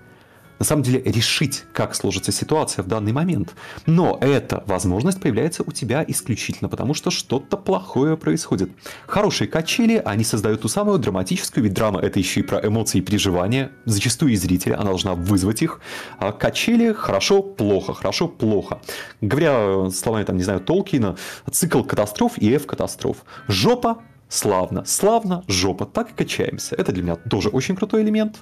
на 0.61 0.65
самом 0.65 0.83
деле 0.83 1.01
решить, 1.01 1.63
как 1.73 1.95
сложится 1.95 2.31
ситуация 2.31 2.83
в 2.83 2.87
данный 2.87 3.13
момент. 3.13 3.55
Но 3.87 4.19
эта 4.21 4.63
возможность 4.67 5.19
появляется 5.19 5.63
у 5.65 5.71
тебя 5.71 6.05
исключительно 6.07 6.69
потому, 6.69 6.93
что 6.93 7.09
что-то 7.09 7.57
плохое 7.57 8.15
происходит. 8.15 8.69
Хорошие 9.07 9.47
качели, 9.47 9.99
они 10.05 10.23
создают 10.23 10.61
ту 10.61 10.67
самую 10.67 10.99
драматическую, 10.99 11.63
ведь 11.63 11.73
драма 11.73 11.99
это 11.99 12.19
еще 12.19 12.41
и 12.41 12.43
про 12.43 12.59
эмоции 12.59 12.99
и 12.99 13.01
переживания, 13.01 13.71
зачастую 13.85 14.33
и 14.33 14.35
зрителя, 14.35 14.75
она 14.75 14.91
должна 14.91 15.15
вызвать 15.15 15.63
их. 15.63 15.79
А 16.19 16.31
качели 16.31 16.93
хорошо, 16.93 17.41
плохо, 17.41 17.95
хорошо, 17.95 18.27
плохо. 18.27 18.81
Говоря 19.19 19.89
словами, 19.89 20.25
там, 20.25 20.37
не 20.37 20.43
знаю, 20.43 20.59
Толкина, 20.59 21.15
цикл 21.49 21.81
катастроф 21.81 22.33
и 22.37 22.51
F-катастроф. 22.53 23.17
Жопа, 23.47 24.03
славно, 24.31 24.85
славно, 24.85 25.43
жопа, 25.47 25.85
так 25.85 26.11
и 26.11 26.13
качаемся. 26.13 26.75
Это 26.75 26.91
для 26.91 27.03
меня 27.03 27.15
тоже 27.17 27.49
очень 27.49 27.75
крутой 27.75 28.03
элемент. 28.03 28.37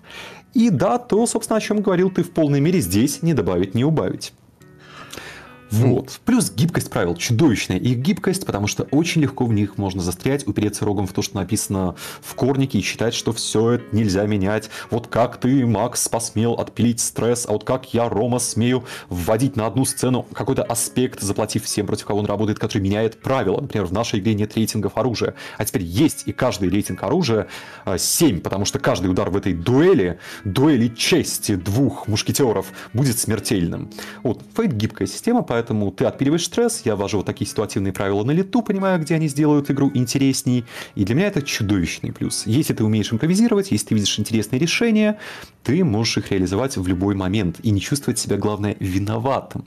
И 0.54 0.70
да, 0.70 1.00
то, 1.00 1.26
собственно, 1.26 1.58
о 1.58 1.62
чем 1.62 1.82
говорил 1.82 2.12
ты 2.12 2.24
в 2.24 2.32
полной 2.32 2.62
мере 2.62 2.80
здесь, 2.80 3.24
не 3.24 3.34
добавить, 3.34 3.76
не 3.76 3.84
убавить. 3.84 4.34
Вот. 5.72 6.20
Плюс 6.26 6.52
гибкость 6.52 6.90
правил 6.90 7.16
чудовищная. 7.16 7.78
Их 7.78 7.98
гибкость, 7.98 8.46
потому 8.46 8.68
что 8.68 8.84
очень 8.92 9.22
легко 9.22 9.46
в 9.46 9.54
них 9.54 9.78
можно 9.78 10.02
застрять, 10.02 10.48
упереться 10.48 10.86
рогом 10.86 11.08
в 11.08 11.14
то, 11.14 11.22
что 11.22 11.38
написано 11.38 11.96
в 12.22 12.34
корнике 12.36 12.80
и 12.80 12.82
считать, 12.82 13.14
что 13.14 13.34
все 13.34 13.72
это 13.72 13.96
нельзя 13.96 14.26
менять. 14.26 14.70
Вот 14.90 15.08
как 15.08 15.38
ты, 15.40 15.66
Макс, 15.66 16.08
посмел 16.10 16.54
отпилить 16.54 17.00
стресс, 17.00 17.46
а 17.48 17.54
вот 17.54 17.64
как 17.64 17.94
я, 17.94 18.10
Рома, 18.10 18.40
смею 18.40 18.84
вводить 19.10 19.56
на 19.56 19.68
одну 19.68 19.86
сцену 19.86 20.26
какой-то 20.34 20.64
аспект, 20.64 21.22
заплатив 21.22 21.64
всем, 21.66 21.86
против 21.86 22.06
кого 22.06 22.20
он 22.20 22.26
работает, 22.26 22.60
который 22.60 22.82
меняет 22.82 23.22
правила. 23.22 23.62
Например, 23.62 23.86
в 23.86 23.94
нашей 23.94 24.20
игре 24.20 24.34
нет 24.34 24.56
рейтингов 24.56 24.98
оружия. 24.98 25.36
А 25.58 25.66
теперь 25.66 25.84
есть 25.84 26.24
и 26.26 26.32
каждый 26.32 26.70
рейтинг 26.70 27.04
оружия 27.04 27.48
7, 27.98 28.38
а, 28.38 28.42
потому 28.42 28.66
что 28.66 28.80
каждый 28.80 29.12
удар 29.12 29.30
в 29.30 29.38
этой 29.38 29.54
дуэли, 29.54 30.20
дуэли 30.44 30.88
чести 30.90 31.56
двух 31.56 32.08
мушкетеров 32.08 32.68
будет 32.94 33.20
смертельным. 33.20 33.90
Вот, 34.24 34.42
Фейт 34.56 34.74
гибкая 34.74 35.08
система, 35.08 35.44
поэтому 35.44 35.59
поэтому 35.60 35.92
ты 35.92 36.06
отпиливаешь 36.06 36.46
стресс, 36.46 36.84
я 36.86 36.96
ввожу 36.96 37.18
вот 37.18 37.26
такие 37.26 37.46
ситуативные 37.46 37.92
правила 37.92 38.24
на 38.24 38.32
лету, 38.32 38.62
понимая, 38.62 38.98
где 38.98 39.16
они 39.16 39.28
сделают 39.28 39.70
игру 39.70 39.92
интересней, 39.94 40.64
и 40.96 41.04
для 41.04 41.16
меня 41.16 41.28
это 41.28 41.42
чудовищный 41.42 42.14
плюс. 42.14 42.48
Если 42.48 42.74
ты 42.74 42.86
умеешь 42.86 43.12
импровизировать, 43.12 43.72
если 43.72 43.88
ты 43.88 43.96
видишь 43.96 44.18
интересные 44.18 44.58
решения, 44.58 45.20
ты 45.64 45.84
можешь 45.84 46.18
их 46.18 46.32
реализовать 46.32 46.78
в 46.78 46.88
любой 46.88 47.14
момент 47.14 47.60
и 47.62 47.72
не 47.72 47.82
чувствовать 47.82 48.20
себя, 48.20 48.38
главное, 48.38 48.78
виноватым. 48.80 49.66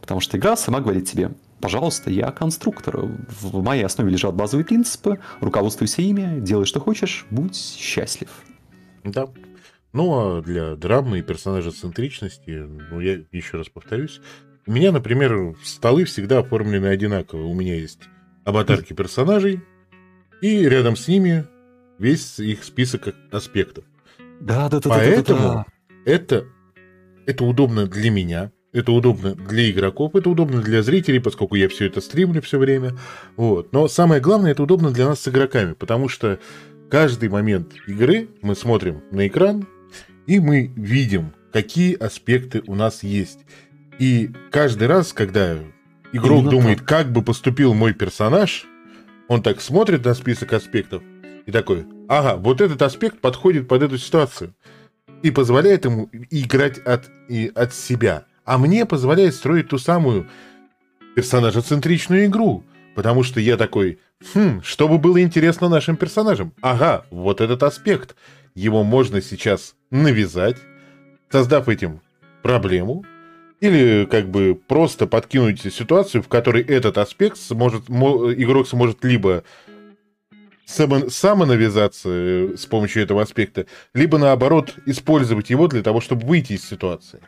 Потому 0.00 0.20
что 0.20 0.38
игра 0.38 0.56
сама 0.56 0.78
говорит 0.78 1.10
тебе, 1.10 1.32
пожалуйста, 1.60 2.10
я 2.10 2.30
конструктор. 2.30 3.08
В 3.40 3.62
моей 3.64 3.84
основе 3.84 4.12
лежат 4.12 4.36
базовые 4.36 4.64
принципы, 4.64 5.18
руководствуйся 5.40 6.02
ими, 6.02 6.38
делай, 6.38 6.66
что 6.66 6.78
хочешь, 6.78 7.26
будь 7.30 7.56
счастлив. 7.56 8.28
Да. 9.02 9.26
Ну, 9.92 10.38
а 10.38 10.42
для 10.42 10.76
драмы 10.76 11.18
и 11.18 11.22
персонажа 11.22 11.72
центричности, 11.72 12.68
ну, 12.90 13.00
я 13.00 13.18
еще 13.32 13.56
раз 13.56 13.68
повторюсь, 13.68 14.20
у 14.66 14.72
меня, 14.72 14.92
например, 14.92 15.54
столы 15.62 16.04
всегда 16.04 16.38
оформлены 16.38 16.86
одинаково. 16.86 17.46
У 17.46 17.54
меня 17.54 17.76
есть 17.76 18.00
аватарки 18.44 18.92
персонажей, 18.92 19.60
и 20.40 20.68
рядом 20.68 20.96
с 20.96 21.08
ними 21.08 21.46
весь 21.98 22.38
их 22.38 22.64
список 22.64 23.14
аспектов. 23.30 23.84
Да, 24.40 24.68
да, 24.68 24.80
да. 24.80 24.90
Поэтому 24.90 25.40
да, 25.40 25.48
да, 25.48 25.66
да. 25.88 26.12
это 26.12 26.46
это 27.26 27.44
удобно 27.44 27.86
для 27.86 28.10
меня, 28.10 28.52
это 28.72 28.92
удобно 28.92 29.34
для 29.34 29.70
игроков, 29.70 30.14
это 30.14 30.28
удобно 30.30 30.60
для 30.60 30.82
зрителей, 30.82 31.20
поскольку 31.20 31.54
я 31.54 31.68
все 31.68 31.86
это 31.86 32.00
стримлю 32.00 32.42
все 32.42 32.58
время. 32.58 32.96
Вот. 33.36 33.72
Но 33.72 33.88
самое 33.88 34.20
главное, 34.20 34.52
это 34.52 34.62
удобно 34.62 34.90
для 34.90 35.06
нас 35.06 35.20
с 35.20 35.28
игроками, 35.28 35.74
потому 35.74 36.08
что 36.08 36.38
каждый 36.90 37.28
момент 37.28 37.72
игры 37.86 38.28
мы 38.42 38.54
смотрим 38.54 39.02
на 39.10 39.26
экран, 39.26 39.66
и 40.26 40.40
мы 40.40 40.72
видим, 40.76 41.32
какие 41.52 41.94
аспекты 41.94 42.62
у 42.66 42.74
нас 42.74 43.02
есть. 43.02 43.40
И 43.98 44.30
каждый 44.50 44.88
раз, 44.88 45.12
когда 45.12 45.58
игрок 46.12 46.40
Именно 46.40 46.50
думает, 46.50 46.78
так. 46.78 46.88
как 46.88 47.12
бы 47.12 47.22
поступил 47.22 47.74
мой 47.74 47.92
персонаж, 47.92 48.66
он 49.28 49.42
так 49.42 49.60
смотрит 49.60 50.04
на 50.04 50.14
список 50.14 50.52
аспектов 50.52 51.02
и 51.46 51.52
такой, 51.52 51.86
ага, 52.08 52.36
вот 52.36 52.60
этот 52.60 52.80
аспект 52.82 53.20
подходит 53.20 53.68
под 53.68 53.82
эту 53.82 53.98
ситуацию. 53.98 54.54
И 55.22 55.30
позволяет 55.30 55.84
ему 55.86 56.10
играть 56.30 56.78
от, 56.78 57.10
и, 57.28 57.50
от 57.54 57.72
себя. 57.72 58.26
А 58.44 58.58
мне 58.58 58.84
позволяет 58.84 59.34
строить 59.34 59.68
ту 59.68 59.78
самую 59.78 60.28
персонажа-центричную 61.14 62.26
игру. 62.26 62.64
Потому 62.94 63.22
что 63.22 63.40
я 63.40 63.56
такой, 63.56 63.98
хм, 64.34 64.60
что 64.62 64.86
бы 64.86 64.98
было 64.98 65.20
интересно 65.22 65.68
нашим 65.68 65.96
персонажам? 65.96 66.52
Ага, 66.60 67.06
вот 67.10 67.40
этот 67.40 67.62
аспект. 67.62 68.14
Его 68.54 68.84
можно 68.84 69.20
сейчас 69.20 69.74
навязать, 69.90 70.58
создав 71.30 71.68
этим 71.68 72.00
проблему, 72.42 73.04
или 73.64 74.04
как 74.04 74.28
бы 74.28 74.54
просто 74.54 75.06
подкинуть 75.06 75.60
ситуацию, 75.60 76.22
в 76.22 76.28
которой 76.28 76.62
этот 76.62 76.98
аспект 76.98 77.38
сможет, 77.38 77.88
игрок 77.88 78.68
сможет 78.68 79.02
либо 79.04 79.42
само, 80.66 81.08
самонавязаться 81.08 82.08
э, 82.10 82.56
с 82.58 82.66
помощью 82.66 83.02
этого 83.02 83.22
аспекта, 83.22 83.66
либо 83.94 84.18
наоборот 84.18 84.74
использовать 84.84 85.48
его 85.48 85.66
для 85.66 85.82
того, 85.82 86.00
чтобы 86.00 86.26
выйти 86.26 86.54
из 86.54 86.68
ситуации. 86.68 87.20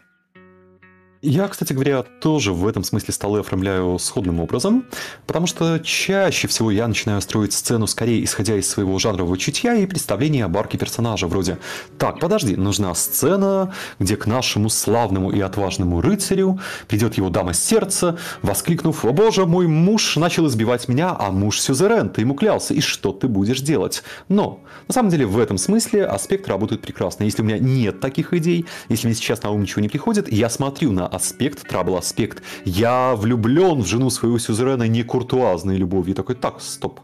Я, 1.22 1.48
кстати 1.48 1.72
говоря, 1.72 2.02
тоже 2.02 2.52
в 2.52 2.66
этом 2.66 2.84
смысле 2.84 3.14
столы 3.14 3.40
оформляю 3.40 3.98
сходным 3.98 4.38
образом, 4.38 4.84
потому 5.26 5.46
что 5.46 5.78
чаще 5.78 6.46
всего 6.46 6.70
я 6.70 6.86
начинаю 6.86 7.22
строить 7.22 7.54
сцену 7.54 7.86
скорее 7.86 8.22
исходя 8.22 8.54
из 8.56 8.68
своего 8.68 8.98
жанрового 8.98 9.38
чутья 9.38 9.74
и 9.74 9.86
представления 9.86 10.44
об 10.44 10.56
арке 10.58 10.76
персонажа, 10.76 11.26
вроде 11.26 11.58
«Так, 11.98 12.20
подожди, 12.20 12.54
нужна 12.54 12.94
сцена, 12.94 13.72
где 13.98 14.16
к 14.16 14.26
нашему 14.26 14.68
славному 14.68 15.30
и 15.30 15.40
отважному 15.40 16.02
рыцарю 16.02 16.60
придет 16.86 17.14
его 17.16 17.30
дама 17.30 17.54
сердца, 17.54 18.18
воскликнув 18.42 19.04
«О 19.04 19.12
боже, 19.12 19.46
мой 19.46 19.66
муж 19.66 20.16
начал 20.16 20.46
избивать 20.48 20.86
меня, 20.86 21.16
а 21.18 21.30
муж 21.30 21.60
сюзерен, 21.60 22.10
ты 22.10 22.20
ему 22.20 22.34
клялся, 22.34 22.74
и 22.74 22.80
что 22.80 23.12
ты 23.12 23.26
будешь 23.26 23.62
делать?» 23.62 24.02
Но, 24.28 24.60
на 24.86 24.92
самом 24.92 25.10
деле, 25.10 25.24
в 25.24 25.38
этом 25.38 25.56
смысле 25.56 26.04
аспект 26.04 26.46
работает 26.46 26.82
прекрасно. 26.82 27.24
Если 27.24 27.40
у 27.40 27.44
меня 27.44 27.58
нет 27.58 28.00
таких 28.00 28.34
идей, 28.34 28.66
если 28.90 29.06
мне 29.06 29.14
сейчас 29.16 29.42
на 29.42 29.50
ум 29.50 29.62
ничего 29.62 29.80
не 29.80 29.88
приходит, 29.88 30.30
я 30.30 30.50
смотрю 30.50 30.92
на 30.92 31.05
аспект, 31.06 31.68
трабл 31.68 31.96
аспект. 31.96 32.42
Я 32.64 33.14
влюблен 33.16 33.80
в 33.80 33.86
жену 33.86 34.10
своего 34.10 34.38
сюзерена 34.38 34.88
не 34.88 35.02
куртуазной 35.02 35.76
любовью. 35.76 36.12
И 36.12 36.16
такой, 36.16 36.34
так, 36.34 36.60
стоп. 36.60 37.00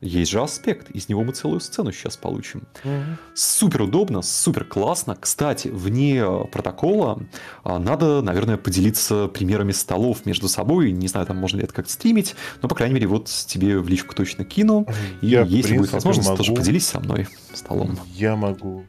Есть 0.00 0.30
же 0.30 0.40
аспект, 0.40 0.90
из 0.92 1.10
него 1.10 1.22
мы 1.24 1.32
целую 1.32 1.60
сцену 1.60 1.92
сейчас 1.92 2.16
получим. 2.16 2.62
Угу. 2.84 2.92
Супер 3.34 3.82
удобно, 3.82 4.22
супер 4.22 4.64
классно. 4.64 5.14
Кстати, 5.14 5.68
вне 5.68 6.24
протокола 6.50 7.20
а, 7.64 7.78
надо, 7.78 8.22
наверное, 8.22 8.56
поделиться 8.56 9.28
примерами 9.28 9.72
столов 9.72 10.24
между 10.24 10.48
собой. 10.48 10.92
Не 10.92 11.06
знаю, 11.06 11.26
там 11.26 11.36
можно 11.36 11.58
ли 11.58 11.64
это 11.64 11.74
как-то 11.74 11.92
стримить, 11.92 12.34
но, 12.62 12.68
по 12.68 12.74
крайней 12.74 12.94
мере, 12.94 13.08
вот 13.08 13.26
тебе 13.26 13.78
в 13.78 13.88
личку 13.88 14.14
точно 14.14 14.46
кину. 14.46 14.86
Я, 15.20 15.42
и 15.42 15.48
если 15.48 15.76
будет 15.76 15.92
возможность, 15.92 16.30
могу... 16.30 16.38
тоже 16.38 16.54
поделись 16.54 16.86
со 16.86 16.98
мной 16.98 17.28
столом. 17.52 17.98
Я 18.14 18.36
могу 18.36 18.86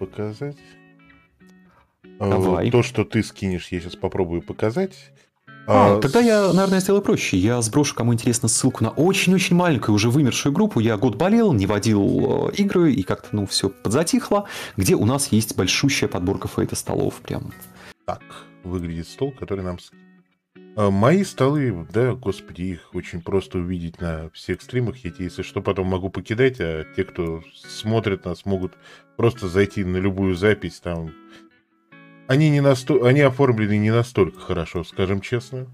показать. 0.00 0.56
Давай. 2.20 2.70
То, 2.70 2.82
что 2.82 3.04
ты 3.04 3.22
скинешь, 3.22 3.68
я 3.70 3.80
сейчас 3.80 3.96
попробую 3.96 4.42
показать. 4.42 5.10
А, 5.66 5.96
а, 5.96 6.00
тогда 6.00 6.20
я, 6.20 6.52
наверное, 6.52 6.80
сделаю 6.80 7.02
проще. 7.02 7.36
Я 7.36 7.62
сброшу, 7.62 7.94
кому 7.94 8.12
интересно, 8.12 8.48
ссылку 8.48 8.84
на 8.84 8.90
очень-очень 8.90 9.56
маленькую, 9.56 9.94
уже 9.94 10.10
вымершую 10.10 10.52
группу. 10.52 10.80
Я 10.80 10.96
год 10.96 11.16
болел, 11.16 11.52
не 11.52 11.66
водил 11.66 12.48
э, 12.48 12.52
игры, 12.56 12.92
и 12.92 13.02
как-то, 13.02 13.28
ну, 13.32 13.46
все 13.46 13.70
подзатихло, 13.70 14.46
где 14.76 14.94
у 14.96 15.04
нас 15.04 15.32
есть 15.32 15.56
большущая 15.56 16.08
подборка 16.08 16.48
фейта 16.48 16.76
столов 16.76 17.14
прям. 17.20 17.52
Так 18.04 18.22
выглядит 18.64 19.08
стол, 19.08 19.32
который 19.32 19.64
нам... 19.64 19.78
А, 20.76 20.90
мои 20.90 21.24
столы, 21.24 21.86
да, 21.92 22.14
господи, 22.14 22.62
их 22.62 22.90
очень 22.94 23.22
просто 23.22 23.58
увидеть 23.58 24.00
на 24.00 24.28
всех 24.30 24.60
стримах. 24.62 24.96
Я 25.04 25.10
тебе, 25.10 25.26
если 25.26 25.42
что, 25.42 25.62
потом 25.62 25.86
могу 25.86 26.10
покидать, 26.10 26.56
а 26.60 26.84
те, 26.96 27.04
кто 27.04 27.42
смотрит 27.54 28.24
нас, 28.24 28.44
могут 28.44 28.74
просто 29.16 29.48
зайти 29.48 29.84
на 29.84 29.96
любую 29.96 30.34
запись, 30.34 30.80
там 30.80 31.12
они, 32.30 32.48
не 32.48 32.60
насто... 32.60 33.04
они 33.04 33.22
оформлены 33.22 33.76
не 33.76 33.90
настолько 33.90 34.38
хорошо, 34.38 34.84
скажем 34.84 35.20
честно. 35.20 35.66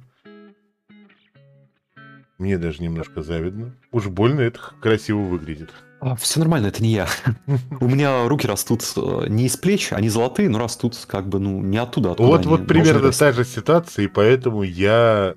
Мне 2.38 2.56
даже 2.56 2.82
немножко 2.82 3.20
завидно. 3.20 3.74
Уж 3.92 4.06
больно 4.06 4.40
это 4.40 4.58
красиво 4.80 5.18
выглядит. 5.18 5.74
А, 6.00 6.16
все 6.16 6.40
нормально, 6.40 6.68
это 6.68 6.82
не 6.82 6.92
я. 6.92 7.08
У 7.80 7.86
меня 7.86 8.26
руки 8.26 8.46
растут 8.46 8.82
э, 8.96 9.26
не 9.28 9.46
из 9.46 9.58
плеч, 9.58 9.92
они 9.92 10.08
золотые, 10.08 10.48
но 10.48 10.58
растут 10.58 10.96
как 11.06 11.28
бы 11.28 11.40
ну 11.40 11.60
не 11.60 11.76
оттуда. 11.76 12.12
оттуда 12.12 12.28
вот 12.30 12.46
вот 12.46 12.66
примерно 12.66 13.12
та 13.12 13.32
же 13.32 13.44
ситуация, 13.44 14.06
и 14.06 14.08
поэтому 14.08 14.62
я 14.62 15.34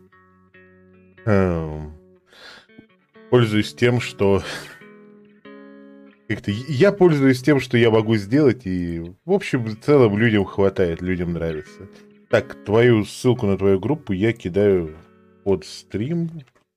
эм, 1.25 1.97
пользуюсь 3.29 3.73
тем, 3.73 3.99
что 3.99 4.41
как-то 6.29 6.51
я 6.51 6.91
пользуюсь 6.91 7.41
тем, 7.41 7.59
что 7.59 7.75
я 7.75 7.89
могу 7.89 8.15
сделать, 8.15 8.61
и 8.65 9.13
в 9.25 9.31
общем 9.31 9.65
в 9.65 9.75
целом 9.79 10.15
людям 10.15 10.45
хватает, 10.45 11.01
людям 11.01 11.33
нравится. 11.33 11.89
Так, 12.29 12.55
твою 12.65 13.03
ссылку 13.03 13.47
на 13.47 13.57
твою 13.57 13.79
группу 13.79 14.13
я 14.13 14.31
кидаю 14.31 14.95
под 15.43 15.65
стрим. 15.65 16.29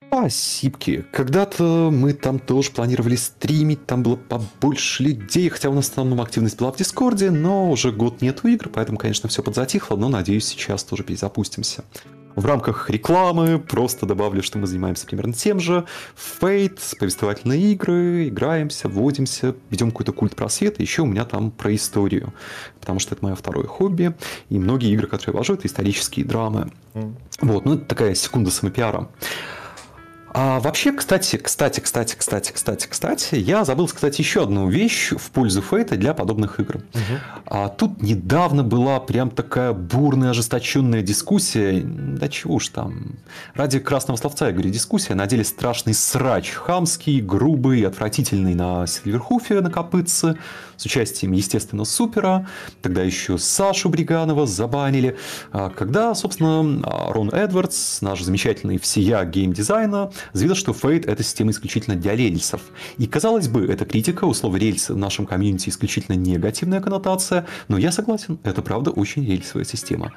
Спасибо. 0.07 0.79
Когда-то 1.13 1.91
мы 1.93 2.15
там 2.15 2.39
тоже 2.39 2.71
планировали 2.71 3.17
стримить, 3.17 3.85
там 3.85 4.03
было 4.03 4.17
побольше 4.17 5.03
людей, 5.03 5.51
хотя 5.51 5.69
у 5.69 5.75
нас 5.75 5.89
в 5.89 5.91
основном 5.93 6.23
активность 6.23 6.59
была 6.59 6.73
в 6.73 6.79
Дискорде, 6.79 7.31
но 7.31 7.71
уже 7.71 7.93
год 7.93 8.23
нету 8.23 8.49
игр, 8.49 8.71
поэтому, 8.71 8.97
конечно, 8.97 9.29
все 9.29 9.43
подзатихло, 9.43 9.97
но 9.97 10.09
надеюсь, 10.09 10.47
сейчас 10.47 10.85
тоже 10.85 11.05
перезапустимся. 11.05 11.85
В 12.35 12.47
рамках 12.47 12.89
рекламы 12.91 13.59
просто 13.59 14.07
добавлю, 14.07 14.43
что 14.43 14.59
мы 14.59 14.67
занимаемся 14.67 15.07
примерно 15.07 15.33
тем 15.33 15.61
же. 15.61 15.85
Фейт, 16.17 16.81
повествовательные 16.99 17.73
игры, 17.73 18.29
играемся, 18.29 18.89
вводимся, 18.89 19.55
ведем 19.71 19.91
какой-то 19.91 20.13
культ 20.13 20.35
просвета. 20.35 20.83
Еще 20.83 21.03
у 21.03 21.07
меня 21.07 21.25
там 21.25 21.51
про 21.51 21.75
историю, 21.75 22.33
потому 22.81 22.99
что 22.99 23.15
это 23.15 23.25
мое 23.25 23.35
второе 23.35 23.67
хобби. 23.67 24.15
И 24.49 24.59
многие 24.59 24.93
игры, 24.93 25.07
которые 25.07 25.35
я 25.35 25.39
вожу, 25.39 25.55
это 25.55 25.67
исторические 25.67 26.25
драмы. 26.25 26.71
Mm. 26.95 27.15
Вот, 27.41 27.65
ну 27.65 27.75
это 27.75 27.85
такая 27.85 28.15
секунда 28.15 28.51
самопиара. 28.51 29.09
А 30.35 30.61
вообще, 30.61 30.93
кстати, 30.93 31.37
кстати, 31.37 31.81
кстати, 31.81 32.17
кстати, 32.17 32.53
кстати, 32.53 32.87
кстати, 32.89 33.35
я 33.35 33.65
забыл 33.67 33.87
сказать 33.87 34.19
еще 34.19 34.45
одну 34.45 34.67
вещь 34.69 35.13
в 35.13 35.31
пользу 35.31 35.61
Фейта 35.61 35.97
для 35.97 36.15
подобных 36.15 36.59
игр. 36.59 36.77
Угу. 36.77 37.19
А, 37.47 37.69
тут 37.69 38.01
недавно 38.01 38.63
была 38.65 38.99
прям 38.99 39.31
такая 39.31 39.75
бурная, 39.75 40.31
ожесточенная 40.31 41.03
дискуссия, 41.03 41.83
да 41.85 42.29
чего 42.29 42.55
уж 42.55 42.69
там, 42.69 43.17
ради 43.55 43.79
красного 43.79 44.17
словца 44.17 44.47
я 44.47 44.53
говорю, 44.53 44.71
дискуссия, 44.71 45.15
на 45.15 45.27
деле 45.27 45.45
страшный 45.45 45.93
срач, 45.93 46.53
хамский, 46.53 47.21
грубый, 47.21 47.83
отвратительный 47.87 48.55
на 48.55 48.87
Сильверхуфе 48.87 49.61
на 49.61 49.71
копытце, 49.71 50.37
с 50.79 50.87
участием, 50.87 51.33
естественно, 51.33 51.85
Супера, 51.85 52.49
тогда 52.81 53.03
еще 53.03 53.37
Сашу 53.37 53.91
Бриганова 53.91 54.47
забанили, 54.47 55.19
а, 55.53 55.69
когда, 55.69 56.15
собственно, 56.15 56.83
Рон 57.13 57.29
Эдвардс, 57.29 58.01
наш 58.01 58.23
замечательный 58.23 58.79
всея 58.79 59.25
геймдизайна, 59.25 60.11
заявил, 60.33 60.55
что 60.55 60.73
Fate— 60.73 61.07
это 61.07 61.23
система 61.23 61.51
исключительно 61.51 61.97
для 61.97 62.15
рельсов. 62.15 62.61
И, 62.99 63.07
казалось 63.07 63.49
бы, 63.49 63.67
эта 63.67 63.85
критика, 63.85 64.25
у 64.25 64.35
слова 64.35 64.57
рельсы 64.57 64.95
в 64.95 64.99
нашем 64.99 65.27
комьюнити 65.27 65.69
исключительно 65.69 66.17
негативная 66.17 66.81
коннотация, 66.81 67.47
но 67.69 67.79
я 67.79 67.93
согласен, 67.93 68.39
это 68.45 68.63
правда 68.63 68.91
очень 68.91 69.25
рельсовая 69.27 69.65
система. 69.65 70.13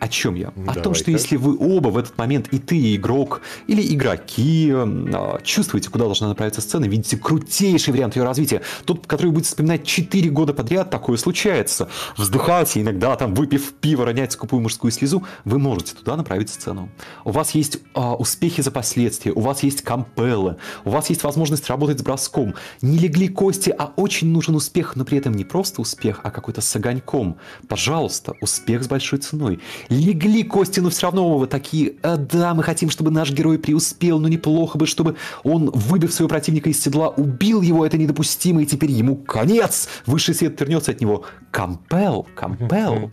О 0.00 0.08
чем 0.08 0.34
я? 0.34 0.52
Давай, 0.56 0.76
о 0.76 0.80
том, 0.80 0.94
что 0.94 1.10
если 1.10 1.36
вы 1.36 1.56
оба 1.58 1.88
в 1.88 1.96
этот 1.96 2.18
момент, 2.18 2.48
и 2.52 2.58
ты, 2.58 2.76
и 2.76 2.96
игрок, 2.96 3.40
или 3.66 3.94
игроки, 3.94 4.70
а, 4.72 5.40
чувствуете, 5.42 5.88
куда 5.88 6.04
должна 6.04 6.28
направиться 6.28 6.60
сцена, 6.60 6.84
видите 6.84 7.16
крутейший 7.16 7.92
вариант 7.92 8.16
ее 8.16 8.24
развития, 8.24 8.62
тот, 8.84 9.06
который 9.06 9.28
вы 9.28 9.34
будете 9.34 9.50
вспоминать 9.50 9.86
4 9.86 10.30
года 10.30 10.52
подряд, 10.52 10.90
такое 10.90 11.16
случается. 11.16 11.88
Вздыхаете 12.16 12.82
иногда, 12.82 13.16
там, 13.16 13.34
выпив 13.34 13.72
пиво, 13.74 14.04
ронять 14.04 14.32
скупую 14.32 14.60
мужскую 14.60 14.90
слезу, 14.90 15.24
вы 15.44 15.58
можете 15.58 15.94
туда 15.94 16.16
направить 16.16 16.50
сцену. 16.50 16.90
У 17.24 17.30
вас 17.30 17.52
есть 17.52 17.78
а, 17.94 18.14
успехи 18.14 18.62
за 18.62 18.70
последствия, 18.70 19.32
у 19.32 19.40
вас 19.40 19.62
есть 19.62 19.82
кампеллы, 19.82 20.56
у 20.84 20.90
вас 20.90 21.08
есть 21.08 21.22
возможность 21.22 21.68
работать 21.68 22.00
с 22.00 22.02
броском. 22.02 22.54
Не 22.82 22.98
легли 22.98 23.28
кости, 23.28 23.74
а 23.76 23.92
очень 23.96 24.28
нужен 24.28 24.54
успех, 24.54 24.96
но 24.96 25.04
при 25.04 25.18
этом 25.18 25.32
не 25.32 25.44
просто 25.44 25.80
успех, 25.80 26.20
а 26.24 26.30
какой-то 26.30 26.60
с 26.60 26.76
огоньком. 26.76 27.36
Пожалуйста, 27.68 28.34
успех 28.40 28.82
с 28.82 28.88
большой 28.88 29.20
ценой 29.20 29.60
легли 29.88 30.42
кости, 30.42 30.80
но 30.80 30.90
все 30.90 31.06
равно 31.06 31.38
вы 31.38 31.46
такие, 31.46 31.94
а, 32.02 32.16
да, 32.16 32.54
мы 32.54 32.62
хотим, 32.62 32.90
чтобы 32.90 33.10
наш 33.10 33.32
герой 33.32 33.58
преуспел, 33.58 34.18
но 34.18 34.28
неплохо 34.28 34.78
бы, 34.78 34.86
чтобы 34.86 35.16
он, 35.42 35.70
выбив 35.70 36.12
своего 36.12 36.28
противника 36.28 36.70
из 36.70 36.82
седла, 36.82 37.08
убил 37.08 37.62
его, 37.62 37.84
это 37.84 37.98
недопустимо, 37.98 38.62
и 38.62 38.66
теперь 38.66 38.90
ему 38.90 39.16
конец, 39.16 39.88
высший 40.06 40.34
свет 40.34 40.60
вернется 40.60 40.92
от 40.92 41.00
него. 41.00 41.24
Компел, 41.50 42.26
компел. 42.34 43.10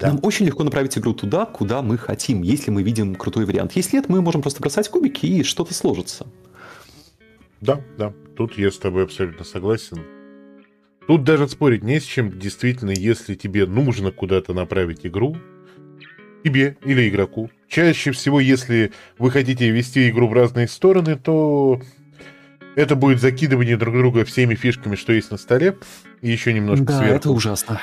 Да. 0.00 0.08
Нам 0.08 0.20
очень 0.22 0.46
легко 0.46 0.64
направить 0.64 0.98
игру 0.98 1.14
туда, 1.14 1.46
куда 1.46 1.82
мы 1.82 1.98
хотим, 1.98 2.42
если 2.42 2.70
мы 2.70 2.82
видим 2.82 3.14
крутой 3.14 3.44
вариант. 3.44 3.72
Если 3.76 3.96
нет, 3.96 4.08
мы 4.08 4.20
можем 4.20 4.42
просто 4.42 4.60
бросать 4.60 4.88
кубики, 4.88 5.26
и 5.26 5.42
что-то 5.44 5.72
сложится. 5.72 6.26
Да, 7.60 7.80
да, 7.96 8.12
тут 8.36 8.58
я 8.58 8.70
с 8.70 8.78
тобой 8.78 9.04
абсолютно 9.04 9.44
согласен. 9.44 10.17
Тут 11.08 11.24
даже 11.24 11.48
спорить 11.48 11.82
не 11.82 12.00
с 12.00 12.04
чем. 12.04 12.38
Действительно, 12.38 12.90
если 12.90 13.34
тебе 13.34 13.64
нужно 13.64 14.12
куда-то 14.12 14.52
направить 14.52 15.06
игру, 15.06 15.38
тебе 16.44 16.76
или 16.84 17.08
игроку. 17.08 17.50
Чаще 17.66 18.12
всего, 18.12 18.40
если 18.40 18.92
вы 19.18 19.30
хотите 19.30 19.70
вести 19.70 20.10
игру 20.10 20.28
в 20.28 20.34
разные 20.34 20.68
стороны, 20.68 21.16
то 21.16 21.80
это 22.76 22.94
будет 22.94 23.22
закидывание 23.22 23.78
друг 23.78 23.96
друга 23.96 24.26
всеми 24.26 24.54
фишками, 24.54 24.96
что 24.96 25.14
есть 25.14 25.30
на 25.30 25.38
столе, 25.38 25.78
и 26.20 26.30
еще 26.30 26.52
немножко 26.52 26.84
да, 26.84 26.98
сверху. 26.98 27.16
это 27.16 27.30
ужасно. 27.30 27.80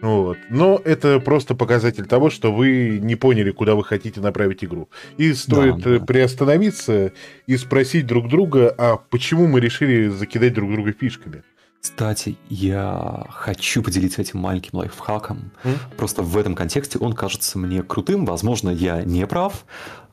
Вот. 0.00 0.38
Но 0.48 0.80
это 0.84 1.18
просто 1.18 1.56
показатель 1.56 2.06
того, 2.06 2.30
что 2.30 2.54
вы 2.54 3.00
не 3.02 3.16
поняли, 3.16 3.50
куда 3.50 3.74
вы 3.74 3.82
хотите 3.82 4.20
направить 4.20 4.62
игру. 4.62 4.88
И 5.16 5.32
стоит 5.34 5.78
да, 5.78 5.98
да. 5.98 6.04
приостановиться 6.04 7.12
и 7.48 7.56
спросить 7.56 8.06
друг 8.06 8.28
друга, 8.28 8.72
а 8.78 8.98
почему 8.98 9.48
мы 9.48 9.58
решили 9.58 10.06
закидать 10.06 10.54
друг 10.54 10.70
друга 10.70 10.92
фишками. 10.92 11.42
Кстати, 11.80 12.36
я 12.48 13.26
хочу 13.30 13.82
поделиться 13.82 14.20
этим 14.20 14.40
маленьким 14.40 14.78
лайфхаком. 14.78 15.52
Mm? 15.62 15.78
Просто 15.96 16.22
в 16.22 16.36
этом 16.36 16.54
контексте 16.54 16.98
он 16.98 17.12
кажется 17.12 17.58
мне 17.58 17.82
крутым. 17.82 18.24
Возможно, 18.24 18.70
я 18.70 19.04
не 19.04 19.26
прав, 19.26 19.64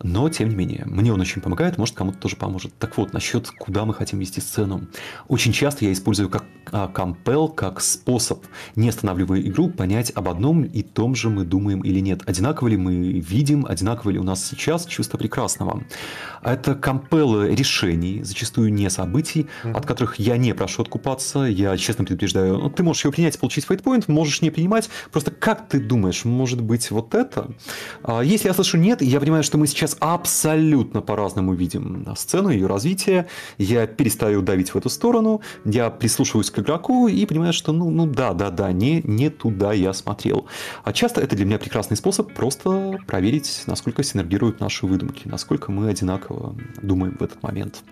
но 0.01 0.29
тем 0.29 0.49
не 0.49 0.55
менее, 0.55 0.83
мне 0.85 1.13
он 1.13 1.21
очень 1.21 1.41
помогает, 1.41 1.77
может 1.77 1.95
кому-то 1.95 2.17
тоже 2.19 2.35
поможет. 2.35 2.73
Так 2.77 2.97
вот, 2.97 3.13
насчет 3.13 3.49
куда 3.49 3.85
мы 3.85 3.93
хотим 3.93 4.19
вести 4.19 4.41
сцену. 4.41 4.87
Очень 5.27 5.53
часто 5.53 5.85
я 5.85 5.93
использую 5.93 6.29
как 6.29 6.45
а, 6.71 6.91
compel, 6.93 7.53
как 7.53 7.81
способ, 7.81 8.43
не 8.75 8.89
останавливая 8.89 9.39
игру, 9.41 9.69
понять 9.69 10.11
об 10.15 10.29
одном 10.29 10.63
и 10.63 10.81
том 10.81 11.15
же 11.15 11.29
мы 11.29 11.45
думаем 11.45 11.81
или 11.81 11.99
нет. 11.99 12.21
Одинаково 12.25 12.69
ли 12.69 12.77
мы 12.77 12.95
видим, 13.19 13.65
одинаково 13.65 14.11
ли 14.11 14.19
у 14.19 14.23
нас 14.23 14.43
сейчас 14.45 14.85
чувство 14.85 15.17
прекрасного. 15.17 15.83
Это 16.43 16.71
compel 16.73 17.53
решений, 17.55 18.23
зачастую 18.23 18.73
не 18.73 18.89
событий, 18.89 19.47
mm-hmm. 19.63 19.73
от 19.73 19.85
которых 19.85 20.19
я 20.19 20.37
не 20.37 20.53
прошу 20.53 20.81
откупаться. 20.81 21.39
Я 21.39 21.77
честно 21.77 22.03
предупреждаю, 22.03 22.57
ну, 22.57 22.69
ты 22.69 22.83
можешь 22.83 23.03
его 23.03 23.13
принять, 23.13 23.39
получить 23.39 23.65
фейтпоинт, 23.65 24.07
можешь 24.07 24.41
не 24.41 24.49
принимать. 24.49 24.89
Просто 25.11 25.31
как 25.31 25.67
ты 25.67 25.79
думаешь, 25.79 26.25
может 26.25 26.61
быть 26.61 26.91
вот 26.91 27.15
это? 27.15 27.51
А, 28.03 28.21
если 28.21 28.47
я 28.47 28.53
слышу 28.53 28.77
нет, 28.77 29.01
я 29.01 29.19
понимаю, 29.19 29.43
что 29.43 29.57
мы 29.57 29.67
сейчас 29.67 29.84
сейчас 29.85 29.97
абсолютно 29.99 31.01
по-разному 31.01 31.53
видим 31.53 32.05
сцену, 32.15 32.49
ее 32.49 32.67
развитие. 32.67 33.27
Я 33.57 33.87
перестаю 33.87 34.41
давить 34.41 34.71
в 34.71 34.77
эту 34.77 34.89
сторону, 34.89 35.41
я 35.63 35.89
прислушиваюсь 35.89 36.49
к 36.51 36.59
игроку 36.59 37.07
и 37.07 37.25
понимаю, 37.25 37.53
что 37.53 37.71
ну, 37.71 37.89
ну 37.89 38.05
да, 38.05 38.33
да, 38.33 38.49
да, 38.49 38.71
не, 38.71 39.01
не 39.03 39.29
туда 39.29 39.73
я 39.73 39.93
смотрел. 39.93 40.45
А 40.83 40.93
часто 40.93 41.21
это 41.21 41.35
для 41.35 41.45
меня 41.45 41.59
прекрасный 41.59 41.97
способ 41.97 42.33
просто 42.33 42.97
проверить, 43.07 43.63
насколько 43.67 44.03
синергируют 44.03 44.59
наши 44.59 44.85
выдумки, 44.85 45.27
насколько 45.27 45.71
мы 45.71 45.89
одинаково 45.89 46.55
думаем 46.81 47.17
в 47.19 47.23
этот 47.23 47.41
момент. 47.43 47.83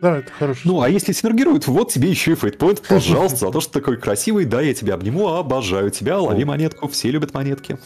Да, 0.00 0.18
это 0.18 0.30
хорошо. 0.32 0.60
Ну, 0.64 0.80
а 0.80 0.88
если 0.88 1.12
синергируют, 1.12 1.66
вот 1.66 1.92
тебе 1.92 2.08
еще 2.08 2.32
и 2.32 2.34
фейтпоинт, 2.34 2.82
пожалуйста, 2.88 3.46
за 3.46 3.50
то, 3.50 3.60
что 3.60 3.72
такой 3.72 3.98
красивый, 3.98 4.44
да, 4.44 4.60
я 4.60 4.74
тебя 4.74 4.94
обниму, 4.94 5.28
обожаю 5.28 5.90
тебя, 5.90 6.18
лови 6.18 6.44
монетку, 6.44 6.88
все 6.88 7.10
любят 7.10 7.34
монетки. 7.34 7.78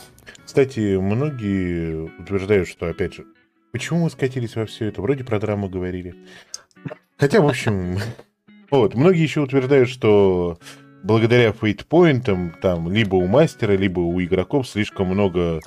Кстати, 0.45 0.97
многие 0.97 2.11
утверждают, 2.19 2.69
что, 2.69 2.87
опять 2.87 3.15
же, 3.15 3.27
почему 3.73 4.05
мы 4.05 4.11
скатились 4.11 4.57
во 4.57 4.67
все 4.67 4.87
это? 4.87 5.01
Вроде 5.03 5.25
про 5.25 5.39
драму 5.39 5.69
говорили. 5.69 6.15
Хотя, 7.17 7.41
в 7.41 7.47
общем, 7.49 7.99
вот, 8.71 8.95
многие 8.95 9.23
еще 9.23 9.41
утверждают, 9.41 9.89
что 9.89 10.59
благодаря 11.03 11.53
фейтпоинтам, 11.53 12.55
там, 12.61 12.91
либо 12.91 13.17
у 13.17 13.27
мастера, 13.27 13.73
либо 13.73 14.01
у 14.01 14.21
игроков 14.23 14.69
слишком 14.69 15.09
много 15.09 15.61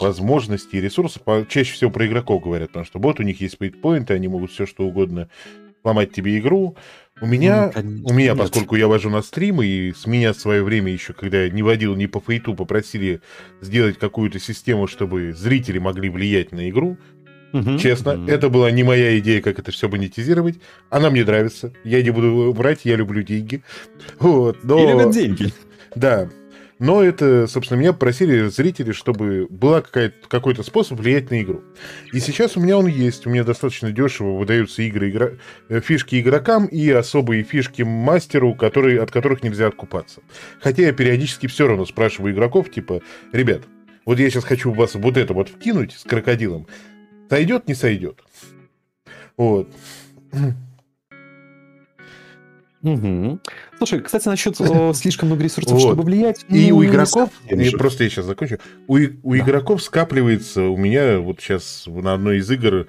возможностей 0.00 0.78
и 0.78 0.80
ресурсов. 0.80 1.22
Чаще 1.48 1.74
всего 1.74 1.90
про 1.90 2.06
игроков 2.06 2.42
говорят, 2.42 2.70
потому 2.70 2.86
что 2.86 2.98
вот 2.98 3.20
у 3.20 3.22
них 3.22 3.40
есть 3.40 3.58
фейтпоинты, 3.58 4.14
они 4.14 4.28
могут 4.28 4.50
все 4.50 4.66
что 4.66 4.84
угодно 4.84 5.28
ломать 5.84 6.12
тебе 6.12 6.38
игру. 6.38 6.76
У 7.20 7.26
меня, 7.26 7.70
ну, 7.74 8.06
у 8.06 8.14
меня, 8.14 8.34
поскольку 8.34 8.76
я 8.76 8.88
вожу 8.88 9.10
на 9.10 9.20
стримы, 9.20 9.66
и 9.66 9.92
с 9.92 10.06
меня 10.06 10.32
в 10.32 10.36
свое 10.36 10.62
время 10.62 10.90
еще, 10.90 11.12
когда 11.12 11.42
я 11.42 11.50
не 11.50 11.62
водил 11.62 11.94
ни 11.94 12.06
по 12.06 12.18
фейту, 12.20 12.54
попросили 12.54 13.20
сделать 13.60 13.98
какую-то 13.98 14.38
систему, 14.38 14.86
чтобы 14.86 15.34
зрители 15.34 15.78
могли 15.78 16.08
влиять 16.08 16.52
на 16.52 16.70
игру. 16.70 16.96
Угу, 17.52 17.78
Честно, 17.78 18.14
угу. 18.14 18.30
это 18.30 18.48
была 18.48 18.70
не 18.70 18.84
моя 18.84 19.18
идея, 19.18 19.42
как 19.42 19.58
это 19.58 19.70
все 19.70 19.88
монетизировать. 19.88 20.60
Она 20.88 21.10
мне 21.10 21.24
нравится. 21.24 21.72
Я 21.84 22.02
не 22.02 22.10
буду 22.10 22.52
врать, 22.52 22.80
я 22.84 22.96
люблю 22.96 23.22
деньги. 23.22 23.62
Вот, 24.18 24.62
но... 24.62 24.82
И 24.82 24.86
любят 24.86 25.10
деньги. 25.10 25.52
Да, 25.94 26.30
но 26.80 27.04
это, 27.04 27.46
собственно, 27.46 27.78
меня 27.78 27.92
просили 27.92 28.48
зрители, 28.48 28.92
чтобы 28.92 29.46
была 29.50 29.82
какой-то 29.82 30.62
способ 30.62 30.98
влиять 30.98 31.30
на 31.30 31.42
игру. 31.42 31.62
И 32.14 32.20
сейчас 32.20 32.56
у 32.56 32.60
меня 32.60 32.78
он 32.78 32.86
есть. 32.86 33.26
У 33.26 33.30
меня 33.30 33.44
достаточно 33.44 33.92
дешево 33.92 34.38
выдаются 34.38 34.80
игры, 34.82 35.10
игра, 35.10 35.30
э, 35.68 35.80
фишки 35.80 36.18
игрокам 36.18 36.64
и 36.64 36.88
особые 36.88 37.42
фишки 37.42 37.82
мастеру, 37.82 38.54
которые, 38.54 39.02
от 39.02 39.10
которых 39.10 39.42
нельзя 39.42 39.66
откупаться. 39.66 40.22
Хотя 40.58 40.84
я 40.84 40.92
периодически 40.94 41.48
все 41.48 41.68
равно 41.68 41.84
спрашиваю 41.84 42.32
игроков, 42.32 42.70
типа, 42.70 43.02
ребят, 43.30 43.64
вот 44.06 44.18
я 44.18 44.30
сейчас 44.30 44.44
хочу 44.44 44.72
вас 44.72 44.94
вот 44.94 45.18
это 45.18 45.34
вот 45.34 45.50
вкинуть 45.50 45.92
с 45.92 46.04
крокодилом. 46.04 46.66
Сойдет, 47.28 47.68
не 47.68 47.74
сойдет? 47.74 48.24
Вот. 49.36 49.68
Угу. 52.82 53.40
Слушай, 53.80 54.00
кстати, 54.00 54.28
насчет 54.28 54.60
о, 54.60 54.92
слишком 54.94 55.30
много 55.30 55.42
ресурсов, 55.42 55.72
вот. 55.72 55.80
чтобы 55.80 56.02
влиять. 56.02 56.44
И 56.50 56.70
ну, 56.70 56.76
у 56.76 56.84
игроков, 56.84 57.30
и 57.48 57.70
просто 57.70 58.04
я 58.04 58.10
сейчас 58.10 58.26
закончу, 58.26 58.58
у, 58.86 58.98
у 58.98 59.32
да. 59.32 59.38
игроков 59.38 59.82
скапливается, 59.82 60.64
у 60.64 60.76
меня 60.76 61.18
вот 61.18 61.40
сейчас 61.40 61.84
на 61.86 62.12
одной 62.12 62.40
из 62.40 62.50
игр 62.50 62.86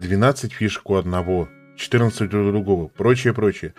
12 0.00 0.52
фишек 0.52 0.90
у 0.90 0.96
одного, 0.96 1.48
14 1.78 2.20
у 2.22 2.26
другого, 2.26 2.88
прочее, 2.88 3.32
прочее 3.32 3.72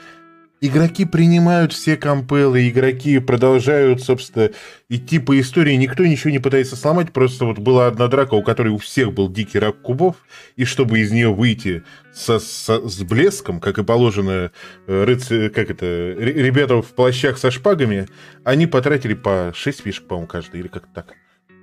игроки 0.66 1.03
принимают 1.03 1.74
все 1.74 1.97
компелы, 1.97 2.70
игроки 2.70 3.20
продолжают, 3.20 4.01
собственно, 4.01 4.49
идти 4.88 5.20
по 5.20 5.38
истории, 5.39 5.76
никто 5.76 6.05
ничего 6.05 6.32
не 6.32 6.39
пытается 6.39 6.78
сломать, 6.78 7.11
просто 7.11 7.43
вот 7.43 7.59
была 7.59 7.88
одна 7.88 8.07
драка, 8.07 8.36
у 8.36 8.43
которой 8.43 8.70
у 8.70 8.78
всех 8.78 9.14
был 9.14 9.30
дикий 9.30 9.59
рак 9.59 9.82
кубов, 9.82 10.16
и 10.55 10.64
чтобы 10.64 10.99
из 10.99 11.11
нее 11.11 11.34
выйти 11.34 11.84
со, 12.14 12.39
со, 12.39 12.88
с 12.88 13.03
блеском, 13.03 13.59
как 13.59 13.78
и 13.78 13.84
положено 13.84 14.51
э, 14.88 15.03
рыцарь, 15.03 15.49
как 15.49 15.70
это, 15.70 16.16
ребята 16.18 16.82
в 16.82 16.93
плащах 16.93 17.38
со 17.38 17.51
шпагами, 17.51 18.07
они 18.45 18.66
потратили 18.66 19.16
по 19.16 19.51
6 19.53 19.82
фишек, 19.82 20.07
по-моему, 20.07 20.28
каждый, 20.28 20.61
или 20.61 20.70
как-то 20.70 20.93
так. 20.93 21.14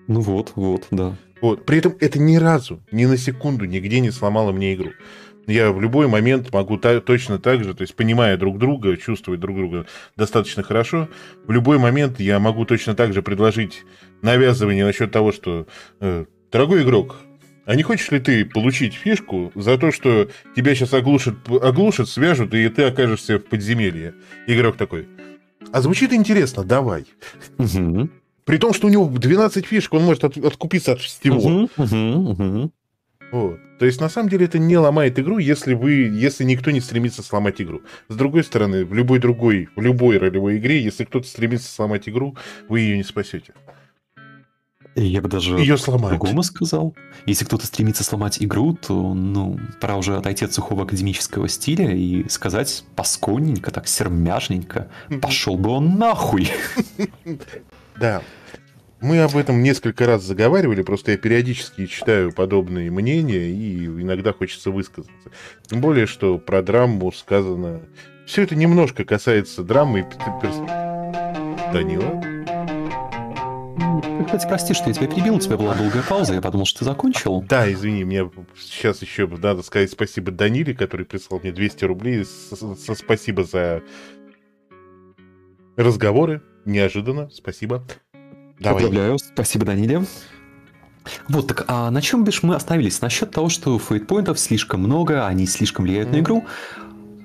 Ну 0.09 0.21
вот, 0.21 0.53
вот, 0.57 0.89
да. 0.91 1.17
Вот. 1.41 1.65
При 1.65 1.79
этом 1.79 1.95
это 2.01 2.19
ни 2.19 2.37
разу, 2.37 2.83
ни 2.93 3.07
на 3.07 3.17
секунду, 3.17 3.65
нигде 3.65 4.01
не 4.01 4.11
сломало 4.11 4.53
мне 4.53 4.75
игру. 4.75 4.91
Я 5.47 5.73
в 5.73 5.81
любой 5.81 6.07
момент 6.07 6.53
могу 6.53 6.77
та- 6.77 7.01
точно 7.01 7.39
так 7.39 7.65
же, 7.65 7.75
то 7.75 7.83
есть 7.83 7.95
понимая 7.97 8.37
друг 8.37 8.59
друга, 8.59 8.97
чувствовать 8.97 9.41
друг 9.41 9.57
друга 9.57 9.87
достаточно 10.17 10.63
хорошо, 10.63 11.09
в 11.47 11.51
любой 11.51 11.79
момент 11.79 12.21
я 12.21 12.39
могу 12.39 12.65
точно 12.65 12.95
так 12.95 13.13
же 13.13 13.23
предложить 13.23 13.85
навязывание 14.23 14.85
насчет 14.85 15.11
того, 15.11 15.33
что 15.33 15.67
э, 16.01 16.25
дорогой 16.53 16.83
игрок, 16.83 17.17
а 17.67 17.75
не 17.75 17.83
хочешь 17.83 18.11
ли 18.11 18.21
ты 18.21 18.45
получить 18.45 18.95
фишку 18.95 19.51
за 19.55 19.77
то, 19.79 19.91
что 19.93 20.29
тебя 20.57 20.75
сейчас 20.75 20.93
оглушат, 20.95 21.35
оглушат, 21.49 22.09
свяжут, 22.09 22.55
и 22.55 22.69
ты 22.69 22.85
окажешься 22.85 23.39
в 23.39 23.45
подземелье? 23.45 24.15
Игрок 24.47 24.77
такой. 24.77 25.09
А 25.73 25.81
звучит 25.81 26.13
интересно, 26.13 26.65
давай. 26.65 27.05
Угу. 27.59 28.09
При 28.45 28.57
том, 28.59 28.73
что 28.73 28.87
у 28.87 28.91
него 28.91 29.07
12 29.07 29.67
фишек, 29.67 29.93
он 29.95 30.03
может 30.03 30.25
от- 30.25 30.37
откупиться 30.37 30.93
от 30.93 31.01
всего. 31.01 31.39
Угу, 31.39 31.71
угу, 31.77 32.31
угу. 32.31 32.73
Вот. 33.33 33.59
То 33.79 33.87
есть, 33.87 34.01
на 34.01 34.09
самом 34.09 34.29
деле, 34.29 34.47
это 34.47 34.59
не 34.59 34.77
ломает 34.77 35.19
игру, 35.19 35.39
если 35.39 35.75
вы, 35.75 35.93
если 36.13 36.45
никто 36.45 36.71
не 36.71 36.81
стремится 36.81 37.23
сломать 37.23 37.61
игру. 37.63 37.83
С 38.09 38.17
другой 38.17 38.45
стороны, 38.45 38.85
в 38.85 38.93
любой 38.93 39.19
другой, 39.21 39.69
в 39.77 39.81
любой 39.81 40.19
ролевой 40.19 40.59
игре, 40.59 40.83
если 40.83 41.05
кто-то 41.05 41.27
стремится 41.27 41.73
сломать 41.73 42.09
игру, 42.09 42.37
вы 42.69 42.81
ее 42.81 42.97
не 42.97 43.05
спасете. 43.05 43.55
Я 44.97 45.23
бы 45.23 45.29
даже 45.29 45.55
Ее 45.55 45.79
сломают. 45.79 46.19
по-другому 46.19 46.43
сказал. 46.43 46.97
Если 47.25 47.45
кто-то 47.45 47.65
стремится 47.67 48.03
сломать 48.03 48.43
игру, 48.43 48.75
то, 48.75 49.15
ну, 49.15 49.59
пора 49.81 49.97
уже 49.97 50.17
отойти 50.17 50.45
от 50.45 50.53
сухого 50.53 50.83
академического 50.83 51.49
стиля 51.49 51.95
и 51.95 52.29
сказать 52.29 52.85
посконненько, 52.97 53.71
так 53.71 53.87
сермяжненько, 53.87 54.91
пошел 55.23 55.57
бы 55.57 55.71
он 55.71 55.97
нахуй. 55.97 56.51
Да. 58.01 58.23
Мы 59.01 59.21
об 59.21 59.35
этом 59.37 59.63
несколько 59.63 60.07
раз 60.07 60.23
заговаривали, 60.23 60.83
просто 60.83 61.13
я 61.13 61.17
периодически 61.17 61.87
читаю 61.87 62.33
подобные 62.33 62.91
мнения, 62.91 63.51
и 63.51 63.87
иногда 63.87 64.33
хочется 64.33 64.71
высказаться. 64.71 65.31
Тем 65.67 65.81
более, 65.81 66.07
что 66.07 66.39
про 66.39 66.63
драму 66.63 67.11
сказано... 67.13 67.81
Все 68.27 68.43
это 68.43 68.55
немножко 68.55 69.05
касается 69.05 69.65
драмы 69.65 70.01
и 70.01 70.03
пер- 70.03 70.41
перс- 70.41 71.73
Данила? 71.73 72.23
Ты, 74.19 74.25
Кстати, 74.25 74.47
прости, 74.47 74.75
что 74.75 74.89
я 74.89 74.95
тебя 74.95 75.07
перебил, 75.09 75.37
у 75.37 75.41
тебя 75.41 75.57
была 75.57 75.75
долгая 75.75 76.03
пауза, 76.03 76.35
я 76.35 76.41
подумал, 76.43 76.67
что 76.67 76.81
ты 76.81 76.85
закончил. 76.85 77.43
Да, 77.43 77.73
извини, 77.73 78.05
мне 78.05 78.31
сейчас 78.57 79.03
еще 79.03 79.27
надо 79.27 79.63
сказать 79.63 79.91
спасибо 79.91 80.31
Даниле, 80.31 80.75
который 80.75 81.07
прислал 81.07 81.41
мне 81.41 81.53
200 81.53 81.85
рублей. 81.87 82.25
Со 82.25 82.95
спасибо 82.95 83.45
за 83.45 83.83
разговоры. 85.77 86.43
Неожиданно. 86.67 87.31
Спасибо. 87.31 87.83
Давай. 88.61 88.83
Поздравляю, 88.85 89.19
спасибо, 89.19 89.65
Даниле. 89.67 90.05
Вот, 91.29 91.47
так 91.49 91.65
а 91.67 91.91
на 91.91 92.03
чем 92.03 92.25
бишь 92.25 92.43
мы 92.43 92.55
остановились? 92.55 93.01
Насчет 93.01 93.31
того, 93.31 93.49
что 93.49 93.79
фейтпоинтов 93.79 94.39
слишком 94.39 94.81
много, 94.81 95.27
они 95.27 95.47
слишком 95.47 95.85
влияют 95.87 96.11
на 96.11 96.17
Мгм. 96.17 96.21
игру. 96.23 96.45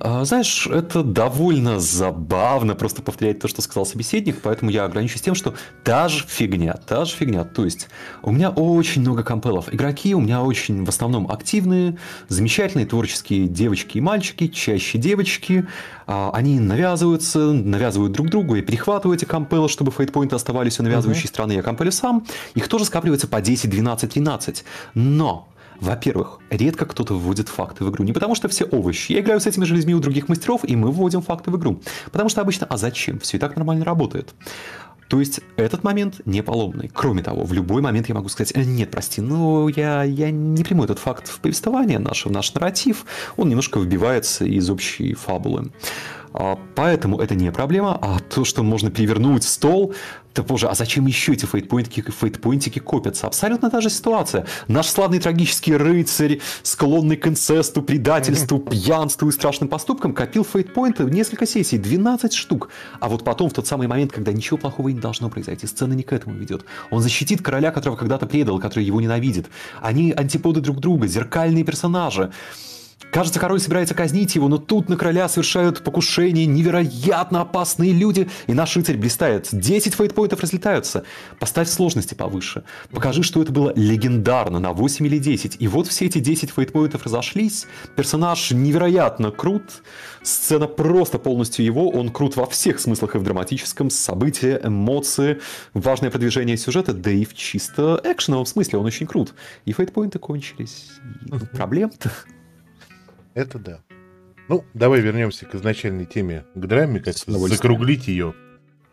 А, 0.07 0.23
знаешь, 0.23 0.67
это 0.67 1.01
довольно 1.01 1.79
забавно 1.79 2.75
просто 2.75 3.01
повторять 3.01 3.39
то, 3.39 3.47
что 3.47 3.63
сказал 3.63 3.87
собеседник, 3.87 4.39
поэтому 4.43 4.69
я 4.69 4.85
ограничусь 4.85 5.21
тем, 5.21 5.33
что 5.33 5.55
та 5.83 6.09
же 6.09 6.23
фигня, 6.27 6.73
та 6.73 7.05
же 7.05 7.15
фигня. 7.15 7.43
То 7.43 7.65
есть 7.65 7.87
у 8.21 8.31
меня 8.31 8.51
очень 8.51 9.01
много 9.01 9.23
компелов. 9.23 9.73
Игроки 9.73 10.13
у 10.13 10.21
меня 10.21 10.43
очень 10.43 10.85
в 10.85 10.89
основном 10.89 11.31
активные, 11.31 11.97
замечательные 12.27 12.85
творческие 12.85 13.47
девочки 13.47 13.97
и 13.97 14.01
мальчики, 14.01 14.47
чаще 14.47 14.99
девочки. 14.99 15.65
А, 16.05 16.29
Они 16.35 16.59
навязываются, 16.59 17.39
навязывают 17.39 18.11
друг 18.11 18.29
другу. 18.29 18.57
Я 18.57 18.61
перехватываю 18.61 19.17
эти 19.17 19.25
компелы, 19.25 19.69
чтобы 19.69 19.91
фейтпоинты 19.91 20.35
оставались 20.35 20.79
у 20.79 20.83
навязывающей 20.83 21.27
страны. 21.27 21.53
Я 21.53 21.63
компелю 21.63 21.91
сам. 21.91 22.27
Их 22.53 22.67
тоже 22.67 22.85
скапливается 22.85 23.27
по 23.27 23.41
10, 23.41 23.71
12, 23.71 24.13
13. 24.13 24.65
Но 24.93 25.47
во-первых, 25.79 26.39
редко 26.49 26.85
кто-то 26.85 27.15
вводит 27.15 27.49
факты 27.49 27.83
в 27.83 27.89
игру. 27.89 28.03
Не 28.03 28.13
потому 28.13 28.35
что 28.35 28.47
все 28.47 28.65
овощи. 28.65 29.11
Я 29.11 29.19
играю 29.19 29.39
с 29.39 29.47
этими 29.47 29.65
же 29.65 29.75
людьми 29.75 29.93
у 29.93 29.99
других 29.99 30.29
мастеров, 30.29 30.61
и 30.63 30.75
мы 30.75 30.91
вводим 30.91 31.21
факты 31.21 31.51
в 31.51 31.57
игру. 31.57 31.81
Потому 32.11 32.29
что 32.29 32.41
обычно, 32.41 32.67
а 32.69 32.77
зачем? 32.77 33.19
Все 33.19 33.37
и 33.37 33.39
так 33.39 33.55
нормально 33.55 33.85
работает. 33.85 34.33
То 35.07 35.19
есть 35.19 35.41
этот 35.55 35.83
момент 35.83 36.21
не 36.25 36.41
поломный. 36.41 36.89
Кроме 36.91 37.21
того, 37.21 37.43
в 37.43 37.53
любой 37.53 37.81
момент 37.81 38.09
я 38.09 38.15
могу 38.15 38.27
сказать, 38.29 38.53
«Э, 38.55 38.63
нет, 38.63 38.89
прости, 38.89 39.21
но 39.21 39.69
я, 39.69 40.03
я 40.03 40.31
не 40.31 40.63
приму 40.63 40.83
этот 40.83 40.97
факт 40.97 41.27
в 41.27 41.39
повествование 41.39 41.99
наше, 41.99 42.27
в 42.27 42.31
наш 42.31 42.53
нарратив. 42.53 43.05
Он 43.37 43.47
немножко 43.49 43.77
выбивается 43.77 44.45
из 44.45 44.69
общей 44.69 45.13
фабулы. 45.13 45.71
А, 46.33 46.57
Поэтому 46.75 47.19
это 47.19 47.35
не 47.35 47.51
проблема, 47.51 47.97
а 48.01 48.19
то, 48.19 48.43
что 48.43 48.63
можно 48.63 48.89
перевернуть 48.89 49.43
стол, 49.43 49.93
да 50.35 50.43
боже, 50.43 50.67
а 50.67 50.75
зачем 50.75 51.05
еще 51.07 51.31
эти 51.31 51.45
фейтпоинтики, 51.45 52.11
фейтпоинтики 52.11 52.79
копятся? 52.79 53.27
Абсолютно 53.27 53.69
та 53.69 53.79
же 53.79 53.89
ситуация. 53.89 54.45
Наш 54.67 54.87
славный 54.87 55.19
трагический 55.19 55.77
рыцарь, 55.77 56.41
склонный 56.61 57.15
к 57.15 57.25
инцесту, 57.25 57.81
предательству, 57.81 58.59
пьянству 58.59 59.29
и 59.29 59.31
страшным 59.31 59.69
поступкам, 59.69 60.13
копил 60.13 60.43
фейтпоинты 60.43 61.05
в 61.05 61.09
несколько 61.09 61.45
сессий, 61.45 61.77
12 61.77 62.33
штук. 62.33 62.69
А 62.99 63.07
вот 63.07 63.23
потом, 63.23 63.49
в 63.49 63.53
тот 63.53 63.65
самый 63.65 63.87
момент, 63.87 64.11
когда 64.11 64.33
ничего 64.33 64.57
плохого 64.57 64.89
не 64.89 64.99
должно 64.99 65.29
произойти, 65.29 65.67
сцена 65.67 65.93
не 65.93 66.03
к 66.03 66.11
этому 66.11 66.35
ведет. 66.35 66.65
Он 66.89 67.01
защитит 67.01 67.41
короля, 67.41 67.71
которого 67.71 67.95
когда-то 67.95 68.25
предал, 68.25 68.59
который 68.59 68.83
его 68.83 68.99
ненавидит. 68.99 69.47
Они 69.81 70.11
антиподы 70.11 70.59
друг 70.59 70.81
друга, 70.81 71.07
зеркальные 71.07 71.63
персонажи. 71.63 72.33
Кажется, 73.15 73.39
король 73.39 73.61
собирается 73.61 73.95
казнить 73.95 74.35
его, 74.35 74.49
но 74.49 74.57
тут 74.57 74.89
на 74.89 74.97
короля 74.97 75.29
совершают 75.29 75.81
покушение 75.85 76.45
невероятно 76.45 77.39
опасные 77.39 77.93
люди, 77.93 78.29
и 78.47 78.53
наш 78.53 78.75
рыцарь 78.75 78.97
блистает. 78.97 79.47
10 79.53 79.93
фейтпоинтов 79.93 80.41
разлетаются. 80.41 81.05
Поставь 81.39 81.69
сложности 81.69 82.13
повыше. 82.13 82.65
Покажи, 82.91 83.23
что 83.23 83.41
это 83.41 83.53
было 83.53 83.71
легендарно 83.73 84.59
на 84.59 84.73
8 84.73 85.05
или 85.05 85.17
10. 85.17 85.57
И 85.61 85.67
вот 85.69 85.87
все 85.87 86.07
эти 86.07 86.19
10 86.19 86.51
фейтпоинтов 86.51 87.05
разошлись. 87.05 87.67
Персонаж 87.95 88.51
невероятно 88.51 89.31
крут. 89.31 89.63
Сцена 90.21 90.67
просто 90.67 91.17
полностью 91.17 91.63
его. 91.63 91.89
Он 91.89 92.09
крут 92.09 92.35
во 92.35 92.45
всех 92.45 92.81
смыслах 92.81 93.15
и 93.15 93.17
в 93.17 93.23
драматическом. 93.23 93.89
События, 93.91 94.59
эмоции, 94.61 95.39
важное 95.73 96.11
продвижение 96.11 96.57
сюжета, 96.57 96.91
да 96.91 97.11
и 97.11 97.23
в 97.23 97.33
чисто 97.33 98.01
экшеновом 98.03 98.45
смысле 98.45 98.79
он 98.79 98.85
очень 98.85 99.07
крут. 99.07 99.33
И 99.63 99.71
фейтпоинты 99.71 100.19
кончились. 100.19 100.89
И 101.27 101.55
проблем-то. 101.55 102.11
Это 103.35 103.59
да. 103.59 103.79
Ну, 104.47 104.63
давай 104.73 105.01
вернемся 105.01 105.45
к 105.45 105.53
изначальной 105.55 106.05
теме, 106.05 106.45
к 106.55 106.65
драме, 106.65 106.99
как 106.99 107.15
закруглить 107.15 108.07
ее. 108.07 108.33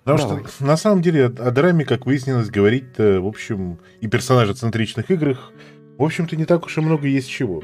Потому 0.04 0.18
Давай. 0.18 0.44
что 0.48 0.64
на 0.64 0.76
самом 0.76 1.00
деле 1.00 1.26
о, 1.26 1.28
о 1.28 1.50
драме, 1.52 1.84
как 1.84 2.06
выяснилось, 2.06 2.50
говорить 2.50 2.98
в 2.98 3.24
общем, 3.24 3.78
и 4.00 4.08
персонажа-центричных 4.08 5.10
играх, 5.12 5.52
в 5.96 6.02
общем-то, 6.02 6.34
не 6.34 6.44
так 6.44 6.66
уж 6.66 6.76
и 6.76 6.80
много 6.80 7.06
есть 7.06 7.30
чего. 7.30 7.62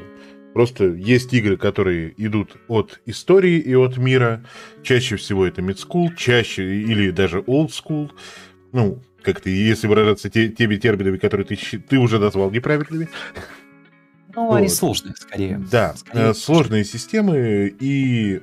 Просто 0.53 0.85
есть 0.85 1.33
игры, 1.33 1.57
которые 1.57 2.13
идут 2.15 2.55
от 2.69 3.01
истории 3.05 3.59
и 3.59 3.75
от 3.75 3.97
мира. 3.97 4.45
Чаще 4.83 5.17
всего 5.17 5.45
это 5.45 5.61
мидскул, 5.61 6.13
чаще 6.15 6.63
или 6.81 7.11
даже 7.11 7.43
олдскул. 7.45 8.11
Ну, 8.71 9.01
как-то, 9.21 9.49
если 9.49 9.87
выражаться 9.87 10.29
те- 10.29 10.47
теми 10.49 10.77
терминами, 10.77 11.17
которые 11.17 11.45
ты, 11.45 11.55
ты 11.55 11.97
уже 11.97 12.19
назвал 12.19 12.51
неправильными. 12.51 13.09
Ну, 14.35 14.53
они 14.53 14.67
Вот. 14.67 14.75
сложные, 14.75 15.15
скорее. 15.17 15.61
Да, 15.71 15.95
Скорее 15.95 16.31
э, 16.31 16.33
сложные 16.33 16.85
системы, 16.85 17.73
и 17.79 18.41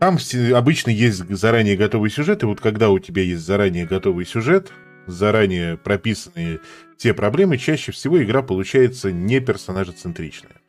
там 0.00 0.18
обычно 0.54 0.90
есть 0.90 1.28
заранее 1.30 1.76
готовый 1.76 2.10
сюжет, 2.10 2.42
и 2.42 2.46
вот 2.46 2.60
когда 2.60 2.90
у 2.90 2.98
тебя 2.98 3.22
есть 3.22 3.42
заранее 3.42 3.86
готовый 3.86 4.26
сюжет, 4.26 4.70
заранее 5.06 5.76
прописанные 5.76 6.60
те 6.96 7.14
проблемы, 7.14 7.58
чаще 7.58 7.92
всего 7.92 8.22
игра 8.22 8.42
получается 8.42 9.12
не 9.12 9.40
персонажецентричная. 9.40 10.60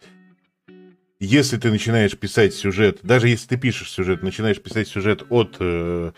Если 1.19 1.57
ты 1.57 1.71
начинаешь 1.71 2.17
писать 2.17 2.53
сюжет, 2.53 2.99
даже 3.01 3.29
если 3.29 3.47
ты 3.47 3.57
пишешь 3.57 3.91
сюжет, 3.91 4.21
начинаешь 4.21 4.61
писать 4.61 4.87
сюжет 4.87 5.23
от 5.29 5.55
э, 5.59 6.11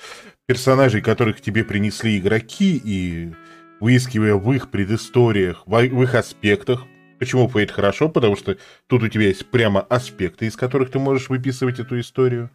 персонажей, 0.47 1.01
которых 1.01 1.39
тебе 1.39 1.63
принесли 1.63 2.17
игроки, 2.17 2.81
и 2.83 3.33
выискивая 3.79 4.35
в 4.35 4.51
их 4.53 4.69
предысториях, 4.69 5.63
в, 5.65 5.79
их 5.79 6.15
аспектах, 6.15 6.85
Почему 7.19 7.49
Фейт 7.49 7.71
хорошо? 7.71 8.09
Потому 8.09 8.35
что 8.35 8.57
тут 8.87 9.03
у 9.03 9.07
тебя 9.07 9.27
есть 9.27 9.49
прямо 9.49 9.81
аспекты, 9.81 10.45
из 10.45 10.55
которых 10.55 10.91
ты 10.91 10.99
можешь 10.99 11.29
выписывать 11.29 11.79
эту 11.79 11.99
историю. 11.99 12.51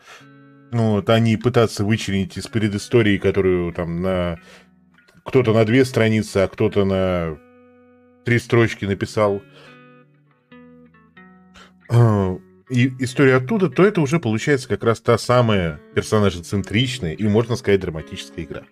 Ну 0.71 0.93
Вот, 0.93 1.11
они 1.11 1.37
пытаться 1.37 1.85
вычленить 1.85 2.37
из 2.37 2.47
предыстории, 2.47 3.19
которую 3.19 3.73
там 3.73 4.01
на... 4.01 4.39
Кто-то 5.25 5.53
на 5.53 5.65
две 5.65 5.85
страницы, 5.85 6.39
а 6.39 6.49
кто-то 6.49 6.85
на 6.85 7.39
три 8.25 8.39
строчки 8.39 8.85
написал. 8.85 9.43
А, 11.89 12.37
И 12.71 12.93
история 13.01 13.37
оттуда, 13.37 13.69
то 13.69 13.85
это 13.85 14.01
уже 14.01 14.19
получается 14.19 14.69
как 14.69 14.83
раз 14.83 15.01
та 15.01 15.19
самая 15.19 15.81
персонажецентричная 15.95 17.13
и, 17.13 17.27
можно 17.29 17.57
сказать, 17.57 17.81
драматическая 17.81 18.45
игра. 18.45 18.63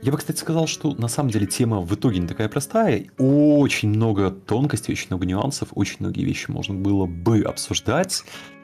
Я 0.00 0.12
бы, 0.12 0.18
кстати, 0.18 0.38
сказал, 0.38 0.68
что 0.68 0.94
на 0.94 1.08
самом 1.08 1.30
деле 1.30 1.46
тема 1.46 1.80
в 1.80 1.92
итоге 1.94 2.20
не 2.20 2.28
такая 2.28 2.48
простая. 2.48 3.06
Очень 3.18 3.88
много 3.88 4.30
тонкостей, 4.30 4.92
очень 4.92 5.08
много 5.10 5.26
нюансов, 5.26 5.70
очень 5.72 5.96
многие 5.98 6.24
вещи 6.24 6.50
можно 6.50 6.74
было 6.74 7.06
бы 7.06 7.40
обсуждать. 7.42 8.22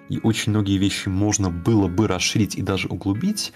и 0.08 0.20
очень 0.22 0.52
многие 0.52 0.76
вещи 0.76 1.08
можно 1.08 1.50
было 1.50 1.88
бы 1.88 2.06
расширить 2.06 2.56
и 2.56 2.62
даже 2.62 2.88
углубить, 2.88 3.52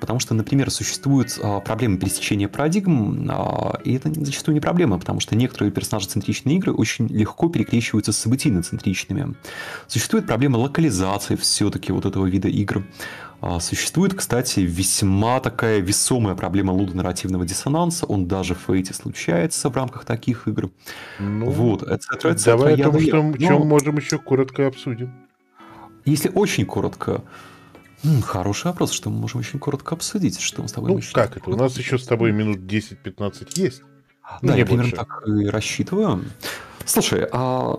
потому 0.00 0.20
что, 0.20 0.32
например, 0.32 0.70
существуют 0.70 1.38
а, 1.42 1.60
проблемы 1.60 1.98
пересечения 1.98 2.48
парадигм, 2.48 3.28
а, 3.30 3.80
и 3.84 3.94
это 3.94 4.12
зачастую 4.24 4.54
не 4.54 4.60
проблема, 4.60 4.98
потому 4.98 5.20
что 5.20 5.34
некоторые 5.34 5.72
персонажи-центричные 5.72 6.56
игры 6.56 6.72
очень 6.72 7.08
легко 7.08 7.48
перекрещиваются 7.48 8.12
с 8.12 8.18
событийно-центричными. 8.18 9.34
Существует 9.88 10.26
проблема 10.26 10.58
локализации 10.58 11.34
все-таки 11.36 11.92
вот 11.92 12.06
этого 12.06 12.26
вида 12.26 12.48
игр. 12.48 12.84
А, 13.40 13.60
существует, 13.60 14.14
кстати, 14.14 14.60
весьма 14.60 15.38
такая 15.40 15.78
весомая 15.78 16.34
проблема 16.34 16.72
лудонарративного 16.72 17.46
диссонанса. 17.46 18.04
Он 18.06 18.26
даже 18.26 18.54
в 18.54 18.58
Фейте 18.66 18.94
случается 18.94 19.68
в 19.68 19.76
рамках 19.76 20.04
таких 20.04 20.48
игр. 20.48 20.70
Ну, 21.20 21.48
вот, 21.50 21.82
etc. 21.82 22.34
etc. 22.34 22.44
Давай 22.44 22.76
Я 22.76 22.88
о 22.88 22.90
том, 22.90 23.00
что, 23.00 23.22
но 23.22 23.36
чем 23.36 23.66
можем 23.66 23.96
еще 23.96 24.18
коротко 24.18 24.66
обсудим. 24.66 25.12
Если 26.04 26.30
очень 26.34 26.66
коротко, 26.66 27.22
м, 28.02 28.22
хороший 28.22 28.66
вопрос, 28.66 28.90
что 28.90 29.08
мы 29.08 29.20
можем 29.20 29.40
очень 29.40 29.60
коротко 29.60 29.94
обсудить, 29.94 30.40
что 30.40 30.62
мы 30.62 30.68
с 30.68 30.72
тобой 30.72 30.92
Ну, 30.94 31.00
как 31.12 31.36
это? 31.36 31.48
У 31.48 31.56
нас 31.56 31.78
еще 31.78 31.96
с 31.98 32.06
тобой 32.06 32.32
минут 32.32 32.58
10-15 32.60 33.56
есть. 33.56 33.82
Да, 34.42 34.54
не 34.54 34.60
я 34.60 34.66
примерно 34.66 34.90
больше. 34.90 34.96
так 34.96 35.22
и 35.28 35.46
рассчитываю. 35.46 36.24
Слушай, 36.84 37.26
а 37.32 37.78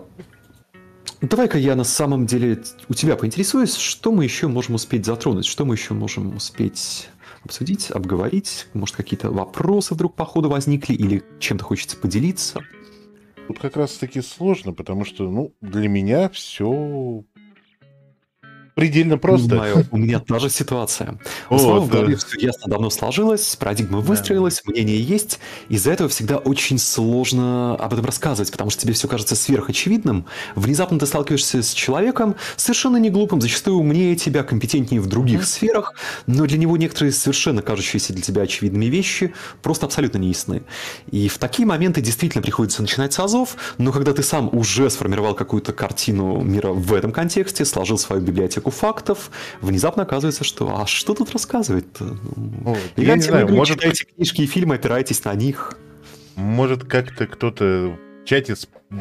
давай-ка 1.20 1.58
я 1.58 1.76
на 1.76 1.84
самом 1.84 2.26
деле 2.26 2.62
у 2.88 2.94
тебя 2.94 3.16
поинтересуюсь, 3.16 3.76
что 3.76 4.12
мы 4.12 4.24
еще 4.24 4.48
можем 4.48 4.74
успеть 4.74 5.06
затронуть, 5.06 5.46
что 5.46 5.64
мы 5.64 5.74
еще 5.74 5.94
можем 5.94 6.36
успеть 6.36 7.08
обсудить, 7.44 7.90
обговорить, 7.90 8.66
может 8.74 8.96
какие-то 8.96 9.30
вопросы 9.30 9.94
вдруг 9.94 10.14
по 10.14 10.24
ходу 10.24 10.50
возникли 10.50 10.94
или 10.94 11.22
чем-то 11.38 11.64
хочется 11.64 11.96
поделиться. 11.96 12.60
Тут 13.48 13.58
как 13.58 13.76
раз 13.76 13.94
таки 13.94 14.20
сложно, 14.20 14.72
потому 14.72 15.04
что, 15.04 15.28
ну, 15.28 15.54
для 15.60 15.88
меня 15.88 16.28
все 16.28 17.24
предельно 18.80 19.18
просто. 19.18 19.48
Понимаю, 19.50 19.86
у 19.90 19.96
меня 19.98 20.20
та 20.20 20.38
же 20.38 20.48
ситуация. 20.50 21.18
В 21.48 21.50
Вот, 21.50 21.56
основном 21.60 21.84
в 21.84 21.90
да. 21.90 21.98
голове 21.98 22.16
все 22.16 22.38
ясно 22.40 22.70
давно 22.70 22.88
сложилось, 22.90 23.54
парадигма 23.56 24.00
выстроилась, 24.00 24.62
мнение 24.64 25.00
есть. 25.00 25.38
Из-за 25.68 25.92
этого 25.92 26.08
всегда 26.08 26.38
очень 26.38 26.78
сложно 26.78 27.74
об 27.76 27.92
этом 27.92 28.06
рассказывать, 28.06 28.50
потому 28.50 28.70
что 28.70 28.80
тебе 28.82 28.94
все 28.94 29.06
кажется 29.06 29.36
сверхочевидным. 29.36 30.24
Внезапно 30.54 30.98
ты 30.98 31.06
сталкиваешься 31.06 31.62
с 31.62 31.72
человеком 31.74 32.36
совершенно 32.56 32.96
не 32.96 33.10
глупым, 33.10 33.40
зачастую 33.40 33.76
умнее 33.76 34.16
тебя, 34.16 34.42
компетентнее 34.42 35.00
в 35.00 35.06
других 35.06 35.40
Мгм. 35.40 35.46
сферах, 35.46 35.94
но 36.26 36.46
для 36.46 36.56
него 36.58 36.76
некоторые 36.78 37.12
совершенно 37.12 37.60
кажущиеся 37.62 38.12
для 38.14 38.22
тебя 38.22 38.42
очевидными 38.42 38.86
вещи 38.86 39.34
просто 39.62 39.86
абсолютно 39.86 40.18
неясны. 40.18 40.62
И 41.10 41.28
в 41.28 41.36
такие 41.38 41.66
моменты 41.66 42.00
действительно 42.00 42.42
приходится 42.42 42.80
начинать 42.80 43.12
с 43.12 43.18
азов, 43.20 43.56
но 43.78 43.92
когда 43.92 44.12
ты 44.14 44.22
сам 44.22 44.48
уже 44.52 44.88
сформировал 44.88 45.34
какую-то 45.34 45.72
картину 45.74 46.40
мира 46.40 46.72
в 46.72 46.94
этом 46.94 47.12
контексте, 47.12 47.64
сложил 47.66 47.98
свою 47.98 48.22
библиотеку 48.22 48.69
фактов, 48.70 49.30
внезапно 49.60 50.02
оказывается, 50.04 50.44
что 50.44 50.80
а 50.80 50.86
что 50.86 51.14
тут 51.14 51.30
рассказывать-то? 51.32 52.16
Ну, 52.36 52.76
я 52.96 53.16
не 53.16 53.22
знаю, 53.22 53.44
игры, 53.46 53.56
может, 53.56 53.78
читайте 53.78 54.04
книжки 54.04 54.42
и 54.42 54.46
фильмы, 54.46 54.74
опирайтесь 54.76 55.24
на 55.24 55.34
них. 55.34 55.76
может 56.36 56.84
как-то 56.84 57.26
кто-то 57.26 57.96
в 58.24 58.24
чате 58.26 58.54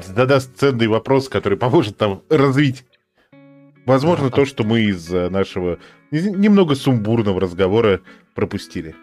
задаст 0.06 0.52
ценный 0.58 0.88
вопрос, 0.88 1.30
который 1.30 1.58
поможет 1.58 2.00
нам 2.00 2.22
развить. 2.30 2.86
Возможно, 3.86 4.30
Да. 4.30 4.36
то, 4.36 4.46
что 4.46 4.64
мы 4.64 4.82
из 4.82 5.12
э, 5.14 5.30
нашего 5.30 5.80
не- 6.12 6.22
немного 6.32 6.76
сумбурного 6.76 7.40
разговора 7.42 8.02
пропустили. 8.36 8.96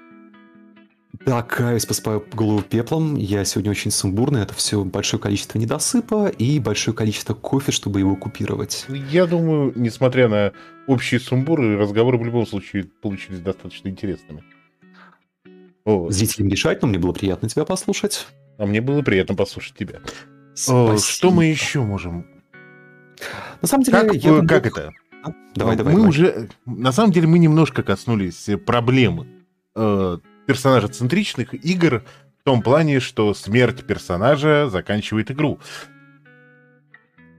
Да, 1.24 1.42
каюсь, 1.42 1.86
поспаю 1.86 2.24
голову 2.34 2.62
пеплом. 2.62 3.16
Я 3.16 3.44
сегодня 3.44 3.70
очень 3.70 3.90
сумбурный. 3.90 4.42
Это 4.42 4.54
все 4.54 4.84
большое 4.84 5.20
количество 5.20 5.58
недосыпа 5.58 6.28
и 6.28 6.58
большое 6.58 6.96
количество 6.96 7.34
кофе, 7.34 7.72
чтобы 7.72 8.00
его 8.00 8.16
купировать. 8.16 8.86
Я 8.88 9.26
думаю, 9.26 9.72
несмотря 9.76 10.28
на 10.28 10.52
общие 10.86 11.20
сумбуры, 11.20 11.78
разговоры 11.78 12.18
в 12.18 12.24
любом 12.24 12.46
случае 12.46 12.84
получились 12.84 13.40
достаточно 13.40 13.88
интересными. 13.88 14.44
Вот. 15.84 16.12
Зрителям 16.12 16.48
решать, 16.48 16.82
но 16.82 16.88
мне 16.88 16.98
было 16.98 17.12
приятно 17.12 17.48
тебя 17.48 17.64
послушать. 17.64 18.26
А 18.58 18.66
мне 18.66 18.80
было 18.80 19.02
приятно 19.02 19.34
послушать 19.34 19.76
тебя. 19.76 20.00
Спасибо. 20.54 20.98
Что 20.98 21.30
мы 21.30 21.44
еще 21.46 21.80
можем? 21.82 22.26
На 23.62 23.68
самом 23.68 23.84
деле, 23.84 23.98
Как, 24.00 24.14
я 24.14 24.30
э, 24.30 24.40
бы 24.40 24.46
как 24.46 24.66
это? 24.66 24.92
А? 25.22 25.30
Давай, 25.54 25.74
Э, 25.74 25.78
давай. 25.78 25.94
Мы 25.94 26.00
давай. 26.00 26.08
уже, 26.10 26.48
на 26.66 26.92
самом 26.92 27.12
деле, 27.12 27.26
мы 27.26 27.38
немножко 27.38 27.82
коснулись 27.82 28.48
э, 28.48 28.56
проблемы 28.56 29.26
э, 29.74 30.18
персонажа-центричных 30.46 31.54
игр 31.54 32.02
в 32.40 32.44
том 32.44 32.62
плане, 32.62 33.00
что 33.00 33.34
смерть 33.34 33.84
персонажа 33.86 34.68
заканчивает 34.70 35.30
игру. 35.30 35.58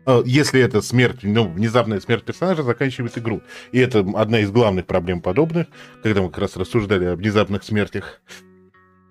Э, 0.05 0.21
Если 0.25 0.61
это 0.61 0.81
смерть, 0.81 1.19
ну, 1.23 1.47
внезапная 1.47 1.99
смерть 1.99 2.23
персонажа 2.23 2.63
заканчивает 2.63 3.17
игру. 3.17 3.41
И 3.71 3.79
это 3.79 4.05
одна 4.15 4.39
из 4.39 4.51
главных 4.51 4.85
проблем 4.85 5.21
подобных, 5.21 5.67
когда 6.03 6.21
мы 6.21 6.29
как 6.29 6.39
раз 6.39 6.57
рассуждали 6.57 7.05
о 7.05 7.15
внезапных 7.15 7.63
смертях. 7.63 8.21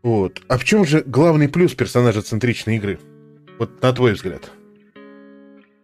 Вот. 0.02 0.40
А 0.48 0.56
в 0.56 0.64
чем 0.64 0.84
же 0.84 1.02
главный 1.02 1.48
плюс 1.48 1.74
персонажа-центричной 1.74 2.76
игры? 2.76 2.98
Вот 3.58 3.82
на 3.82 3.92
твой 3.92 4.12
взгляд. 4.12 4.50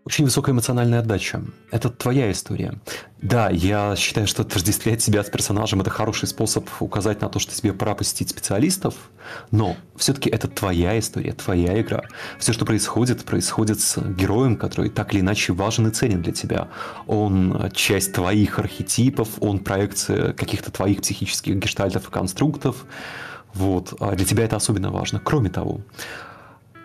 Очень 0.05 0.25
высокая 0.25 0.53
эмоциональная 0.53 0.99
отдача. 0.99 1.43
Это 1.71 1.89
твоя 1.89 2.33
история. 2.33 2.75
Да, 3.21 3.51
я 3.51 3.95
считаю, 3.95 4.27
что 4.27 4.43
отождествлять 4.43 5.01
себя 5.01 5.23
с 5.23 5.31
персонажем 5.31 5.81
это 5.81 5.91
хороший 5.91 6.27
способ 6.27 6.69
указать 6.81 7.21
на 7.21 7.29
то, 7.29 7.39
что 7.39 7.55
тебе 7.55 7.73
пора 7.73 7.95
посетить 7.95 8.31
специалистов, 8.31 8.95
но 9.53 9.77
все-таки 9.95 10.29
это 10.29 10.49
твоя 10.49 10.99
история, 10.99 11.33
твоя 11.33 11.81
игра. 11.81 12.03
Все, 12.41 12.53
что 12.53 12.65
происходит, 12.65 13.25
происходит 13.25 13.79
с 13.79 13.97
героем, 14.01 14.57
который 14.57 14.91
так 14.91 15.15
или 15.15 15.21
иначе 15.21 15.53
важен 15.53 15.87
и 15.87 15.91
ценен 15.93 16.21
для 16.21 16.33
тебя. 16.33 16.69
Он 17.07 17.71
часть 17.73 18.13
твоих 18.13 18.59
архетипов, 18.59 19.29
он 19.39 19.61
проекция 19.61 20.33
каких-то 20.33 20.73
твоих 20.73 21.03
психических 21.03 21.55
гештальтов 21.55 22.09
и 22.09 22.11
конструктов. 22.11 22.87
Вот. 23.55 23.95
А 24.01 24.17
для 24.17 24.27
тебя 24.27 24.45
это 24.45 24.57
особенно 24.57 24.91
важно. 24.91 25.21
Кроме 25.21 25.49
того, 25.49 25.81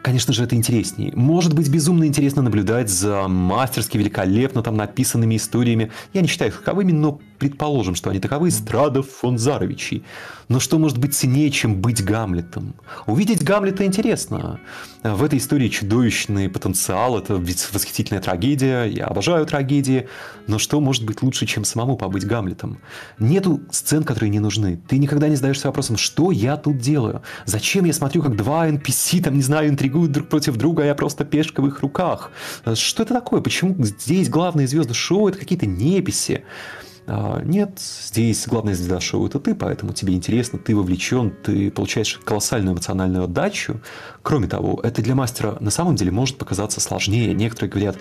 Конечно 0.08 0.32
же, 0.32 0.46
это 0.46 0.56
интереснее. 0.56 1.12
Может 1.16 1.54
быть, 1.54 1.68
безумно 1.68 2.06
интересно 2.06 2.42
наблюдать 2.42 2.90
за 2.90 3.28
мастерски 3.28 3.98
великолепно 3.98 4.64
там 4.64 4.78
написанными 4.78 5.36
историями. 5.36 5.92
Я 6.14 6.22
не 6.22 6.30
считаю 6.30 6.50
их 6.50 6.60
таковыми, 6.60 6.94
но 6.94 7.20
предположим, 7.38 7.96
что 7.96 8.10
они 8.10 8.20
таковы 8.20 8.52
Страдов 8.52 9.10
фон 9.10 9.38
Заровичей. 9.38 10.04
Но 10.50 10.60
что 10.60 10.80
может 10.80 10.98
быть 10.98 11.14
ценнее, 11.14 11.52
чем 11.52 11.82
быть 11.82 12.04
Гамлетом? 12.04 12.76
Увидеть 13.06 13.44
Гамлета 13.44 13.86
интересно. 13.86 14.60
В 15.04 15.24
этой 15.24 15.40
истории 15.40 15.68
чудовищный 15.68 16.50
потенциал, 16.50 17.18
это 17.18 17.36
ведь 17.36 17.68
восхитительная 17.74 18.22
трагедия, 18.22 18.86
я 18.86 19.06
обожаю 19.06 19.46
трагедии, 19.46 20.08
но 20.48 20.58
что 20.58 20.80
может 20.80 21.06
быть 21.06 21.22
лучше, 21.22 21.46
чем 21.46 21.66
самому 21.66 21.98
побыть 21.98 22.26
Гамлетом? 22.26 22.80
Нету 23.20 23.62
сцен, 23.72 24.04
которые 24.04 24.30
не 24.30 24.40
нужны. 24.40 24.80
Ты 24.88 24.98
никогда 24.98 25.28
не 25.28 25.36
задаешься 25.36 25.68
вопросом, 25.68 25.98
что 25.98 26.32
я 26.32 26.56
тут 26.56 26.78
делаю? 26.78 27.22
Зачем 27.46 27.86
я 27.86 27.94
смотрю, 27.94 28.22
как 28.22 28.36
два 28.36 28.70
NPC, 28.70 29.22
там, 29.22 29.36
не 29.36 29.44
знаю, 29.44 29.70
интригуют 29.70 30.12
друг 30.12 30.30
против 30.30 30.56
друга, 30.56 30.84
а 30.84 30.86
я 30.86 30.96
просто 30.96 31.26
пешка 31.26 31.62
в 31.62 31.68
их 31.68 31.82
руках? 31.82 32.32
Что 32.74 33.04
это 33.04 33.14
такое? 33.14 33.42
Почему 33.42 33.76
здесь 33.84 34.30
главные 34.30 34.68
звезды 34.68 34.94
шоу 34.94 35.28
это 35.28 35.38
какие-то 35.38 35.66
неписи? 35.66 36.44
А, 37.10 37.42
Нет, 37.42 37.80
здесь 37.80 38.46
главная 38.48 38.76
звезда 38.76 39.00
шоу 39.00 39.28
это 39.28 39.40
ты, 39.40 39.56
поэтому 39.56 39.94
тебе 39.94 40.14
интересно, 40.14 40.60
ты 40.60 40.76
вовлечен, 40.76 41.32
ты 41.32 41.72
получаешь 41.72 42.20
колоссальную 42.24 42.74
эмоциональную 42.74 43.24
отдачу. 43.24 43.80
Кроме 44.22 44.48
того, 44.48 44.82
это 44.84 45.02
для 45.02 45.16
мастера 45.16 45.56
на 45.62 45.72
самом 45.72 45.96
деле 45.96 46.12
может 46.12 46.38
показаться 46.38 46.82
сложнее. 46.82 47.34
Некоторые 47.34 47.72
говорят, 47.72 47.98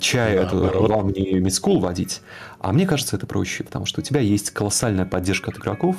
чай 0.00 0.36
это 0.36 0.56
Наоборот. 0.56 0.90
вам 0.90 1.08
не 1.10 1.34
мискул 1.34 1.80
водить. 1.80 2.22
А 2.58 2.72
мне 2.72 2.86
кажется, 2.86 3.16
это 3.16 3.26
проще, 3.26 3.62
потому 3.62 3.84
что 3.84 4.00
у 4.00 4.02
тебя 4.02 4.20
есть 4.20 4.50
колоссальная 4.50 5.04
поддержка 5.04 5.50
от 5.50 5.58
игроков, 5.58 5.96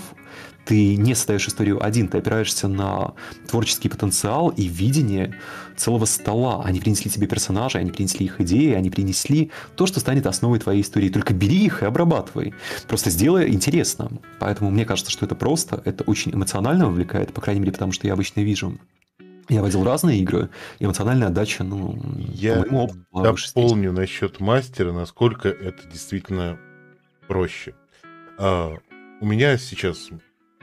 ты 0.67 0.97
не 0.97 1.15
создаешь 1.15 1.47
историю 1.47 1.83
один, 1.83 2.09
ты 2.09 2.17
опираешься 2.17 2.67
на 2.67 3.13
творческий 3.49 3.87
потенциал 3.87 4.49
и 4.49 4.67
видение 4.67 5.39
целого 5.77 6.03
стола. 6.03 6.61
Они 6.65 6.81
принесли 6.81 7.09
тебе 7.09 7.25
персонажей, 7.25 7.79
они 7.79 7.91
принесли 7.91 8.25
их 8.25 8.41
идеи, 8.41 8.73
они 8.73 8.89
принесли 8.89 9.51
то, 9.77 9.85
что 9.85 10.01
станет 10.01 10.27
основой 10.27 10.59
твоей 10.59 10.81
истории. 10.81 11.07
Только 11.07 11.33
бери 11.33 11.65
их 11.65 11.83
и 11.83 11.85
обрабатывай. 11.85 12.53
Просто 12.85 13.09
сделай 13.09 13.49
интересно. 13.49 14.11
Поэтому 14.39 14.69
мне 14.69 14.83
кажется, 14.83 15.09
что 15.09 15.25
это 15.25 15.35
просто, 15.35 15.81
это 15.85 16.03
очень 16.03 16.33
эмоционально 16.33 16.87
вовлекает, 16.87 17.33
по 17.33 17.39
крайней 17.39 17.61
мере, 17.61 17.71
потому 17.71 17.93
что 17.93 18.05
я 18.05 18.13
обычно 18.13 18.41
вижу. 18.41 18.77
Я 19.47 19.61
водил 19.61 19.85
разные 19.85 20.19
игры, 20.19 20.49
эмоциональная 20.79 21.29
отдача, 21.29 21.63
ну, 21.63 21.97
Я 22.33 22.63
по 22.63 22.73
опыту. 22.73 23.05
Дополню 23.13 23.93
насчет 23.93 24.41
мастера, 24.41 24.91
насколько 24.91 25.47
это 25.47 25.87
действительно 25.87 26.59
проще. 27.29 27.73
А, 28.37 28.73
у 29.21 29.25
меня 29.25 29.57
сейчас 29.57 30.09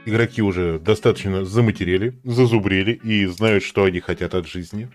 игроки 0.05 0.41
уже 0.41 0.79
достаточно 0.79 1.45
заматерели, 1.45 2.19
зазубрели 2.23 2.91
и 2.91 3.25
знают, 3.25 3.63
что 3.63 3.83
они 3.83 3.99
хотят 3.99 4.35
от 4.35 4.47
жизни. 4.47 4.89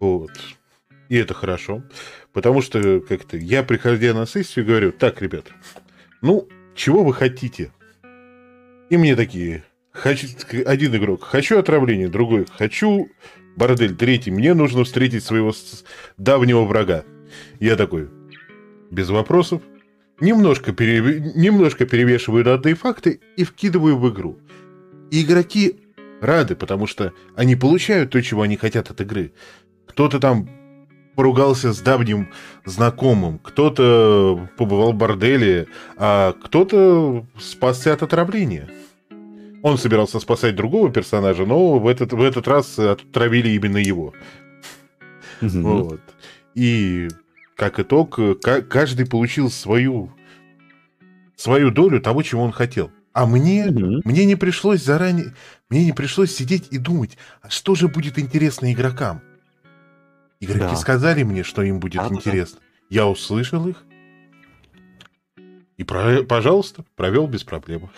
Вот. 0.00 0.30
И 1.08 1.16
это 1.16 1.34
хорошо. 1.34 1.82
Потому 2.32 2.62
что 2.62 3.00
как-то 3.00 3.36
я, 3.36 3.62
приходя 3.62 4.14
на 4.14 4.26
сессию, 4.26 4.64
говорю, 4.64 4.92
так, 4.92 5.20
ребят, 5.20 5.46
ну, 6.22 6.48
чего 6.74 7.04
вы 7.04 7.12
хотите? 7.12 7.72
И 8.90 8.96
мне 8.96 9.16
такие, 9.16 9.64
хочу, 9.92 10.28
один 10.66 10.96
игрок, 10.96 11.24
хочу 11.24 11.58
отравление, 11.58 12.08
другой, 12.08 12.46
хочу 12.50 13.08
бордель, 13.56 13.94
третий, 13.94 14.30
мне 14.30 14.54
нужно 14.54 14.84
встретить 14.84 15.24
своего 15.24 15.52
давнего 16.16 16.64
врага. 16.64 17.04
Я 17.60 17.76
такой, 17.76 18.08
без 18.90 19.10
вопросов, 19.10 19.62
немножко, 20.20 20.72
пере... 20.72 21.20
немножко 21.34 21.86
перевешиваю 21.86 22.44
данные 22.44 22.74
факты 22.74 23.20
и 23.36 23.44
вкидываю 23.44 23.96
в 23.96 24.10
игру. 24.12 24.38
И 25.14 25.22
игроки 25.22 25.76
рады, 26.20 26.56
потому 26.56 26.88
что 26.88 27.12
они 27.36 27.54
получают 27.54 28.10
то, 28.10 28.20
чего 28.20 28.42
они 28.42 28.56
хотят 28.56 28.90
от 28.90 29.00
игры. 29.00 29.32
Кто-то 29.86 30.18
там 30.18 30.48
поругался 31.14 31.72
с 31.72 31.78
давним 31.78 32.32
знакомым, 32.64 33.38
кто-то 33.38 34.48
побывал 34.56 34.92
в 34.92 34.96
борделе, 34.96 35.68
а 35.96 36.32
кто-то 36.32 37.24
спасся 37.38 37.92
от 37.92 38.02
отравления. 38.02 38.68
Он 39.62 39.78
собирался 39.78 40.18
спасать 40.18 40.56
другого 40.56 40.90
персонажа, 40.90 41.46
но 41.46 41.78
в 41.78 41.86
этот, 41.86 42.12
в 42.12 42.20
этот 42.20 42.48
раз 42.48 42.76
отравили 42.76 43.50
именно 43.50 43.78
его. 43.78 44.14
Mm-hmm. 45.42 45.60
Вот. 45.60 46.00
И 46.56 47.06
как 47.54 47.78
итог, 47.78 48.18
каждый 48.42 49.06
получил 49.06 49.48
свою, 49.48 50.10
свою 51.36 51.70
долю 51.70 52.00
того, 52.00 52.24
чего 52.24 52.42
он 52.42 52.50
хотел. 52.50 52.90
А 53.14 53.26
мне, 53.26 53.68
mm-hmm. 53.68 54.00
мне 54.04 54.24
не 54.26 54.34
пришлось 54.34 54.82
заранее, 54.82 55.34
мне 55.70 55.84
не 55.84 55.92
пришлось 55.92 56.34
сидеть 56.34 56.66
и 56.72 56.78
думать, 56.78 57.16
а 57.42 57.48
что 57.48 57.76
же 57.76 57.86
будет 57.86 58.18
интересно 58.18 58.72
игрокам. 58.72 59.22
Игроки 60.40 60.74
да. 60.74 60.76
сказали 60.76 61.22
мне, 61.22 61.44
что 61.44 61.62
им 61.62 61.78
будет 61.78 62.02
а, 62.02 62.08
интересно. 62.08 62.58
Да. 62.58 62.66
Я 62.90 63.06
услышал 63.06 63.68
их. 63.68 63.84
И, 65.76 65.84
пожалуйста, 65.84 66.84
провел 66.96 67.28
без 67.28 67.44
проблем. 67.44 67.88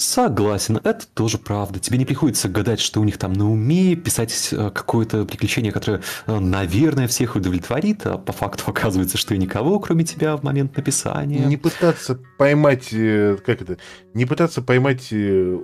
Согласен, 0.00 0.78
это 0.82 1.06
тоже 1.12 1.36
правда. 1.36 1.78
Тебе 1.78 1.98
не 1.98 2.06
приходится 2.06 2.48
гадать, 2.48 2.80
что 2.80 3.02
у 3.02 3.04
них 3.04 3.18
там 3.18 3.34
на 3.34 3.50
уме, 3.50 3.94
писать 3.96 4.48
э, 4.50 4.70
какое-то 4.70 5.26
приключение, 5.26 5.72
которое, 5.72 6.00
э, 6.26 6.38
наверное, 6.38 7.06
всех 7.06 7.36
удовлетворит, 7.36 8.06
а 8.06 8.16
по 8.16 8.32
факту 8.32 8.64
оказывается, 8.68 9.18
что 9.18 9.34
и 9.34 9.38
никого, 9.38 9.78
кроме 9.78 10.04
тебя 10.04 10.38
в 10.38 10.42
момент 10.42 10.74
написания. 10.74 11.44
Не 11.44 11.58
пытаться 11.58 12.18
поймать, 12.38 12.88
э, 12.94 13.36
как 13.44 13.60
это, 13.60 13.76
не 14.14 14.24
пытаться 14.24 14.62
поймать 14.62 15.12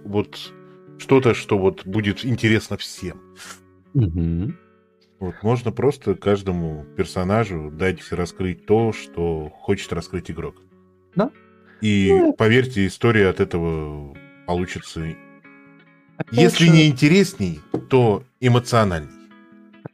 вот 0.05 0.53
что-то, 0.99 1.33
что 1.33 1.57
вот 1.57 1.87
будет 1.87 2.27
интересно 2.27 2.77
всем. 2.77 3.23
Угу. 3.95 4.53
Вот, 5.19 5.35
можно 5.43 5.73
просто 5.73 6.15
каждому 6.15 6.85
персонажу 6.95 7.71
дать 7.71 8.13
раскрыть 8.13 8.67
то, 8.67 8.93
что 8.93 9.49
хочет 9.49 9.95
раскрыть 9.95 10.31
игрок. 10.31 10.57
Да. 11.15 11.31
И 11.81 12.09
ну, 12.11 12.35
поверьте, 12.35 12.87
история 12.87 13.29
от 13.29 13.41
этого 13.41 14.15
получится, 14.47 15.15
если 16.31 16.67
же... 16.67 16.71
не 16.71 16.87
интересней, 16.89 17.61
то 17.91 18.25
эмоциональней. 18.41 19.11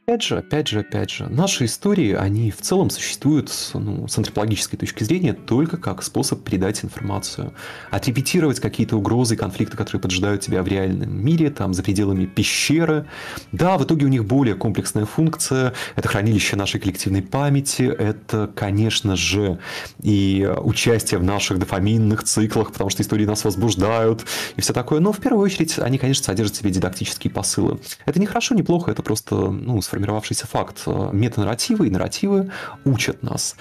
Опять 0.05 0.21
же, 0.21 0.37
опять 0.37 0.67
же, 0.67 0.79
опять 0.81 1.09
же, 1.11 1.29
наши 1.29 1.63
истории, 1.63 2.11
они 2.11 2.51
в 2.51 2.59
целом 2.59 2.89
существуют 2.89 3.49
ну, 3.73 4.05
с 4.09 4.17
антропологической 4.17 4.77
точки 4.77 5.05
зрения 5.05 5.31
только 5.31 5.77
как 5.77 6.03
способ 6.03 6.43
передать 6.43 6.83
информацию. 6.83 7.53
Отрепетировать 7.89 8.59
какие-то 8.59 8.97
угрозы 8.97 9.37
конфликты, 9.37 9.77
которые 9.77 10.01
поджидают 10.01 10.41
тебя 10.41 10.61
в 10.61 10.67
реальном 10.67 11.23
мире, 11.23 11.51
там, 11.51 11.73
за 11.73 11.83
пределами 11.83 12.25
пещеры. 12.25 13.05
Да, 13.53 13.77
в 13.77 13.85
итоге 13.85 14.05
у 14.05 14.09
них 14.09 14.25
более 14.25 14.55
комплексная 14.55 15.05
функция. 15.05 15.73
Это 15.95 16.09
хранилище 16.09 16.57
нашей 16.57 16.81
коллективной 16.81 17.21
памяти. 17.21 17.83
Это, 17.83 18.51
конечно 18.53 19.15
же, 19.15 19.59
и 20.01 20.45
участие 20.63 21.21
в 21.21 21.23
наших 21.23 21.59
дофаминных 21.59 22.25
циклах, 22.25 22.73
потому 22.73 22.89
что 22.89 23.03
истории 23.03 23.25
нас 23.25 23.45
возбуждают 23.45 24.25
и 24.57 24.61
все 24.61 24.73
такое. 24.73 24.99
Но 24.99 25.13
в 25.13 25.19
первую 25.19 25.45
очередь 25.45 25.79
они, 25.79 25.97
конечно, 25.97 26.25
содержат 26.25 26.57
в 26.57 26.59
себе 26.59 26.71
дидактические 26.71 27.31
посылы. 27.31 27.79
Это 28.05 28.19
не 28.19 28.25
хорошо, 28.25 28.53
не 28.53 28.63
плохо, 28.63 28.91
это 28.91 29.01
просто 29.01 29.35
ну, 29.49 29.81
сформировавшийся 29.93 30.47
факт. 30.47 30.83
Метанарративы 30.87 31.87
и 31.87 31.91
нарративы 31.91 32.51
учат 32.83 33.21
нас, 33.21 33.55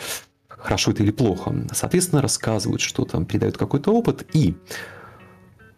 хорошо 0.49 0.93
это 0.93 1.03
или 1.03 1.11
плохо. 1.11 1.55
Соответственно, 1.72 2.22
рассказывают 2.22 2.80
что-то, 2.80 3.22
передают 3.24 3.59
какой-то 3.59 3.93
опыт 3.93 4.24
и 4.33 4.55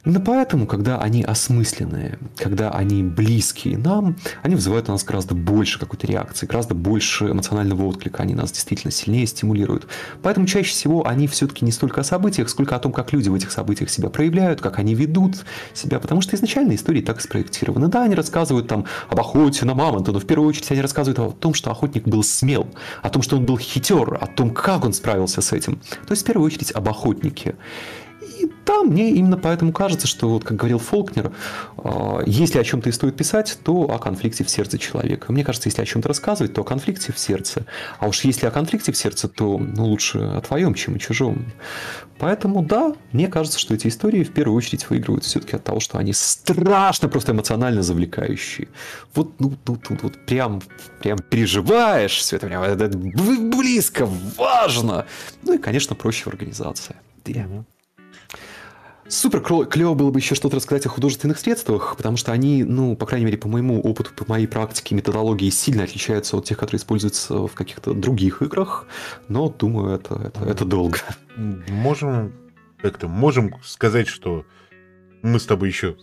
Именно 0.04 0.20
поэтому, 0.20 0.66
когда 0.66 0.98
они 0.98 1.22
осмысленные, 1.22 2.18
когда 2.36 2.70
они 2.70 3.02
близкие 3.02 3.78
нам, 3.78 4.16
они 4.42 4.54
вызывают 4.54 4.88
у 4.90 4.92
нас 4.92 5.02
гораздо 5.02 5.34
больше 5.34 5.78
какой-то 5.78 6.06
реакции, 6.06 6.46
гораздо 6.46 6.74
больше 6.74 7.30
эмоционального 7.30 7.84
отклика, 7.86 8.22
они 8.22 8.34
нас 8.34 8.52
действительно 8.52 8.90
сильнее 8.90 9.26
стимулируют. 9.26 9.86
Поэтому 10.22 10.46
чаще 10.46 10.70
всего 10.70 11.06
они 11.06 11.26
все-таки 11.26 11.64
не 11.64 11.72
столько 11.72 12.02
о 12.02 12.04
событиях, 12.04 12.50
сколько 12.50 12.76
о 12.76 12.78
том, 12.78 12.92
как 12.92 13.12
люди 13.14 13.30
в 13.30 13.34
этих 13.34 13.50
событиях 13.50 13.88
себя 13.88 14.10
проявляют, 14.10 14.60
как 14.60 14.78
они 14.78 14.94
ведут 14.94 15.44
себя, 15.72 15.98
потому 15.98 16.20
что 16.20 16.36
изначально 16.36 16.74
истории 16.74 17.00
так 17.00 17.22
спроектированы. 17.22 17.88
Да, 17.88 18.02
они 18.02 18.14
рассказывают 18.14 18.68
там 18.68 18.84
об 19.08 19.18
охоте 19.18 19.64
на 19.64 19.74
мамонта, 19.74 20.12
но 20.12 20.18
в 20.20 20.26
первую 20.26 20.48
очередь 20.48 20.70
они 20.70 20.82
рассказывают 20.82 21.18
о 21.18 21.30
том, 21.32 21.54
что 21.54 21.70
охотник 21.70 22.04
был 22.04 22.22
смел, 22.22 22.68
о 23.02 23.08
том, 23.08 23.22
что 23.22 23.36
он 23.36 23.46
был 23.46 23.56
хитер, 23.56 24.18
о 24.20 24.26
том, 24.26 24.50
как 24.50 24.84
он 24.84 24.92
справился 24.92 25.40
с 25.40 25.52
этим. 25.52 25.76
То 26.06 26.10
есть 26.10 26.22
в 26.22 26.26
первую 26.26 26.46
очередь 26.46 26.72
об 26.72 26.88
охотнике. 26.90 27.54
Да, 28.66 28.82
мне 28.82 29.10
именно 29.10 29.36
поэтому 29.36 29.72
кажется, 29.72 30.06
что, 30.06 30.28
вот, 30.28 30.44
как 30.44 30.56
говорил 30.56 30.78
Фолкнер, 30.78 31.32
а, 31.76 32.22
если 32.26 32.58
о 32.58 32.64
чем-то 32.64 32.88
и 32.88 32.92
стоит 32.92 33.16
писать, 33.16 33.58
то 33.62 33.82
о 33.82 33.98
конфликте 33.98 34.44
в 34.44 34.50
сердце 34.50 34.78
человека. 34.78 35.32
Мне 35.32 35.44
кажется, 35.44 35.68
если 35.68 35.82
о 35.82 35.84
чем-то 35.84 36.08
рассказывать, 36.08 36.54
то 36.54 36.62
о 36.62 36.64
конфликте 36.64 37.12
в 37.12 37.18
сердце. 37.18 37.66
А 37.98 38.08
уж 38.08 38.24
если 38.24 38.46
о 38.46 38.50
конфликте 38.50 38.92
в 38.92 38.96
сердце, 38.96 39.28
то 39.28 39.58
ну, 39.58 39.86
лучше 39.86 40.18
о 40.18 40.40
твоем, 40.40 40.74
чем 40.74 40.94
о 40.94 40.98
чужом. 40.98 41.46
Поэтому 42.18 42.62
да, 42.62 42.94
мне 43.12 43.28
кажется, 43.28 43.58
что 43.58 43.74
эти 43.74 43.88
истории 43.88 44.24
в 44.24 44.32
первую 44.32 44.56
очередь 44.56 44.88
выигрывают 44.88 45.24
все-таки 45.24 45.56
от 45.56 45.64
того, 45.64 45.80
что 45.80 45.98
они 45.98 46.12
страшно 46.12 47.08
просто 47.08 47.32
эмоционально 47.32 47.82
завлекающие. 47.82 48.68
Вот 49.14 49.40
ну, 49.40 49.52
тут, 49.64 49.82
тут 49.82 50.02
вот 50.02 50.24
прям, 50.26 50.62
прям 51.00 51.18
переживаешь 51.18 52.16
все 52.16 52.36
это, 52.36 52.46
прям 52.46 52.62
это 52.62 52.88
близко, 52.88 54.08
важно. 54.38 55.06
Ну 55.42 55.54
и, 55.54 55.58
конечно, 55.58 55.96
проще 55.96 56.24
в 56.24 56.28
организации. 56.28 56.96
Yeah. 57.24 57.64
Супер 59.06 59.40
клево 59.66 59.94
было 59.94 60.10
бы 60.10 60.18
еще 60.18 60.34
что-то 60.34 60.56
рассказать 60.56 60.86
о 60.86 60.88
художественных 60.88 61.38
средствах, 61.38 61.94
потому 61.96 62.16
что 62.16 62.32
они, 62.32 62.64
ну, 62.64 62.96
по 62.96 63.04
крайней 63.04 63.26
мере, 63.26 63.36
по 63.36 63.48
моему 63.48 63.80
опыту, 63.80 64.10
по 64.14 64.24
моей 64.26 64.46
практике, 64.46 64.94
методологии 64.94 65.50
сильно 65.50 65.84
отличаются 65.84 66.36
от 66.36 66.46
тех, 66.46 66.56
которые 66.56 66.78
используются 66.78 67.46
в 67.46 67.52
каких-то 67.52 67.92
других 67.92 68.40
играх, 68.40 68.86
но, 69.28 69.50
думаю, 69.50 69.94
это, 69.94 70.14
это, 70.14 70.44
это 70.44 70.64
долго. 70.64 70.98
Можем 71.36 72.32
как-то, 72.80 73.08
можем 73.08 73.54
сказать, 73.62 74.08
что 74.08 74.44
мы 75.22 75.38
с 75.38 75.44
тобой 75.44 75.68
еще 75.68 75.96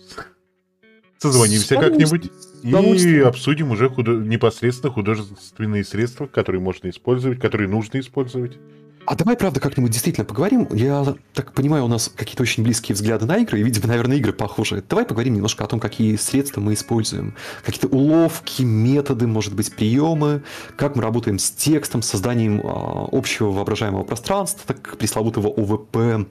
созвонимся 1.17 1.75
как-нибудь 1.75 2.31
и 2.63 3.19
обсудим 3.19 3.71
уже 3.71 3.89
худо... 3.89 4.13
непосредственно 4.13 4.91
художественные 4.91 5.83
средства, 5.83 6.25
которые 6.25 6.61
можно 6.61 6.89
использовать, 6.89 7.39
которые 7.39 7.67
нужно 7.67 7.99
использовать. 7.99 8.57
А 9.05 9.15
давай, 9.15 9.35
правда, 9.35 9.59
как-нибудь 9.59 9.91
действительно 9.91 10.25
поговорим. 10.25 10.67
Я 10.71 11.15
так 11.33 11.53
понимаю, 11.53 11.85
у 11.85 11.87
нас 11.87 12.11
какие-то 12.15 12.43
очень 12.43 12.63
близкие 12.63 12.95
взгляды 12.95 13.25
на 13.25 13.37
игры, 13.37 13.59
и, 13.59 13.63
видимо, 13.63 13.87
наверное, 13.87 14.17
игры 14.17 14.31
похожи. 14.31 14.83
Давай 14.87 15.05
поговорим 15.05 15.33
немножко 15.33 15.63
о 15.63 15.67
том, 15.67 15.79
какие 15.79 16.15
средства 16.15 16.61
мы 16.61 16.73
используем. 16.73 17.35
Какие-то 17.63 17.87
уловки, 17.87 18.61
методы, 18.61 19.27
может 19.27 19.55
быть, 19.55 19.75
приемы, 19.75 20.43
как 20.75 20.95
мы 20.95 21.01
работаем 21.01 21.39
с 21.39 21.51
текстом, 21.51 22.01
созданием 22.01 22.61
а, 22.63 23.07
общего 23.11 23.51
воображаемого 23.51 24.03
пространства, 24.03 24.73
так 24.73 24.97
пресловутого 24.97 25.47
ОВП. 25.47 26.27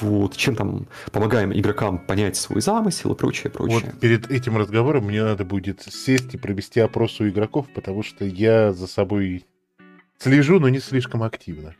Вот, 0.00 0.36
чем 0.36 0.56
там 0.56 0.86
помогаем 1.12 1.52
игрокам 1.52 1.98
понять 1.98 2.36
свой 2.36 2.62
замысел 2.62 3.12
и 3.12 3.16
прочее, 3.16 3.50
прочее. 3.50 3.82
Вот 3.84 4.00
перед 4.00 4.30
этим 4.30 4.56
разговором 4.56 5.04
мне 5.04 5.22
надо 5.22 5.44
будет 5.44 5.82
сесть 5.82 6.34
и 6.34 6.38
провести 6.38 6.80
опрос 6.80 7.20
у 7.20 7.28
игроков, 7.28 7.66
потому 7.74 8.02
что 8.02 8.24
я 8.24 8.72
за 8.72 8.86
собой 8.86 9.44
слежу, 10.22 10.60
но 10.60 10.68
не 10.68 10.78
слишком 10.78 11.22
активно 11.22 11.74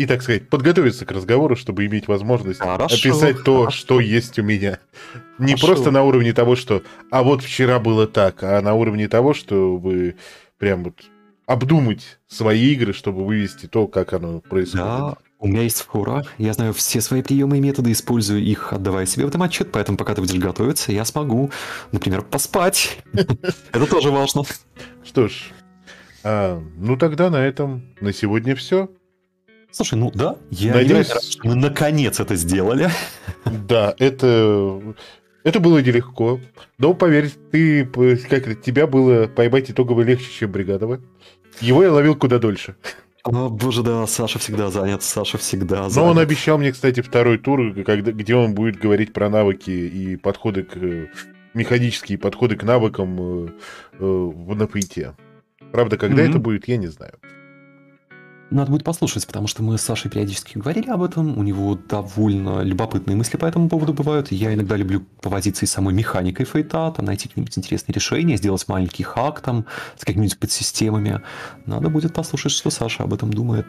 и, 0.00 0.06
так 0.06 0.22
сказать, 0.22 0.48
подготовиться 0.48 1.04
к 1.04 1.12
разговору, 1.12 1.56
чтобы 1.56 1.84
иметь 1.84 2.08
возможность 2.08 2.60
хорошо, 2.60 2.94
описать 2.94 3.44
то, 3.44 3.64
хорошо. 3.64 3.76
что 3.76 4.00
есть 4.00 4.38
у 4.38 4.42
меня. 4.42 4.78
Не 5.38 5.48
хорошо. 5.52 5.66
просто 5.66 5.90
на 5.90 6.04
уровне 6.04 6.32
того, 6.32 6.56
что 6.56 6.82
«а 7.10 7.22
вот 7.22 7.42
вчера 7.42 7.78
было 7.78 8.06
так», 8.06 8.42
а 8.42 8.62
на 8.62 8.72
уровне 8.72 9.08
того, 9.08 9.34
чтобы 9.34 10.16
прям 10.56 10.84
вот 10.84 10.94
обдумать 11.44 12.18
свои 12.28 12.72
игры, 12.72 12.94
чтобы 12.94 13.26
вывести 13.26 13.66
то, 13.66 13.88
как 13.88 14.14
оно 14.14 14.40
происходит. 14.40 14.86
Да, 14.86 15.16
у 15.38 15.48
меня 15.48 15.64
есть 15.64 15.82
фора, 15.82 16.24
я 16.38 16.54
знаю 16.54 16.72
все 16.72 17.02
свои 17.02 17.20
приемы 17.20 17.58
и 17.58 17.60
методы, 17.60 17.92
использую 17.92 18.42
их, 18.42 18.72
отдавая 18.72 19.04
себе 19.04 19.26
в 19.26 19.28
этом 19.28 19.42
отчет, 19.42 19.70
поэтому 19.70 19.98
пока 19.98 20.14
ты 20.14 20.22
будешь 20.22 20.40
готовиться, 20.40 20.92
я 20.92 21.04
смогу, 21.04 21.50
например, 21.92 22.22
поспать. 22.22 22.98
Это 23.12 23.86
тоже 23.86 24.10
важно. 24.10 24.44
Что 25.04 25.28
ж, 25.28 25.50
а, 26.22 26.62
ну 26.76 26.96
тогда 26.96 27.30
на 27.30 27.44
этом 27.44 27.82
на 28.00 28.12
сегодня 28.12 28.54
все. 28.54 28.88
Слушай, 29.72 29.98
ну 29.98 30.10
да, 30.12 30.36
я 30.50 30.74
Надеюсь... 30.74 31.10
рад, 31.10 31.22
что 31.22 31.46
мы 31.46 31.54
наконец 31.54 32.20
это 32.20 32.36
сделали. 32.36 32.90
Да, 33.44 33.94
это... 33.98 34.80
Это 35.42 35.58
было 35.58 35.78
нелегко. 35.78 36.38
Но 36.76 36.92
поверь, 36.92 37.30
ты, 37.50 37.86
как 37.86 38.60
тебя 38.60 38.86
было 38.86 39.26
поймать 39.26 39.70
итогово 39.70 40.02
легче, 40.02 40.26
чем 40.30 40.52
Бригадова. 40.52 41.00
Его 41.60 41.82
я 41.82 41.92
ловил 41.92 42.14
куда 42.14 42.38
дольше. 42.38 42.76
О, 43.24 43.48
боже, 43.48 43.82
да, 43.82 44.06
Саша 44.06 44.38
всегда 44.38 44.70
занят, 44.70 45.02
Саша 45.02 45.38
всегда 45.38 45.88
занят. 45.88 45.96
Но 45.96 46.04
он 46.06 46.18
обещал 46.18 46.58
мне, 46.58 46.72
кстати, 46.72 47.00
второй 47.00 47.38
тур, 47.38 47.74
когда, 47.84 48.12
где 48.12 48.34
он 48.34 48.54
будет 48.54 48.76
говорить 48.76 49.12
про 49.12 49.28
навыки 49.28 49.70
и 49.70 50.16
подходы 50.16 50.62
к... 50.62 50.76
механические 51.54 52.18
подходы 52.18 52.56
к 52.56 52.62
навыкам 52.62 53.46
э, 53.46 53.48
э, 53.98 54.04
на. 54.04 55.14
Правда, 55.72 55.96
когда 55.96 56.22
mm-hmm. 56.22 56.30
это 56.30 56.38
будет, 56.38 56.68
я 56.68 56.76
не 56.76 56.88
знаю. 56.88 57.12
надо 58.50 58.70
будет 58.70 58.84
послушать, 58.84 59.26
потому 59.26 59.46
что 59.46 59.62
мы 59.62 59.78
с 59.78 59.82
Сашей 59.82 60.10
периодически 60.10 60.58
говорили 60.58 60.88
об 60.90 61.02
этом. 61.02 61.38
У 61.38 61.42
него 61.42 61.76
довольно 61.76 62.62
любопытные 62.62 63.16
мысли 63.16 63.36
по 63.36 63.46
этому 63.46 63.68
поводу 63.68 63.92
бывают. 63.92 64.32
Я 64.32 64.52
иногда 64.52 64.76
люблю 64.76 65.04
повозиться 65.22 65.64
и 65.64 65.68
самой 65.68 65.94
механикой 65.94 66.46
фейта, 66.46 66.92
там 66.96 67.04
найти 67.06 67.28
какие-нибудь 67.28 67.56
интересные 67.56 67.94
решения, 67.94 68.36
сделать 68.36 68.66
маленький 68.68 69.04
хак 69.04 69.40
там 69.40 69.66
с 69.96 70.04
какими-нибудь 70.04 70.38
подсистемами. 70.38 71.22
Надо 71.66 71.88
будет 71.88 72.12
послушать, 72.12 72.52
что 72.52 72.70
Саша 72.70 73.04
об 73.04 73.14
этом 73.14 73.32
думает. 73.32 73.66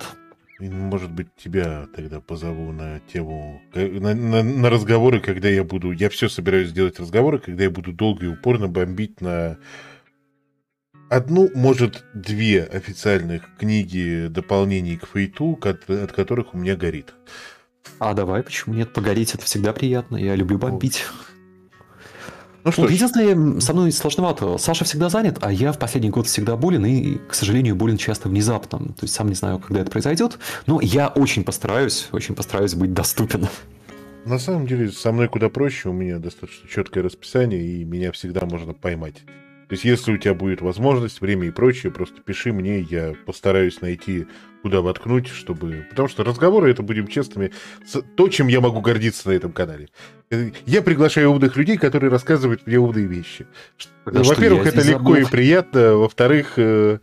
Может 0.59 1.11
быть, 1.11 1.27
тебя 1.43 1.87
тогда 1.95 2.19
позову 2.19 2.71
на 2.71 2.99
тему, 3.11 3.61
на, 3.73 4.13
на, 4.13 4.43
на 4.43 4.69
разговоры, 4.69 5.19
когда 5.19 5.49
я 5.49 5.63
буду... 5.63 5.91
Я 5.91 6.09
все 6.09 6.29
собираюсь 6.29 6.69
сделать 6.69 6.99
разговоры, 6.99 7.39
когда 7.39 7.63
я 7.63 7.71
буду 7.71 7.93
долго 7.93 8.25
и 8.25 8.29
упорно 8.29 8.67
бомбить 8.67 9.21
на 9.21 9.57
одну, 11.11 11.49
может, 11.53 12.03
две 12.13 12.63
официальных 12.63 13.43
книги 13.59 14.27
дополнений 14.29 14.95
к 14.95 15.07
Фейту, 15.07 15.59
от 15.61 16.11
которых 16.13 16.53
у 16.53 16.57
меня 16.57 16.75
горит. 16.75 17.13
А 17.99 18.13
давай, 18.13 18.43
почему 18.43 18.75
нет? 18.75 18.93
Погореть 18.93 19.35
это 19.35 19.43
всегда 19.43 19.73
приятно. 19.73 20.15
Я 20.15 20.35
люблю 20.35 20.57
бомбить. 20.57 21.03
Ну, 22.63 22.71
что 22.71 22.83
вот, 22.83 22.91
единственное, 22.91 23.59
со 23.59 23.73
мной 23.73 23.91
сложновато. 23.91 24.57
Саша 24.57 24.85
всегда 24.85 25.09
занят, 25.09 25.39
а 25.41 25.51
я 25.51 25.73
в 25.73 25.79
последний 25.79 26.11
год 26.11 26.27
всегда 26.27 26.55
болен, 26.55 26.85
и, 26.85 27.17
к 27.27 27.33
сожалению, 27.33 27.75
болен 27.75 27.97
часто 27.97 28.29
внезапно. 28.29 28.79
То 28.79 29.01
есть 29.01 29.13
сам 29.13 29.27
не 29.27 29.35
знаю, 29.35 29.59
когда 29.59 29.81
это 29.81 29.91
произойдет, 29.91 30.39
но 30.65 30.79
я 30.79 31.09
очень 31.09 31.43
постараюсь, 31.43 32.07
очень 32.11 32.35
постараюсь 32.35 32.75
быть 32.75 32.93
доступен. 32.93 33.47
На 34.25 34.39
самом 34.39 34.65
деле, 34.67 34.91
со 34.91 35.11
мной 35.11 35.27
куда 35.27 35.49
проще, 35.49 35.89
у 35.89 35.93
меня 35.93 36.19
достаточно 36.19 36.69
четкое 36.69 37.03
расписание, 37.03 37.61
и 37.61 37.83
меня 37.83 38.11
всегда 38.11 38.45
можно 38.45 38.73
поймать. 38.73 39.15
То 39.71 39.75
есть, 39.75 39.85
если 39.85 40.11
у 40.11 40.17
тебя 40.17 40.33
будет 40.33 40.59
возможность, 40.59 41.21
время 41.21 41.47
и 41.47 41.49
прочее, 41.49 41.93
просто 41.93 42.19
пиши 42.19 42.51
мне, 42.51 42.81
я 42.81 43.15
постараюсь 43.25 43.79
найти, 43.79 44.27
куда 44.63 44.81
воткнуть, 44.81 45.29
чтобы... 45.29 45.87
Потому 45.89 46.09
что 46.09 46.25
разговоры, 46.25 46.69
это, 46.69 46.83
будем 46.83 47.07
честными, 47.07 47.53
то, 48.17 48.27
чем 48.27 48.49
я 48.49 48.59
могу 48.59 48.81
гордиться 48.81 49.29
на 49.29 49.31
этом 49.31 49.53
канале. 49.53 49.87
Я 50.65 50.81
приглашаю 50.81 51.31
умных 51.31 51.55
людей, 51.55 51.77
которые 51.77 52.11
рассказывают 52.11 52.67
мне 52.67 52.79
умные 52.79 53.05
вещи. 53.05 53.47
Во-первых, 54.03 54.67
это 54.67 54.81
легко 54.81 55.13
забыл. 55.13 55.15
и 55.15 55.31
приятно. 55.31 55.95
Во-вторых, 55.95 56.55
э, 56.57 56.99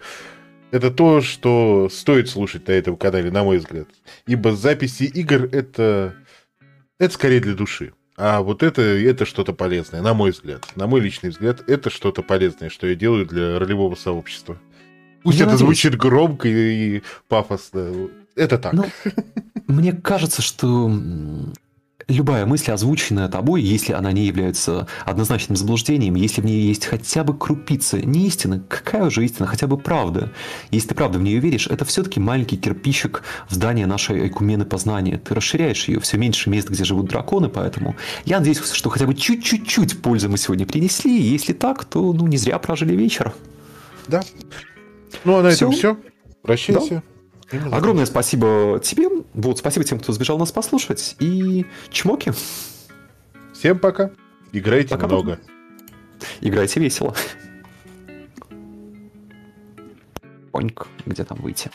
это 0.71 0.91
то, 0.91 1.23
что 1.23 1.89
стоит 1.91 2.29
слушать 2.29 2.69
на 2.69 2.73
этом 2.73 2.99
канале, 2.99 3.31
на 3.31 3.45
мой 3.45 3.57
взгляд. 3.57 3.89
Ибо 4.27 4.55
записи 4.55 5.05
игр 5.05 5.49
это, 5.53 6.17
это 6.99 7.15
скорее 7.15 7.41
для 7.41 7.55
души. 7.55 7.95
А 8.21 8.41
вот 8.41 8.65
это, 8.65 8.83
это 8.83 9.25
что-то 9.25 9.53
полезное, 9.53 10.03
на 10.03 10.13
мой 10.13 10.33
взгляд. 10.33 10.67
На 10.75 10.89
мой 10.89 11.01
личный 11.01 11.31
взгляд, 11.31 11.63
это 11.69 11.89
что-то 11.89 12.23
полезное, 12.23 12.69
что 12.69 12.89
я 12.89 12.97
делаю 12.97 13.25
для 13.25 13.61
ролевого 13.61 13.95
сообщества. 13.95 14.59
Пусть 15.23 15.39
я 15.39 15.45
это 15.45 15.53
надеюсь. 15.53 15.67
звучит 15.67 15.97
громко 15.97 16.49
и, 16.49 16.97
и 16.97 17.03
пафосно. 17.29 18.09
Это 18.35 18.59
так. 18.59 18.73
Ну, 18.73 18.87
мне 19.69 19.93
кажется, 19.93 20.43
что 20.43 20.91
любая 22.09 22.47
мысль, 22.47 22.73
озвученная 22.73 23.29
тобой, 23.29 23.63
если 23.63 23.93
она 23.93 24.13
не 24.13 24.25
является 24.25 24.89
однозначным 25.05 25.57
заблуждением, 25.57 26.15
если 26.15 26.41
в 26.41 26.47
ней 26.47 26.63
есть 26.63 26.87
хотя 26.87 27.23
бы 27.23 27.37
крупица 27.37 27.99
не 27.99 28.27
истины, 28.27 28.63
какая 28.69 29.05
уже 29.05 29.25
истина, 29.25 29.47
хотя 29.47 29.67
бы 29.67 29.77
правда, 29.77 30.33
если 30.71 30.89
ты 30.89 30.95
правда 30.95 31.19
в 31.19 31.23
нее 31.23 31.39
веришь, 31.39 31.67
это 31.67 31.85
все-таки 31.85 32.19
маленький 32.19 32.57
кирпичик 32.57 33.23
в 33.49 33.55
здание 33.55 33.87
нашей 33.87 34.23
айкумены 34.23 34.65
познания. 34.65 35.19
Ты 35.19 35.35
расширяешь 35.35 35.87
ее, 35.89 36.01
все 36.01 36.17
меньше 36.17 36.49
мест, 36.49 36.69
где 36.71 36.85
живут 36.85 37.09
драконы, 37.09 37.49
поэтому 37.49 37.95
я 38.25 38.39
надеюсь, 38.39 38.61
что 38.73 38.89
хотя 38.89 39.07
бы 39.07 39.15
чуть-чуть 39.15 40.01
пользы 40.01 40.29
мы 40.29 40.39
сегодня 40.39 40.67
принесли, 40.67 41.17
и 41.17 41.23
если 41.23 41.53
так, 41.53 41.85
то 41.85 42.13
ну 42.13 42.27
не 42.27 42.39
зря 42.39 42.59
прожили 42.59 42.95
вечер. 42.95 43.35
Да. 44.07 44.23
Ну 45.25 45.37
а 45.37 45.43
на 45.43 45.51
все? 45.51 45.67
этом 45.67 45.73
все. 45.73 45.97
Прощайся. 46.43 46.95
Да. 46.97 47.18
Огромное 47.51 48.07
спасибо 48.07 48.81
тебе. 48.83 49.09
Вот, 49.35 49.59
спасибо 49.59 49.85
тем, 49.85 49.99
кто 49.99 50.13
сбежал 50.13 50.39
нас 50.39 50.53
послушать. 50.53 51.17
И 51.19 51.67
чмоки. 51.91 52.33
Всем 53.55 53.79
пока. 53.79 54.11
Играйте 54.53 54.91
пока, 54.91 55.07
много. 55.07 55.37
Пока. 55.37 55.53
Играйте 56.41 56.81
весело. 56.81 57.15
Поньк, 60.53 60.87
где 61.07 61.25
там 61.25 61.39
выйти? 61.39 61.71